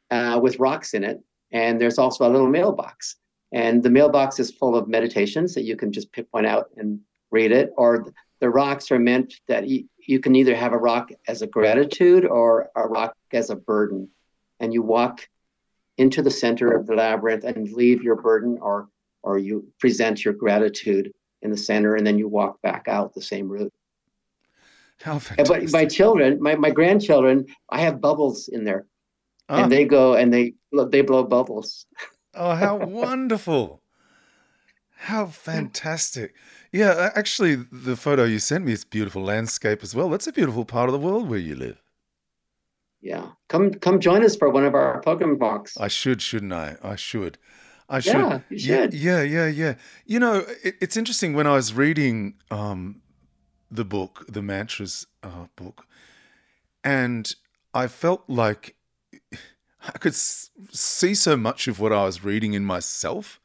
uh, 0.09 0.39
with 0.41 0.59
rocks 0.59 0.93
in 0.93 1.03
it, 1.03 1.21
and 1.51 1.79
there's 1.79 1.97
also 1.97 2.27
a 2.27 2.31
little 2.31 2.47
mailbox. 2.47 3.17
And 3.51 3.83
the 3.83 3.89
mailbox 3.89 4.39
is 4.39 4.51
full 4.51 4.75
of 4.75 4.87
meditations 4.87 5.53
that 5.53 5.63
you 5.63 5.75
can 5.75 5.91
just 5.91 6.11
pick 6.11 6.27
one 6.31 6.45
out 6.45 6.69
and 6.77 6.99
read 7.31 7.51
it. 7.51 7.71
Or 7.77 8.13
the 8.39 8.49
rocks 8.49 8.91
are 8.91 8.99
meant 8.99 9.35
that 9.47 9.67
you, 9.67 9.85
you 9.97 10.19
can 10.19 10.35
either 10.35 10.55
have 10.55 10.73
a 10.73 10.77
rock 10.77 11.09
as 11.27 11.41
a 11.41 11.47
gratitude 11.47 12.25
or 12.25 12.69
a 12.75 12.87
rock 12.87 13.15
as 13.31 13.49
a 13.49 13.55
burden 13.55 14.09
and 14.59 14.73
you 14.73 14.81
walk 14.81 15.27
into 15.97 16.21
the 16.21 16.31
center 16.31 16.71
of 16.71 16.87
the 16.87 16.95
labyrinth 16.95 17.43
and 17.43 17.71
leave 17.71 18.03
your 18.03 18.15
burden 18.15 18.57
or 18.61 18.89
or 19.23 19.39
you 19.39 19.67
present 19.79 20.23
your 20.23 20.33
gratitude 20.33 21.11
in 21.45 21.51
the 21.51 21.57
center 21.57 21.95
and 21.95 22.05
then 22.05 22.17
you 22.17 22.27
walk 22.27 22.61
back 22.61 22.87
out 22.87 23.13
the 23.13 23.21
same 23.21 23.47
route 23.47 23.73
how 25.01 25.19
fantastic. 25.19 25.47
but 25.47 25.71
my 25.71 25.85
children 25.85 26.41
my, 26.41 26.55
my 26.55 26.69
grandchildren 26.69 27.45
i 27.69 27.79
have 27.79 28.01
bubbles 28.01 28.49
in 28.49 28.65
there 28.65 28.85
oh. 29.49 29.55
and 29.55 29.71
they 29.71 29.85
go 29.85 30.15
and 30.15 30.33
they 30.33 30.53
they 30.89 31.01
blow 31.01 31.23
bubbles 31.23 31.85
oh 32.33 32.55
how 32.55 32.75
wonderful 33.03 33.81
how 34.97 35.25
fantastic 35.25 36.33
yeah 36.71 37.11
actually 37.15 37.55
the 37.71 37.95
photo 37.95 38.23
you 38.23 38.39
sent 38.39 38.65
me 38.65 38.73
is 38.73 38.83
beautiful 38.83 39.21
landscape 39.21 39.83
as 39.83 39.95
well 39.95 40.09
that's 40.09 40.27
a 40.27 40.33
beautiful 40.33 40.65
part 40.65 40.89
of 40.89 40.93
the 40.93 40.99
world 40.99 41.29
where 41.29 41.39
you 41.39 41.55
live 41.55 41.81
yeah, 43.05 43.27
come 43.49 43.71
come 43.71 43.99
join 43.99 44.23
us 44.23 44.35
for 44.35 44.49
one 44.49 44.65
of 44.65 44.73
our 44.73 44.99
Pokemon 45.03 45.37
walks. 45.37 45.77
I 45.77 45.87
should, 45.87 46.23
shouldn't 46.23 46.53
I? 46.53 46.77
I 46.81 46.95
should. 46.95 47.37
I 47.87 47.99
should. 47.99 48.15
Yeah, 48.15 48.39
you 48.49 48.59
should. 48.59 48.93
Yeah, 48.93 49.21
yeah, 49.21 49.47
yeah. 49.47 49.75
You 50.05 50.19
know, 50.19 50.45
it, 50.63 50.75
it's 50.81 50.97
interesting 50.97 51.33
when 51.33 51.47
I 51.47 51.53
was 51.53 51.73
reading 51.73 52.35
um, 52.49 53.01
the 53.69 53.85
book, 53.85 54.25
the 54.27 54.41
Mantras 54.41 55.05
uh, 55.23 55.47
book, 55.55 55.85
and 56.83 57.33
I 57.73 57.87
felt 57.87 58.23
like 58.27 58.75
I 59.87 59.97
could 59.99 60.15
see 60.15 61.13
so 61.13 61.37
much 61.37 61.67
of 61.67 61.79
what 61.79 61.93
I 61.93 62.05
was 62.05 62.23
reading 62.23 62.53
in 62.53 62.65
myself, 62.65 63.39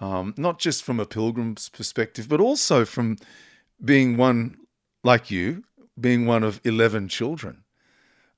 um, 0.00 0.34
not 0.36 0.58
just 0.58 0.82
from 0.82 1.00
a 1.00 1.06
pilgrim's 1.06 1.68
perspective, 1.68 2.28
but 2.28 2.40
also 2.40 2.84
from 2.84 3.16
being 3.82 4.16
one 4.16 4.58
like 5.02 5.30
you, 5.30 5.64
being 5.98 6.26
one 6.26 6.42
of 6.42 6.60
11 6.64 7.08
children. 7.08 7.64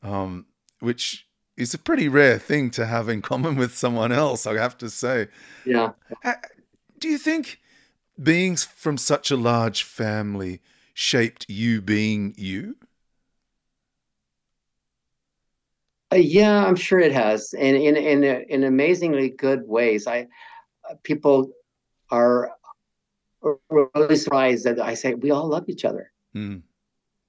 Um, 0.02 0.46
which 0.80 1.26
is 1.56 1.74
a 1.74 1.78
pretty 1.78 2.08
rare 2.08 2.38
thing 2.38 2.70
to 2.70 2.86
have 2.86 3.08
in 3.08 3.22
common 3.22 3.56
with 3.56 3.76
someone 3.76 4.12
else, 4.12 4.46
I 4.46 4.54
have 4.58 4.76
to 4.78 4.90
say. 4.90 5.28
Yeah. 5.64 5.92
Do 6.98 7.08
you 7.08 7.18
think 7.18 7.60
being 8.22 8.56
from 8.56 8.96
such 8.96 9.30
a 9.30 9.36
large 9.36 9.82
family 9.82 10.60
shaped 10.94 11.46
you 11.48 11.80
being 11.80 12.34
you? 12.36 12.76
Uh, 16.12 16.16
yeah, 16.16 16.64
I'm 16.64 16.76
sure 16.76 17.00
it 17.00 17.12
has, 17.12 17.54
and 17.54 17.76
in 17.76 17.96
in 17.96 18.22
in 18.24 18.64
amazingly 18.64 19.30
good 19.30 19.66
ways. 19.66 20.06
I 20.06 20.28
uh, 20.88 20.94
people 21.02 21.50
are 22.10 22.52
really 23.68 24.16
surprised 24.16 24.64
that 24.64 24.78
I 24.80 24.94
say 24.94 25.14
we 25.14 25.30
all 25.30 25.48
love 25.48 25.68
each 25.68 25.84
other. 25.84 26.12
Mm. 26.34 26.62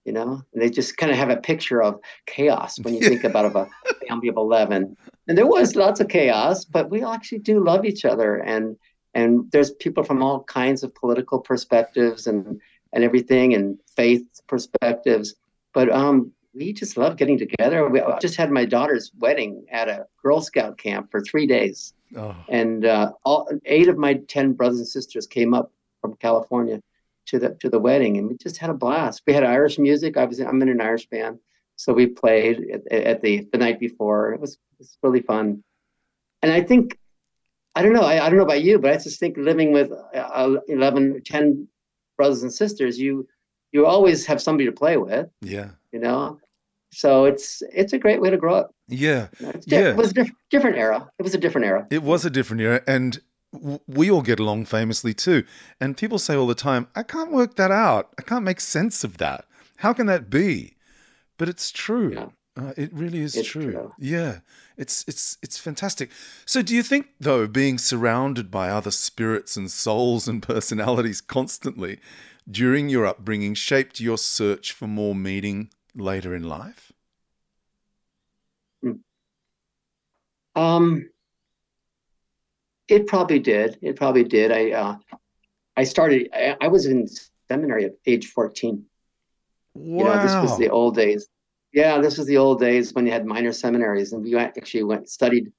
You 0.06 0.14
know, 0.14 0.44
and 0.54 0.62
they 0.62 0.70
just 0.70 0.98
kind 0.98 1.12
of 1.12 1.18
have 1.18 1.32
a 1.32 1.38
picture 1.38 1.82
of 1.82 2.00
chaos 2.28 2.80
when 2.80 2.94
you 2.94 3.00
think 3.10 3.24
about 3.24 3.46
of 3.46 3.56
a 3.56 3.68
family 4.08 4.28
of 4.28 4.38
eleven. 4.38 4.96
And 5.28 5.38
there 5.38 5.48
was 5.48 5.76
lots 5.76 6.00
of 6.00 6.08
chaos, 6.08 6.64
but 6.64 6.92
we 6.92 7.04
actually 7.04 7.40
do 7.40 7.64
love 7.64 7.86
each 7.86 8.06
other, 8.06 8.38
and 8.38 8.78
and 9.16 9.50
there's 9.52 9.72
people 9.72 10.04
from 10.04 10.22
all 10.22 10.44
kinds 10.44 10.84
of 10.84 10.94
political 10.94 11.40
perspectives 11.40 12.28
and 12.28 12.62
and 12.94 13.04
everything, 13.04 13.54
and 13.56 13.80
faith 13.96 14.24
perspectives. 14.48 15.36
But 15.74 15.92
um, 15.92 16.32
we 16.54 16.72
just 16.72 16.98
love 16.98 17.18
getting 17.18 17.38
together. 17.38 17.90
We 17.90 18.00
I 18.00 18.20
just 18.20 18.36
had 18.36 18.52
my 18.52 18.66
daughter's 18.66 19.12
wedding 19.20 19.66
at 19.72 19.90
a 19.90 20.06
Girl 20.22 20.40
Scout 20.40 20.78
camp 20.78 21.10
for 21.12 21.22
three 21.22 21.48
days, 21.48 21.94
Oh, 22.16 22.36
and 22.48 22.86
uh, 22.86 23.12
all 23.24 23.50
eight 23.66 23.90
of 23.90 23.98
my 23.98 24.14
ten 24.28 24.54
brothers 24.54 24.80
and 24.80 24.88
sisters 24.88 25.28
came 25.28 25.54
up 25.54 25.72
from 26.02 26.16
California 26.18 26.82
to 27.28 27.40
the 27.40 27.58
to 27.62 27.70
the 27.70 27.80
wedding, 27.80 28.18
and 28.18 28.28
we 28.28 28.38
just 28.38 28.58
had 28.58 28.70
a 28.70 28.74
blast. 28.74 29.24
We 29.26 29.34
had 29.34 29.44
Irish 29.44 29.78
music. 29.80 30.18
I 30.18 30.26
was 30.26 30.40
I'm 30.40 30.62
in 30.62 30.70
an 30.70 30.82
Irish 30.82 31.08
band, 31.08 31.40
so 31.76 31.94
we 31.94 32.08
played 32.08 32.66
at, 32.74 32.92
at 32.92 33.22
the 33.22 33.48
the 33.52 33.58
night 33.58 33.80
before. 33.80 34.34
It 34.34 34.42
was 34.42 34.54
it 34.54 34.80
was 34.80 34.98
really 35.02 35.22
fun, 35.22 35.64
and 36.42 36.52
I 36.52 36.62
think 36.62 36.98
I 37.76 37.82
don't 37.82 37.94
know. 37.94 38.04
I, 38.04 38.26
I 38.26 38.30
don't 38.30 38.38
know 38.38 38.46
about 38.46 38.64
you, 38.64 38.80
but 38.80 38.92
I 38.92 38.98
just 38.98 39.20
think 39.20 39.36
living 39.38 39.74
with 39.74 39.92
uh, 39.92 40.56
11, 40.70 41.22
10 41.26 41.68
brothers 42.16 42.42
and 42.42 42.54
sisters, 42.54 42.98
you 42.98 43.28
you 43.74 43.86
always 43.86 44.26
have 44.26 44.42
somebody 44.42 44.66
to 44.66 44.72
play 44.72 44.96
with, 44.96 45.28
yeah. 45.42 45.72
you 45.92 46.00
know. 46.00 46.40
So 46.92 47.26
it's 47.26 47.62
it's 47.74 47.92
a 47.92 47.98
great 47.98 48.22
way 48.22 48.30
to 48.30 48.38
grow 48.38 48.56
up. 48.56 48.74
Yeah. 48.88 49.28
You 49.40 49.46
know, 49.46 49.52
it's 49.54 49.66
di- 49.66 49.76
Yeah. 49.76 49.90
It 49.90 49.98
was 49.98 50.12
a 50.12 50.14
diff- 50.14 50.32
different 50.50 50.78
era. 50.78 51.10
It 51.20 51.24
was 51.24 51.36
a 51.36 51.38
different 51.38 51.68
era. 51.68 51.86
It 51.92 52.02
was 52.02 52.24
a 52.24 52.30
different 52.30 52.62
era, 52.62 52.82
and 52.88 53.20
we 53.88 54.10
all 54.12 54.22
get 54.22 54.40
along 54.40 54.66
famously 54.66 55.14
too. 55.14 55.44
And 55.80 55.98
people 55.98 56.20
say 56.20 56.36
all 56.36 56.48
the 56.48 56.56
time, 56.56 56.88
I 56.96 57.04
can't 57.04 57.32
work 57.32 57.56
that 57.56 57.72
out. 57.72 58.14
I 58.18 58.22
can't 58.22 58.46
make 58.46 58.60
sense 58.60 59.04
of 59.04 59.18
that. 59.18 59.46
How 59.78 59.94
can 59.94 60.06
that 60.08 60.30
be? 60.30 60.76
But 61.38 61.50
it's 61.50 61.72
true. 61.72 62.14
Yeah. 62.14 62.28
Uh, 62.58 62.74
it 62.78 62.90
really 62.94 63.20
is 63.20 63.34
true. 63.44 63.72
true. 63.74 63.94
Yeah, 64.00 64.40
it's 64.78 65.04
it's 65.10 65.38
it's 65.42 65.58
fantastic. 65.58 66.10
So, 66.46 66.62
do 66.62 66.74
you 66.74 66.84
think 66.84 67.08
though, 67.20 67.48
being 67.48 67.78
surrounded 67.78 68.50
by 68.50 68.70
other 68.70 68.92
spirits 68.92 69.58
and 69.58 69.70
souls 69.70 70.26
and 70.30 70.42
personalities 70.54 71.20
constantly 71.20 72.00
during 72.50 72.88
your 72.88 73.06
upbringing 73.06 73.56
shaped 73.56 74.00
your 74.00 74.18
search 74.18 74.72
for 74.72 74.88
more 74.88 75.14
meaning 75.14 75.70
later 75.94 76.34
in 76.34 76.44
life? 76.44 76.94
Um, 80.56 81.10
it 82.88 83.08
probably 83.08 83.40
did. 83.40 83.78
It 83.82 83.96
probably 83.96 84.24
did. 84.24 84.52
I 84.52 84.72
uh, 84.72 84.98
I 85.78 85.84
started. 85.84 86.30
I, 86.34 86.56
I 86.62 86.68
was 86.68 86.86
in 86.86 87.08
seminary 87.48 87.86
at 87.86 87.94
age 88.06 88.28
fourteen. 88.28 88.86
Wow. 89.74 89.98
You 89.98 90.04
know, 90.04 90.22
this 90.22 90.36
was 90.36 90.58
the 90.58 90.70
old 90.70 90.96
days. 90.96 91.28
Yeah, 91.74 92.00
this 92.00 92.18
was 92.18 92.28
the 92.28 92.38
old 92.38 92.60
days 92.60 92.94
when 92.94 93.06
you 93.06 93.12
had 93.12 93.26
minor 93.26 93.52
seminaries, 93.52 94.14
and 94.14 94.24
we 94.24 94.34
went, 94.34 94.58
actually 94.58 94.84
went 94.84 95.10
studied 95.10 95.52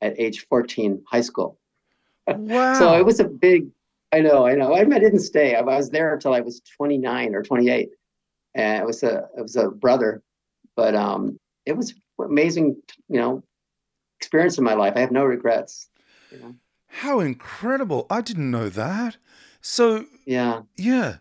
at 0.00 0.18
age 0.18 0.46
fourteen, 0.48 1.02
high 1.06 1.22
school. 1.22 1.58
wow. 2.26 2.74
So 2.78 2.98
it 2.98 3.04
was 3.04 3.20
a 3.20 3.24
big. 3.24 3.68
I 4.12 4.20
know, 4.20 4.44
I 4.44 4.54
know. 4.54 4.74
I, 4.74 4.80
I 4.80 4.98
didn't 4.98 5.20
stay. 5.20 5.54
I 5.54 5.62
was 5.62 5.90
there 5.90 6.12
until 6.14 6.34
I 6.34 6.40
was 6.40 6.60
twenty 6.76 6.98
nine 6.98 7.34
or 7.34 7.42
twenty 7.42 7.70
eight, 7.70 7.90
and 8.54 8.82
it 8.82 8.86
was 8.86 9.02
a 9.02 9.28
it 9.36 9.42
was 9.42 9.56
a 9.56 9.68
brother, 9.70 10.22
but 10.76 10.94
um, 10.94 11.38
it 11.64 11.76
was 11.76 11.94
amazing. 12.18 12.76
You 13.08 13.20
know, 13.20 13.42
experience 14.18 14.58
in 14.58 14.64
my 14.64 14.74
life. 14.74 14.92
I 14.96 15.00
have 15.00 15.12
no 15.12 15.24
regrets. 15.24 15.88
Know? 16.32 16.54
How 16.88 17.20
incredible. 17.20 18.06
I 18.10 18.20
didn't 18.20 18.50
know 18.50 18.68
that. 18.68 19.16
So, 19.60 20.06
Yeah, 20.26 20.62
yeah. 20.76 21.16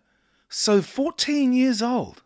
So 0.50 0.82
14 0.82 1.54
years 1.54 1.82
old. 1.82 2.24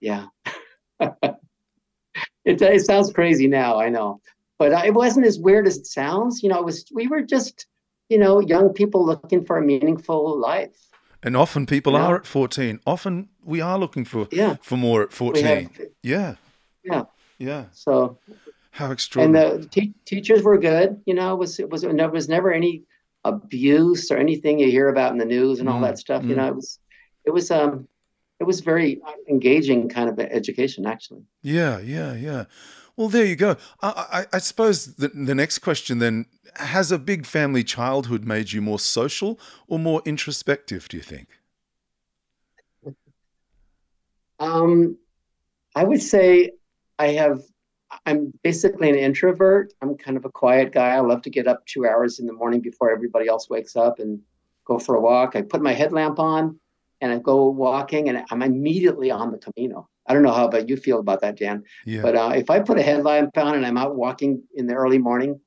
yeah. 0.00 0.26
it, 1.00 2.60
it 2.62 2.84
sounds 2.84 3.12
crazy 3.12 3.46
now, 3.48 3.78
I 3.80 3.88
know, 3.88 4.20
but 4.58 4.72
uh, 4.72 4.82
it 4.84 4.94
wasn't 4.94 5.26
as 5.26 5.38
weird 5.38 5.66
as 5.66 5.76
it 5.78 5.86
sounds. 5.86 6.42
You 6.42 6.50
know, 6.50 6.58
it 6.58 6.64
was. 6.64 6.84
We 6.92 7.08
were 7.08 7.22
just, 7.22 7.66
you 8.08 8.18
know, 8.18 8.40
young 8.40 8.72
people 8.72 9.04
looking 9.04 9.44
for 9.44 9.56
a 9.58 9.62
meaningful 9.62 10.38
life. 10.38 10.76
And 11.22 11.36
often 11.36 11.66
people 11.66 11.94
Yeah. 11.94 12.06
are 12.06 12.16
at 12.16 12.26
14. 12.26 12.80
Often 12.86 13.28
we 13.42 13.60
are 13.60 13.78
looking 13.78 14.04
for 14.04 14.28
Yeah, 14.30 14.56
for 14.62 14.76
more 14.76 15.02
at 15.02 15.12
14. 15.12 15.44
have. 15.44 15.70
yeah. 16.02 16.34
Yeah. 16.84 17.04
Yeah. 17.38 17.64
So 17.72 18.18
How 18.74 18.90
extraordinary! 18.90 19.50
and 19.54 19.62
the 19.64 19.68
te- 19.68 19.94
teachers 20.04 20.42
were 20.42 20.58
good. 20.58 21.00
You 21.06 21.14
know, 21.14 21.34
it 21.34 21.38
was 21.38 21.58
it 21.60 21.70
was 21.70 21.82
there 21.82 22.10
was 22.10 22.28
never 22.28 22.52
any 22.52 22.84
abuse 23.24 24.10
or 24.10 24.16
anything 24.18 24.58
you 24.58 24.70
hear 24.70 24.88
about 24.88 25.12
in 25.12 25.18
the 25.18 25.24
news 25.24 25.60
and 25.60 25.68
all 25.68 25.80
Mm, 25.80 25.82
that 25.82 25.98
stuff. 25.98 26.28
You 26.28 26.34
mm. 26.34 26.36
know, 26.36 26.48
it 26.48 26.56
was 26.56 26.78
it 27.24 27.30
was 27.30 27.50
um 27.50 27.88
it 28.40 28.44
was 28.44 28.60
very 28.60 29.00
engaging 29.28 29.88
kind 29.88 30.08
of 30.10 30.18
education 30.18 30.86
actually. 30.86 31.22
yeah, 31.42 31.78
yeah, 31.80 32.14
yeah. 32.14 32.44
Well, 32.96 33.08
there 33.08 33.24
you 33.24 33.34
go. 33.36 33.56
I, 33.82 34.26
I, 34.32 34.36
I 34.36 34.38
suppose 34.38 34.94
the, 34.94 35.08
the 35.08 35.34
next 35.34 35.58
question 35.58 35.98
then 35.98 36.26
has 36.56 36.92
a 36.92 36.98
big 36.98 37.26
family 37.26 37.64
childhood 37.64 38.24
made 38.24 38.52
you 38.52 38.62
more 38.62 38.78
social 38.78 39.38
or 39.66 39.78
more 39.80 40.00
introspective, 40.04 40.88
do 40.88 40.96
you 40.96 41.02
think? 41.02 41.28
Um, 44.38 44.98
I 45.74 45.84
would 45.84 46.02
say 46.02 46.52
I 46.98 47.08
have. 47.08 47.42
I'm 48.06 48.32
basically 48.42 48.90
an 48.90 48.96
introvert. 48.96 49.72
I'm 49.80 49.96
kind 49.96 50.16
of 50.16 50.24
a 50.24 50.30
quiet 50.30 50.72
guy. 50.72 50.90
I 50.90 51.00
love 51.00 51.22
to 51.22 51.30
get 51.30 51.46
up 51.46 51.64
two 51.66 51.86
hours 51.86 52.18
in 52.18 52.26
the 52.26 52.32
morning 52.32 52.60
before 52.60 52.90
everybody 52.92 53.28
else 53.28 53.48
wakes 53.48 53.76
up 53.76 53.98
and 53.98 54.20
go 54.64 54.78
for 54.78 54.94
a 54.96 55.00
walk. 55.00 55.36
I 55.36 55.42
put 55.42 55.62
my 55.62 55.72
headlamp 55.72 56.18
on 56.18 56.58
and 57.00 57.12
I 57.12 57.18
go 57.18 57.48
walking, 57.48 58.08
and 58.08 58.24
I'm 58.30 58.42
immediately 58.42 59.10
on 59.10 59.30
the 59.32 59.38
Camino. 59.38 59.88
I 60.06 60.14
don't 60.14 60.22
know 60.22 60.32
how 60.32 60.46
about 60.46 60.68
you 60.68 60.76
feel 60.76 61.00
about 61.00 61.20
that, 61.22 61.36
Dan, 61.36 61.64
Yeah. 61.86 62.02
but 62.02 62.14
uh, 62.14 62.32
if 62.34 62.50
I 62.50 62.60
put 62.60 62.78
a 62.78 62.82
headlamp 62.82 63.36
on 63.36 63.54
and 63.54 63.66
I'm 63.66 63.76
out 63.76 63.96
walking 63.96 64.42
in 64.54 64.66
the 64.66 64.74
early 64.74 64.98
morning, 64.98 65.40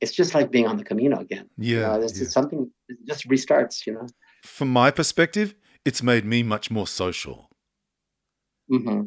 it's 0.00 0.12
just 0.12 0.34
like 0.34 0.50
being 0.50 0.66
on 0.66 0.76
the 0.76 0.84
Camino 0.84 1.18
again. 1.18 1.48
You 1.58 1.80
yeah. 1.80 1.88
know, 1.88 2.00
this 2.00 2.16
yeah. 2.16 2.22
is 2.24 2.32
something 2.32 2.70
it 2.88 2.98
just 3.06 3.28
restarts. 3.28 3.86
You 3.86 3.94
know. 3.94 4.06
From 4.44 4.68
my 4.72 4.90
perspective, 4.90 5.54
it's 5.84 6.02
made 6.02 6.24
me 6.24 6.42
much 6.42 6.70
more 6.70 6.86
social. 6.86 7.50
hmm 8.68 9.02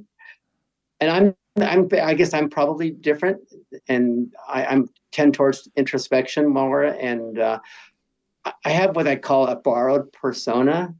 And 0.99 1.09
I'm, 1.09 1.35
I'm, 1.57 1.89
I 2.01 2.13
guess 2.13 2.33
I'm 2.33 2.49
probably 2.49 2.91
different, 2.91 3.41
and 3.87 4.33
I, 4.47 4.65
I'm 4.65 4.89
tend 5.11 5.33
towards 5.33 5.67
introspection 5.75 6.47
more, 6.47 6.83
and 6.83 7.37
uh, 7.39 7.59
I- 8.45 8.53
I 8.65 8.69
have 8.69 8.95
what 8.95 9.07
I 9.07 9.17
call 9.17 9.47
a 9.47 9.55
borrowed 9.55 10.11
persona. 10.13 10.95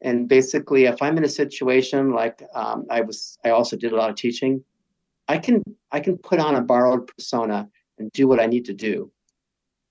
And 0.00 0.28
basically, 0.28 0.86
if 0.86 1.00
I'm 1.00 1.16
in 1.16 1.24
a 1.24 1.28
situation 1.28 2.12
like 2.12 2.42
um, 2.54 2.86
I 2.90 3.02
was, 3.02 3.38
I 3.44 3.50
also 3.50 3.76
did 3.76 3.92
a 3.92 3.96
lot 3.96 4.10
of 4.10 4.16
teaching. 4.16 4.64
I 5.28 5.38
can, 5.38 5.62
I 5.92 6.00
can 6.00 6.18
put 6.18 6.40
on 6.40 6.56
a 6.56 6.60
borrowed 6.60 7.06
persona 7.06 7.68
and 7.98 8.10
do 8.12 8.26
what 8.26 8.40
I 8.40 8.46
need 8.46 8.64
to 8.64 8.74
do, 8.74 9.12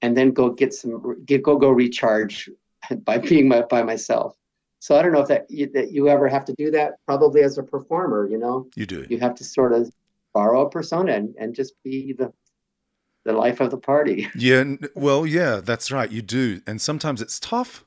and 0.02 0.18
then 0.18 0.32
go 0.32 0.50
get 0.50 0.74
some, 0.74 1.24
get, 1.26 1.44
go 1.44 1.58
go 1.58 1.70
recharge 1.70 2.50
by 3.04 3.20
being 3.20 3.48
my, 3.48 3.62
by 3.62 3.84
myself. 3.84 4.36
So 4.82 4.96
I 4.96 5.04
don't 5.04 5.12
know 5.12 5.22
if 5.22 5.28
that 5.28 5.46
you, 5.48 5.70
that 5.76 5.92
you 5.92 6.10
ever 6.10 6.28
have 6.28 6.44
to 6.46 6.54
do 6.58 6.72
that. 6.72 6.94
Probably 7.06 7.44
as 7.44 7.60
a 7.60 7.64
performer, 7.64 8.28
you 8.28 8.40
know 8.40 8.68
You 8.76 8.88
do. 8.88 9.06
you 9.10 9.20
have 9.20 9.36
to 9.36 9.44
sort 9.44 9.74
of 9.74 9.94
borrow 10.34 10.66
a 10.66 10.70
persona 10.70 11.14
and, 11.14 11.36
and 11.38 11.54
just 11.54 11.74
be 11.84 12.14
the 12.14 12.34
the 13.24 13.32
life 13.34 13.60
of 13.60 13.70
the 13.70 13.78
party. 13.78 14.28
Yeah, 14.36 14.64
well, 14.96 15.28
yeah, 15.28 15.62
that's 15.64 15.92
right. 15.92 16.10
You 16.12 16.24
do, 16.24 16.62
and 16.66 16.82
sometimes 16.82 17.22
it's 17.22 17.40
tough. 17.40 17.86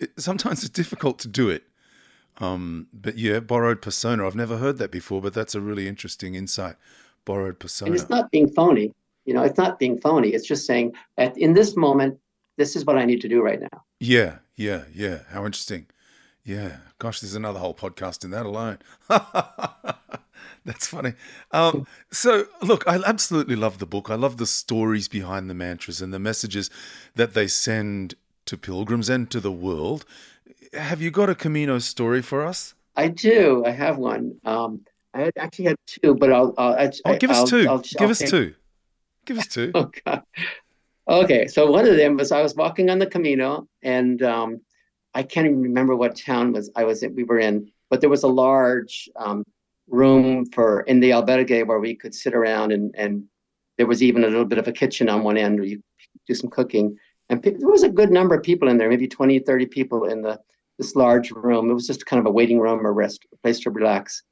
It, 0.00 0.18
sometimes 0.18 0.60
it's 0.64 0.70
difficult 0.70 1.18
to 1.20 1.28
do 1.28 1.50
it. 1.50 1.64
Um, 2.38 2.86
but 2.94 3.18
yeah, 3.18 3.40
borrowed 3.40 3.82
persona. 3.82 4.26
I've 4.26 4.34
never 4.34 4.56
heard 4.56 4.78
that 4.78 4.90
before, 4.90 5.20
but 5.20 5.34
that's 5.34 5.54
a 5.54 5.60
really 5.60 5.86
interesting 5.86 6.34
insight. 6.34 6.76
Borrowed 7.26 7.58
persona. 7.58 7.90
And 7.90 8.00
it's 8.00 8.08
not 8.08 8.30
being 8.30 8.48
phony. 8.48 8.94
You 9.26 9.34
know, 9.34 9.42
it's 9.42 9.58
not 9.58 9.78
being 9.78 9.98
phony. 9.98 10.30
It's 10.30 10.46
just 10.46 10.64
saying 10.66 10.94
at 11.18 11.36
in 11.36 11.52
this 11.52 11.76
moment, 11.76 12.18
this 12.56 12.74
is 12.74 12.86
what 12.86 12.96
I 12.96 13.04
need 13.04 13.20
to 13.20 13.28
do 13.28 13.42
right 13.42 13.60
now. 13.60 13.82
Yeah, 14.00 14.36
yeah, 14.54 14.84
yeah. 14.94 15.18
How 15.28 15.44
interesting. 15.44 15.86
Yeah. 16.46 16.76
Gosh, 17.00 17.20
there's 17.20 17.34
another 17.34 17.58
whole 17.58 17.74
podcast 17.74 18.24
in 18.24 18.30
that 18.30 18.46
alone. 18.46 18.78
That's 20.64 20.86
funny. 20.86 21.14
Um, 21.52 21.86
so, 22.10 22.46
look, 22.62 22.84
I 22.86 22.96
absolutely 23.04 23.56
love 23.56 23.78
the 23.78 23.86
book. 23.86 24.10
I 24.10 24.14
love 24.14 24.36
the 24.36 24.46
stories 24.46 25.08
behind 25.08 25.50
the 25.50 25.54
mantras 25.54 26.00
and 26.00 26.14
the 26.14 26.18
messages 26.20 26.70
that 27.16 27.34
they 27.34 27.46
send 27.48 28.14
to 28.46 28.56
pilgrims 28.56 29.08
and 29.08 29.28
to 29.30 29.40
the 29.40 29.50
world. 29.52 30.04
Have 30.72 31.00
you 31.02 31.10
got 31.10 31.28
a 31.28 31.34
Camino 31.34 31.78
story 31.80 32.22
for 32.22 32.44
us? 32.46 32.74
I 32.96 33.08
do. 33.08 33.64
I 33.66 33.70
have 33.70 33.98
one. 33.98 34.36
Um, 34.44 34.80
I 35.14 35.30
actually 35.38 35.66
had 35.66 35.76
two, 35.86 36.14
but 36.14 36.32
I'll. 36.32 36.54
I'll 36.58 36.74
I, 36.74 36.92
Oh, 37.04 37.16
give 37.16 37.30
us 37.30 37.38
I'll- 37.38 37.46
2 37.46 37.68
I'll- 37.68 37.78
give 37.78 38.00
I'll 38.02 38.10
us 38.10 38.18
take- 38.20 38.30
two. 38.30 38.54
Give 39.24 39.38
us 39.38 39.46
two. 39.48 39.72
Oh 39.74 39.90
God. 40.04 40.22
Okay, 41.08 41.46
so 41.48 41.70
one 41.70 41.86
of 41.88 41.96
them 41.96 42.16
was 42.16 42.30
I 42.32 42.40
was 42.42 42.54
walking 42.56 42.88
on 42.90 42.98
the 42.98 43.06
Camino, 43.06 43.68
and 43.82 44.22
um, 44.22 44.60
I 45.16 45.22
can't 45.22 45.46
even 45.46 45.62
remember 45.62 45.96
what 45.96 46.14
town 46.14 46.52
was 46.52 46.70
I 46.76 46.84
was 46.84 47.02
in, 47.02 47.14
we 47.14 47.24
were 47.24 47.38
in, 47.38 47.72
but 47.88 48.02
there 48.02 48.10
was 48.10 48.22
a 48.22 48.28
large 48.28 49.08
um, 49.16 49.44
room 49.88 50.44
for 50.52 50.82
in 50.82 51.00
the 51.00 51.10
albergue 51.10 51.66
where 51.66 51.80
we 51.80 51.94
could 51.94 52.14
sit 52.14 52.34
around, 52.34 52.70
and 52.70 52.94
and 52.98 53.24
there 53.78 53.86
was 53.86 54.02
even 54.02 54.24
a 54.24 54.28
little 54.28 54.44
bit 54.44 54.58
of 54.58 54.68
a 54.68 54.72
kitchen 54.72 55.08
on 55.08 55.22
one 55.22 55.38
end 55.38 55.58
where 55.58 55.68
you 55.68 55.82
do 56.28 56.34
some 56.34 56.50
cooking, 56.50 56.98
and 57.30 57.42
pe- 57.42 57.56
there 57.56 57.70
was 57.70 57.82
a 57.82 57.88
good 57.88 58.10
number 58.10 58.34
of 58.34 58.42
people 58.42 58.68
in 58.68 58.76
there, 58.76 58.90
maybe 58.90 59.08
20, 59.08 59.38
30 59.38 59.66
people 59.66 60.04
in 60.04 60.20
the 60.20 60.38
this 60.78 60.94
large 60.94 61.30
room. 61.30 61.70
It 61.70 61.74
was 61.74 61.86
just 61.86 62.04
kind 62.04 62.20
of 62.20 62.26
a 62.26 62.36
waiting 62.38 62.60
room 62.60 62.86
or 62.86 62.92
rest 62.92 63.26
a 63.32 63.36
place 63.38 63.60
to 63.60 63.70
relax, 63.70 64.22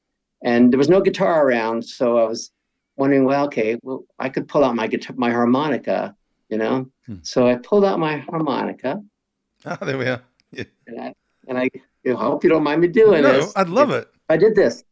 and 0.44 0.70
there 0.70 0.82
was 0.84 0.90
no 0.90 1.00
guitar 1.00 1.46
around, 1.46 1.82
so 1.82 2.18
I 2.18 2.24
was 2.24 2.50
wondering, 2.96 3.24
well, 3.24 3.46
okay, 3.46 3.78
well, 3.82 4.04
I 4.18 4.28
could 4.28 4.48
pull 4.48 4.62
out 4.64 4.76
my 4.76 4.86
guitar, 4.86 5.16
my 5.16 5.30
harmonica, 5.30 6.14
you 6.50 6.58
know. 6.58 6.90
Hmm. 7.06 7.16
So 7.22 7.48
I 7.48 7.54
pulled 7.56 7.86
out 7.86 7.98
my 7.98 8.18
harmonica, 8.18 9.02
Ah, 9.66 9.78
there 9.80 9.96
we 9.96 10.06
are. 10.06 10.22
Yeah. 10.56 10.64
and 10.86 11.00
I 11.00 11.14
and 11.48 11.58
I, 11.58 11.70
I 12.06 12.12
hope 12.12 12.44
you 12.44 12.50
don't 12.50 12.62
mind 12.62 12.80
me 12.80 12.88
doing 12.88 13.22
No, 13.22 13.32
this. 13.32 13.52
I'd 13.56 13.68
love 13.68 13.90
it. 13.90 14.08
I 14.28 14.36
did 14.36 14.54
this. 14.54 14.84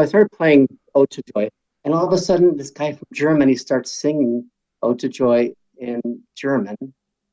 I 0.00 0.06
started 0.06 0.30
playing 0.32 0.68
Ode 0.94 1.10
to 1.10 1.22
Joy, 1.34 1.48
and 1.84 1.94
all 1.94 2.06
of 2.06 2.12
a 2.12 2.18
sudden, 2.18 2.56
this 2.56 2.70
guy 2.70 2.92
from 2.92 3.06
Germany 3.12 3.56
starts 3.56 3.92
singing 3.92 4.50
Ode 4.82 4.98
to 5.00 5.08
Joy 5.08 5.52
in 5.78 6.00
German, 6.36 6.76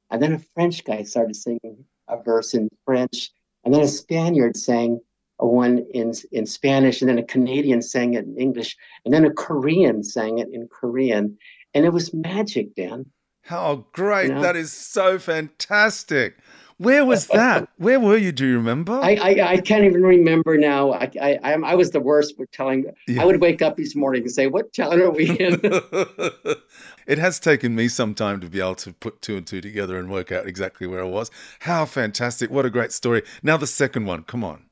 and 0.10 0.22
then 0.22 0.34
a 0.34 0.40
French 0.54 0.84
guy 0.84 1.04
started 1.04 1.36
singing 1.36 1.86
a 2.08 2.22
verse 2.22 2.54
in 2.54 2.70
French, 2.86 3.32
and 3.64 3.74
then 3.74 3.82
a 3.82 3.88
Spaniard 3.88 4.56
sang 4.56 5.00
a 5.40 5.48
one 5.48 5.86
in 5.94 6.14
in 6.32 6.46
Spanish, 6.46 7.02
and 7.02 7.10
then 7.10 7.20
a 7.20 7.24
Canadian 7.24 7.82
sang 7.82 8.14
it 8.14 8.26
in 8.26 8.38
English, 8.38 8.76
and 9.06 9.14
then 9.14 9.26
a 9.26 9.32
Korean 9.32 10.04
sang 10.04 10.40
it 10.40 10.50
in 10.52 10.68
Korean, 10.68 11.38
and 11.74 11.86
it 11.86 11.94
was 11.94 12.14
magic, 12.14 12.76
Dan. 12.76 13.06
How 13.42 13.86
great. 13.94 14.28
You 14.28 14.36
know? 14.36 14.42
That 14.42 14.58
is 14.58 14.74
so 14.74 15.20
fantastic. 15.20 16.38
Where 16.80 17.04
was 17.06 17.26
that? 17.28 17.70
Where 17.78 18.00
were 18.00 18.18
you? 18.18 18.32
Do 18.32 18.46
you 18.46 18.58
remember? 18.58 18.94
I, 18.94 19.16
I, 19.16 19.52
I 19.54 19.58
can't 19.58 19.84
even 19.84 20.04
remember 20.04 20.58
now. 20.58 20.92
I, 20.94 21.10
I, 21.20 21.40
I'm- 21.44 21.78
was 21.78 21.90
the 21.92 22.00
worst 22.00 22.38
for 22.38 22.46
telling. 22.48 22.86
Yeah. 23.08 23.24
I 23.24 23.26
would 23.26 23.42
wake 23.42 23.64
up 23.64 23.80
each 23.80 23.96
morning 23.96 24.22
and 24.24 24.32
say, 24.32 24.46
"What 24.46 24.74
town 24.74 25.02
are 25.02 25.10
we 25.10 25.30
in?" 25.30 25.60
it 27.08 27.18
has 27.18 27.40
taken 27.40 27.74
me 27.74 27.88
some 27.88 28.14
time 28.14 28.40
to 28.42 28.48
be 28.48 28.60
able 28.60 28.76
to 28.76 28.94
put 28.94 29.24
two 29.24 29.38
and 29.38 29.48
two 29.48 29.60
together 29.60 29.98
and 29.98 30.12
work 30.12 30.32
out 30.32 30.46
exactly 30.46 30.86
where 30.86 31.02
I 31.02 31.08
was. 31.08 31.32
How 31.62 31.86
fantastic. 31.86 32.52
What 32.52 32.66
a 32.66 32.70
great 32.70 32.92
story. 32.92 33.24
Now, 33.42 33.58
the 33.58 33.68
second 33.68 34.06
one. 34.06 34.24
Come 34.24 34.44
on. 34.44 34.66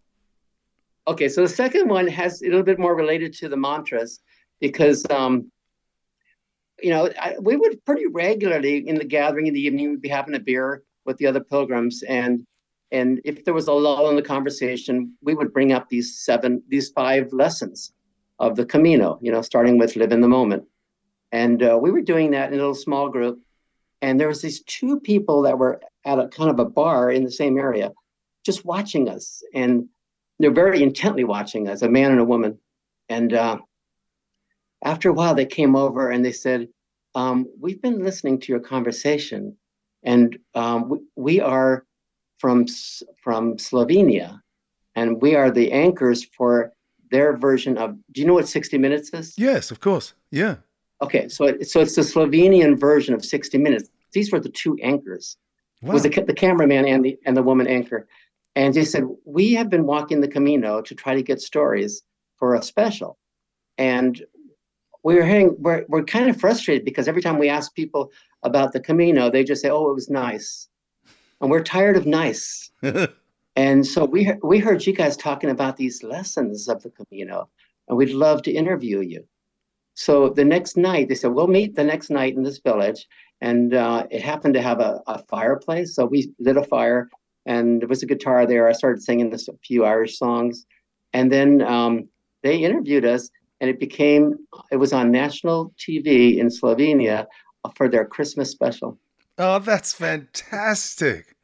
Okay, 1.08 1.30
so 1.30 1.41
the 1.41 1.49
second 1.49 1.88
one 1.88 2.08
has 2.08 2.41
a 2.41 2.45
little 2.45 2.64
bit 2.64 2.80
more 2.80 2.95
related 2.95 3.34
to 3.36 3.49
the 3.49 3.58
mantras 3.58 4.22
because, 4.60 5.06
um, 5.12 5.51
you 6.82 6.89
know, 6.89 7.12
I, 7.20 7.36
we 7.39 7.56
would 7.56 7.84
pretty 7.86 8.08
regularly 8.08 8.88
in 8.88 8.95
the 8.95 9.06
gathering 9.06 9.47
in 9.47 9.53
the 9.53 9.62
evening, 9.62 9.91
we'd 9.91 10.01
be 10.01 10.10
having 10.10 10.34
a 10.34 10.39
beer 10.39 10.82
with 11.06 11.18
the 11.18 11.28
other 11.28 11.39
pilgrims, 11.39 12.03
and 12.03 12.45
and 12.91 13.20
if 13.26 13.43
there 13.43 13.53
was 13.53 13.68
a 13.68 13.74
lull 13.74 14.10
in 14.10 14.16
the 14.16 14.22
conversation, 14.22 15.14
we 15.22 15.34
would 15.34 15.53
bring 15.53 15.74
up 15.74 15.89
these 15.89 16.20
seven, 16.20 16.62
these 16.68 16.89
five 16.89 17.34
lessons 17.34 17.93
of 18.39 18.56
the 18.56 18.66
Camino. 18.66 19.20
You 19.22 19.32
know, 19.32 19.41
starting 19.41 19.78
with 19.78 19.95
live 19.95 20.12
in 20.12 20.22
the 20.22 20.28
moment, 20.28 20.64
and 21.32 21.62
uh, 21.64 21.78
we 21.82 21.91
were 21.91 22.01
doing 22.01 22.32
that 22.32 22.49
in 22.49 22.53
a 22.53 22.58
little 22.58 22.76
small 22.76 23.10
group, 23.10 23.39
and 24.01 24.20
there 24.20 24.28
was 24.28 24.41
these 24.41 24.62
two 24.64 24.99
people 24.99 25.41
that 25.43 25.58
were 25.58 25.82
at 26.06 26.20
a 26.20 26.28
kind 26.28 26.49
of 26.49 26.60
a 26.60 26.66
bar 26.66 27.12
in 27.12 27.24
the 27.24 27.32
same 27.32 27.58
area, 27.58 27.91
just 28.45 28.66
watching 28.66 29.10
us, 29.10 29.43
and 29.53 29.88
they're 30.39 30.51
very 30.51 30.84
intently 30.84 31.24
watching 31.24 31.68
us, 31.68 31.82
a 31.82 31.89
man 31.89 32.12
and 32.12 32.20
a 32.20 32.26
woman. 32.26 32.60
And 33.10 33.34
uh, 33.34 33.58
after 34.84 35.10
a 35.10 35.14
while, 35.14 35.36
they 35.36 35.45
came 35.45 35.76
over 35.76 36.12
and 36.12 36.24
they 36.24 36.32
said, 36.32 36.68
um, 37.16 37.47
"We've 37.60 37.82
been 37.82 38.03
listening 38.03 38.39
to 38.41 38.51
your 38.51 38.60
conversation, 38.60 39.58
and 40.06 40.38
um, 40.53 40.89
we, 40.89 40.99
we 41.16 41.41
are 41.41 41.86
from 42.38 42.66
from 43.22 43.58
Slovenia, 43.58 44.39
and 44.95 45.22
we 45.22 45.36
are 45.36 45.51
the 45.51 45.72
anchors 45.72 46.24
for 46.24 46.72
their 47.12 47.36
version 47.36 47.78
of. 47.78 47.97
Do 48.12 48.22
you 48.22 48.28
know 48.28 48.36
what 48.36 48.47
60 48.47 48.78
Minutes 48.78 49.10
is? 49.14 49.34
Yes, 49.38 49.72
of 49.72 49.80
course. 49.80 50.14
Yeah. 50.32 50.58
Okay, 51.01 51.28
so 51.28 51.45
it, 51.45 51.68
so 51.68 51.82
it's 51.82 51.95
the 51.95 52.03
Slovenian 52.03 52.80
version 52.80 53.14
of 53.14 53.26
60 53.26 53.58
Minutes. 53.58 53.89
These 54.14 54.32
were 54.32 54.39
the 54.39 54.49
two 54.49 54.78
anchors 54.82 55.38
Wow. 55.82 55.93
was 55.93 56.03
the, 56.03 56.10
the 56.10 56.34
cameraman 56.34 56.86
and 56.86 57.03
the 57.03 57.18
and 57.26 57.36
the 57.38 57.43
woman 57.43 57.68
anchor, 57.68 58.08
and 58.56 58.74
they 58.74 58.86
said 58.86 59.03
we 59.26 59.53
have 59.53 59.70
been 59.70 59.86
walking 59.86 60.22
the 60.22 60.28
Camino 60.28 60.82
to 60.82 60.95
try 60.95 61.14
to 61.14 61.22
get 61.22 61.41
stories 61.41 62.01
for 62.38 62.56
a 62.56 62.64
special, 62.64 63.18
and 63.78 64.26
we 65.06 65.16
were 65.16 65.26
hearing 65.26 65.56
we're 65.60 65.86
we're 65.88 66.03
kind 66.03 66.30
of 66.30 66.39
frustrated 66.39 66.84
because 66.84 67.08
every 67.08 67.22
time 67.22 67.38
we 67.38 67.47
ask 67.47 67.74
people 67.76 68.12
about 68.43 68.74
the 68.74 68.80
Camino, 68.80 69.30
they 69.30 69.43
just 69.43 69.62
say, 69.62 69.70
"Oh, 69.70 69.89
it 69.91 69.93
was 69.93 70.10
nice," 70.10 70.68
and 71.39 71.49
we're 71.49 71.64
tired 71.64 71.95
of 71.95 72.06
nice. 72.06 72.72
And 73.58 73.88
so 73.88 74.03
we 74.03 74.34
we 74.43 74.60
heard 74.60 74.86
you 74.86 74.91
guys 74.91 75.16
talking 75.16 75.49
about 75.49 75.78
these 75.78 76.03
lessons 76.03 76.68
of 76.68 76.84
the 76.84 76.89
Camino, 76.89 77.49
and 77.88 77.97
we'd 77.97 78.10
love 78.10 78.41
to 78.41 78.51
interview 78.51 78.99
you. 78.99 79.26
So 79.93 80.28
the 80.28 80.43
next 80.43 80.76
night, 80.76 81.08
they 81.08 81.16
said 81.16 81.32
we'll 81.32 81.47
meet 81.47 81.74
the 81.74 81.84
next 81.84 82.10
night 82.10 82.36
in 82.36 82.43
this 82.43 82.60
village, 82.60 83.08
and 83.39 83.74
uh, 83.74 84.08
it 84.12 84.22
happened 84.22 84.56
to 84.56 84.62
have 84.62 84.82
a, 84.82 85.01
a 85.08 85.24
fireplace. 85.30 85.95
So 85.95 86.06
we 86.06 86.34
lit 86.38 86.58
a 86.58 86.64
fire, 86.64 87.10
and 87.45 87.82
there 87.82 87.88
was 87.88 88.03
a 88.03 88.08
guitar 88.08 88.45
there. 88.45 88.68
I 88.68 88.74
started 88.74 89.01
singing 89.01 89.30
this 89.30 89.47
a 89.47 89.53
few 89.64 89.86
Irish 89.86 90.18
songs, 90.18 90.66
and 91.14 91.32
then 91.32 91.62
um, 91.62 92.10
they 92.43 92.58
interviewed 92.58 93.06
us, 93.06 93.30
and 93.66 93.74
it 93.74 93.80
became 93.80 94.38
it 94.72 94.76
was 94.76 94.93
on 94.93 95.09
national 95.09 95.74
TV 95.80 96.38
in 96.38 96.49
Slovenia 96.49 97.26
for 97.76 97.89
their 97.89 98.05
Christmas 98.05 98.51
special. 98.51 98.99
oh, 99.39 99.57
that's 99.57 99.91
fantastic. 99.91 101.36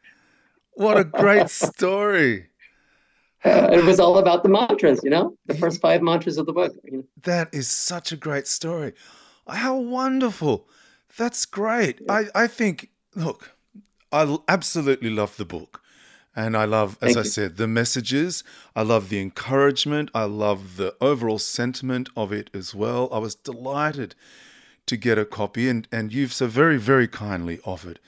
What 0.73 0.97
a 0.97 1.03
great 1.03 1.49
story. 1.65 2.49
It 3.43 3.83
was 3.83 3.99
all 3.99 4.19
about 4.19 4.43
the 4.43 4.49
mantras, 4.49 4.99
you 5.03 5.09
know, 5.09 5.35
the 5.47 5.55
first 5.55 5.81
five 5.81 6.03
mantras 6.03 6.37
of 6.37 6.45
the 6.45 6.53
book. 6.53 6.73
You 6.83 6.91
know? 6.97 7.03
That 7.23 7.49
is 7.51 7.67
such 7.67 8.11
a 8.11 8.15
great 8.15 8.45
story. 8.45 8.93
How 9.47 9.75
wonderful. 9.77 10.67
That's 11.17 11.47
great. 11.47 12.01
I, 12.07 12.25
I 12.35 12.45
think, 12.45 12.91
look, 13.15 13.55
I 14.11 14.37
absolutely 14.47 15.09
love 15.09 15.37
the 15.37 15.45
book. 15.45 15.81
And 16.35 16.55
I 16.55 16.65
love, 16.65 16.97
as 17.01 17.13
Thank 17.13 17.17
I 17.17 17.21
you. 17.21 17.29
said, 17.29 17.57
the 17.57 17.67
messages. 17.67 18.43
I 18.75 18.83
love 18.83 19.09
the 19.09 19.19
encouragement. 19.19 20.09
I 20.15 20.23
love 20.23 20.77
the 20.77 20.95
overall 21.01 21.39
sentiment 21.39 22.09
of 22.15 22.31
it 22.31 22.49
as 22.53 22.73
well. 22.73 23.09
I 23.11 23.17
was 23.17 23.35
delighted 23.35 24.15
to 24.85 24.97
get 24.97 25.17
a 25.17 25.25
copy, 25.25 25.67
and, 25.67 25.87
and 25.91 26.13
you've 26.13 26.33
so 26.33 26.47
very, 26.47 26.77
very 26.77 27.07
kindly 27.07 27.59
offered 27.65 27.99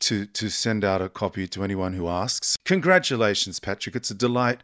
to, 0.00 0.26
to 0.26 0.48
send 0.48 0.84
out 0.84 1.00
a 1.00 1.08
copy 1.08 1.46
to 1.48 1.62
anyone 1.62 1.92
who 1.92 2.08
asks. 2.08 2.56
Congratulations, 2.64 3.60
Patrick. 3.60 3.94
It's 3.94 4.10
a 4.10 4.14
delight 4.14 4.62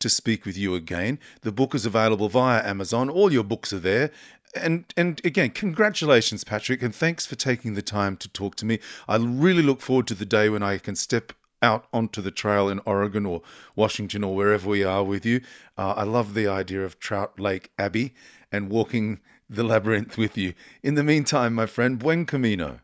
to 0.00 0.08
speak 0.08 0.44
with 0.44 0.56
you 0.56 0.74
again. 0.74 1.18
The 1.42 1.52
book 1.52 1.74
is 1.74 1.86
available 1.86 2.28
via 2.28 2.66
Amazon. 2.66 3.10
All 3.10 3.32
your 3.32 3.44
books 3.44 3.72
are 3.72 3.78
there. 3.78 4.10
And 4.54 4.86
and 4.96 5.20
again, 5.24 5.50
congratulations, 5.50 6.42
Patrick, 6.42 6.82
and 6.82 6.94
thanks 6.94 7.26
for 7.26 7.36
taking 7.36 7.74
the 7.74 7.82
time 7.82 8.16
to 8.16 8.28
talk 8.28 8.54
to 8.56 8.66
me. 8.66 8.78
I 9.06 9.16
really 9.16 9.62
look 9.62 9.82
forward 9.82 10.06
to 10.06 10.14
the 10.14 10.24
day 10.24 10.48
when 10.48 10.62
I 10.62 10.78
can 10.78 10.96
step 10.96 11.32
out 11.62 11.86
onto 11.92 12.20
the 12.20 12.30
trail 12.30 12.68
in 12.68 12.80
Oregon 12.84 13.26
or 13.26 13.42
Washington 13.74 14.24
or 14.24 14.34
wherever 14.34 14.68
we 14.68 14.84
are 14.84 15.04
with 15.04 15.24
you. 15.26 15.40
Uh, 15.76 15.94
I 15.96 16.02
love 16.04 16.34
the 16.34 16.46
idea 16.46 16.84
of 16.84 16.98
Trout 16.98 17.38
Lake 17.38 17.70
Abbey 17.78 18.14
and 18.50 18.70
walking 18.70 19.20
the 19.48 19.64
labyrinth 19.64 20.18
with 20.18 20.36
you. 20.36 20.54
In 20.82 20.94
the 20.94 21.04
meantime, 21.04 21.54
my 21.54 21.66
friend, 21.66 21.98
buen 21.98 22.26
camino. 22.26 22.80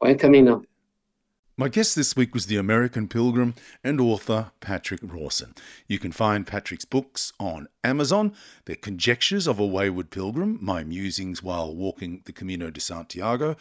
Buen 0.00 0.18
Camino. 0.18 0.62
My 1.58 1.70
guest 1.70 1.96
this 1.96 2.14
week 2.14 2.34
was 2.34 2.46
the 2.46 2.58
American 2.58 3.08
pilgrim 3.08 3.54
and 3.82 3.98
author 3.98 4.52
Patrick 4.60 5.00
Rawson. 5.02 5.54
You 5.88 5.98
can 5.98 6.12
find 6.12 6.46
Patrick's 6.46 6.84
books 6.84 7.32
on 7.40 7.68
Amazon. 7.82 8.34
They're 8.66 8.76
Conjectures 8.76 9.46
of 9.46 9.58
a 9.58 9.64
Wayward 9.64 10.10
Pilgrim, 10.10 10.58
My 10.60 10.84
Musings 10.84 11.42
While 11.42 11.74
Walking 11.74 12.20
the 12.26 12.32
Camino 12.32 12.68
de 12.68 12.78
Santiago, 12.78 13.56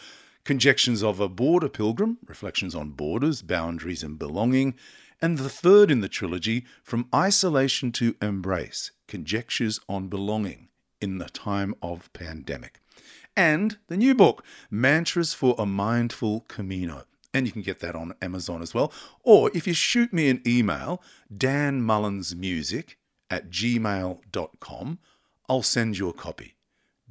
Conjectures 0.46 1.02
of 1.02 1.20
a 1.20 1.28
Border 1.28 1.68
Pilgrim, 1.70 2.20
reflections 2.28 2.76
on 2.76 2.92
borders, 2.92 3.42
boundaries, 3.42 4.04
and 4.04 4.20
belonging, 4.20 4.76
and 5.20 5.40
the 5.40 5.50
third 5.50 5.90
in 5.90 6.02
the 6.02 6.08
trilogy, 6.08 6.66
From 6.84 7.10
Isolation 7.14 7.92
to 7.94 8.16
Embrace, 8.22 8.92
Conjectures 9.08 9.80
on 9.90 10.08
Belonging 10.08 10.68
in 11.02 11.18
the 11.18 11.30
Time 11.30 11.74
of 11.82 12.14
Pandemic. 12.14 12.80
And 13.36 13.80
the 13.88 13.98
new 13.98 14.14
book, 14.14 14.46
Mantras 14.70 15.34
for 15.34 15.56
a 15.58 15.66
Mindful 15.66 16.42
Camino. 16.42 17.06
And 17.34 17.48
you 17.48 17.52
can 17.52 17.64
get 17.64 17.80
that 17.80 17.96
on 17.96 18.14
Amazon 18.22 18.62
as 18.62 18.72
well. 18.72 18.94
Or 19.24 19.50
if 19.56 19.66
you 19.66 19.74
shoot 19.74 20.14
me 20.14 20.30
an 20.30 20.44
email, 20.46 21.02
danmullinsmusic 21.36 22.96
at 23.32 23.50
gmail.com, 23.50 25.00
I'll 25.50 25.64
send 25.64 25.98
you 25.98 26.08
a 26.08 26.14
copy. 26.14 26.54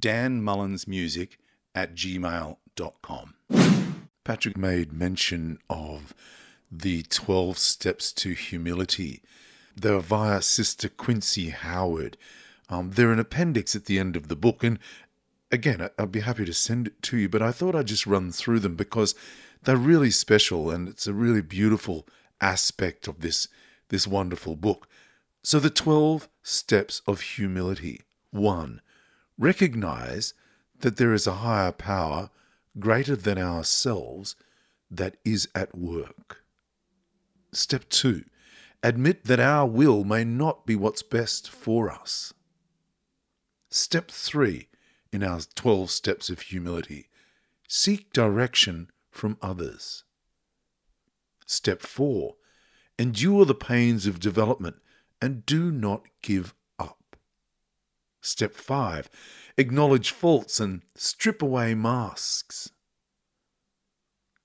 danmullinsmusic 0.00 1.30
at 1.74 1.96
gmail.com. 1.96 2.58
Patrick 4.24 4.56
made 4.56 4.92
mention 4.92 5.58
of 5.68 6.14
the 6.70 7.02
12 7.04 7.58
steps 7.58 8.12
to 8.12 8.30
humility. 8.30 9.22
They're 9.76 9.98
via 9.98 10.40
Sister 10.42 10.88
Quincy 10.88 11.50
Howard. 11.50 12.16
Um, 12.68 12.92
they're 12.92 13.12
an 13.12 13.18
appendix 13.18 13.76
at 13.76 13.84
the 13.84 13.98
end 13.98 14.16
of 14.16 14.28
the 14.28 14.36
book, 14.36 14.64
and 14.64 14.78
again, 15.52 15.88
I'd 15.98 16.12
be 16.12 16.20
happy 16.20 16.44
to 16.44 16.54
send 16.54 16.88
it 16.88 17.02
to 17.02 17.16
you, 17.16 17.28
but 17.28 17.42
I 17.42 17.52
thought 17.52 17.74
I'd 17.74 17.86
just 17.86 18.06
run 18.06 18.32
through 18.32 18.60
them 18.60 18.76
because 18.76 19.14
they're 19.62 19.76
really 19.76 20.10
special 20.10 20.70
and 20.70 20.88
it's 20.88 21.06
a 21.06 21.12
really 21.12 21.42
beautiful 21.42 22.06
aspect 22.40 23.06
of 23.06 23.20
this, 23.20 23.48
this 23.88 24.06
wonderful 24.06 24.56
book. 24.56 24.88
So, 25.42 25.60
the 25.60 25.70
12 25.70 26.28
steps 26.42 27.02
of 27.06 27.20
humility. 27.20 28.00
One, 28.30 28.80
recognize 29.38 30.34
that 30.80 30.96
there 30.96 31.12
is 31.12 31.26
a 31.26 31.34
higher 31.34 31.72
power 31.72 32.30
greater 32.78 33.16
than 33.16 33.38
ourselves 33.38 34.36
that 34.90 35.16
is 35.24 35.48
at 35.54 35.76
work. 35.76 36.44
Step 37.52 37.88
two, 37.88 38.24
admit 38.82 39.24
that 39.24 39.40
our 39.40 39.66
will 39.66 40.04
may 40.04 40.24
not 40.24 40.66
be 40.66 40.76
what's 40.76 41.02
best 41.02 41.48
for 41.48 41.90
us. 41.90 42.32
Step 43.70 44.10
three 44.10 44.68
in 45.12 45.22
our 45.22 45.40
12 45.54 45.90
steps 45.90 46.30
of 46.30 46.40
humility, 46.40 47.08
seek 47.68 48.12
direction 48.12 48.90
from 49.10 49.38
others. 49.40 50.04
Step 51.46 51.80
four, 51.80 52.34
endure 52.98 53.44
the 53.44 53.54
pains 53.54 54.06
of 54.06 54.20
development 54.20 54.76
and 55.20 55.46
do 55.46 55.70
not 55.70 56.04
give 56.22 56.54
up. 56.78 57.16
Step 58.20 58.54
5. 58.54 59.08
Acknowledge 59.56 60.10
faults 60.10 60.58
and 60.58 60.82
strip 60.96 61.40
away 61.40 61.74
masks. 61.74 62.70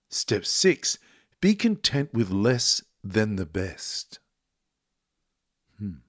Step 0.09 0.45
6. 0.45 0.97
Be 1.41 1.55
content 1.55 2.13
with 2.13 2.29
less 2.29 2.83
than 3.03 3.35
the 3.35 3.45
best. 3.45 4.19
Hmm. 5.79 5.99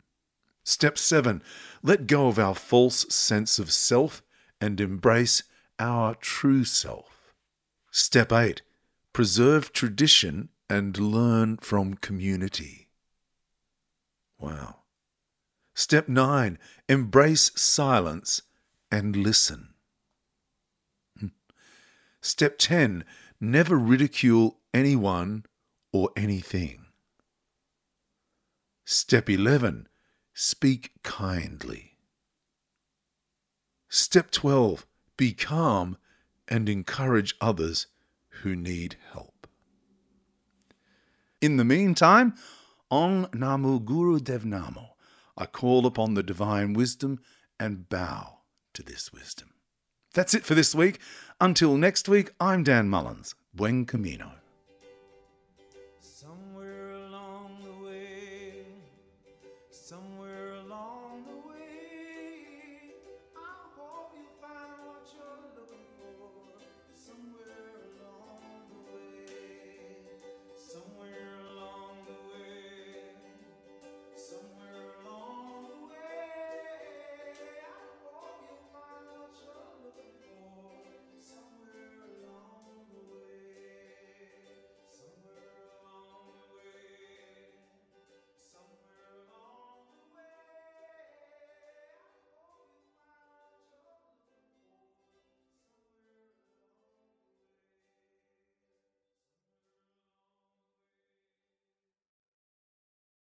Step 0.65 0.99
7. 0.99 1.43
Let 1.83 2.07
go 2.07 2.29
of 2.29 2.39
our 2.39 2.55
false 2.55 3.07
sense 3.15 3.59
of 3.59 3.73
self 3.73 4.23
and 4.61 4.81
embrace 4.81 5.43
our 5.79 6.15
true 6.15 6.65
self. 6.65 7.33
Step 7.91 8.33
8. 8.33 8.63
Preserve 9.13 9.73
tradition 9.73 10.51
and 10.69 10.97
learn 10.99 11.57
from 11.57 11.95
community. 11.95 12.89
Wow. 14.39 14.77
Step 15.75 16.09
9 16.09 16.59
Embrace 16.89 17.51
silence 17.57 18.43
and 18.91 19.17
listen. 19.17 19.75
Step 22.21 22.59
10 22.59 23.05
Never 23.41 23.77
ridicule 23.77 24.59
anyone 24.75 25.47
or 25.93 26.11
anything. 26.17 26.87
Step 28.85 29.31
11 29.31 29.89
Speak 30.35 30.93
kindly. 31.03 31.97
Step 33.89 34.31
12 34.31 34.87
Be 35.17 35.33
calm 35.33 35.97
and 36.47 36.69
encourage 36.69 37.37
others 37.41 37.87
who 38.43 38.55
need 38.55 38.97
help. 39.13 39.47
In 41.41 41.57
the 41.57 41.65
meantime, 41.65 42.35
Ong 42.91 43.27
Namo 43.29 43.83
Guru 43.83 44.21
Dev 44.21 44.43
Namo. 44.43 44.91
I 45.39 45.47
call 45.47 45.87
upon 45.87 46.15
the 46.15 46.23
divine 46.23 46.75
wisdom 46.75 47.21
and 47.59 47.89
bow 47.89 48.40
to 48.81 48.93
this 48.93 49.13
wisdom. 49.13 49.51
That's 50.15 50.35
it 50.35 50.45
for 50.45 50.55
this 50.55 50.75
week. 50.75 50.99
Until 51.41 51.77
next 51.77 52.09
week, 52.09 52.31
I'm 52.41 52.63
Dan 52.63 52.89
Mullins. 52.89 53.35
Buen 53.55 53.85
Camino. 53.85 54.40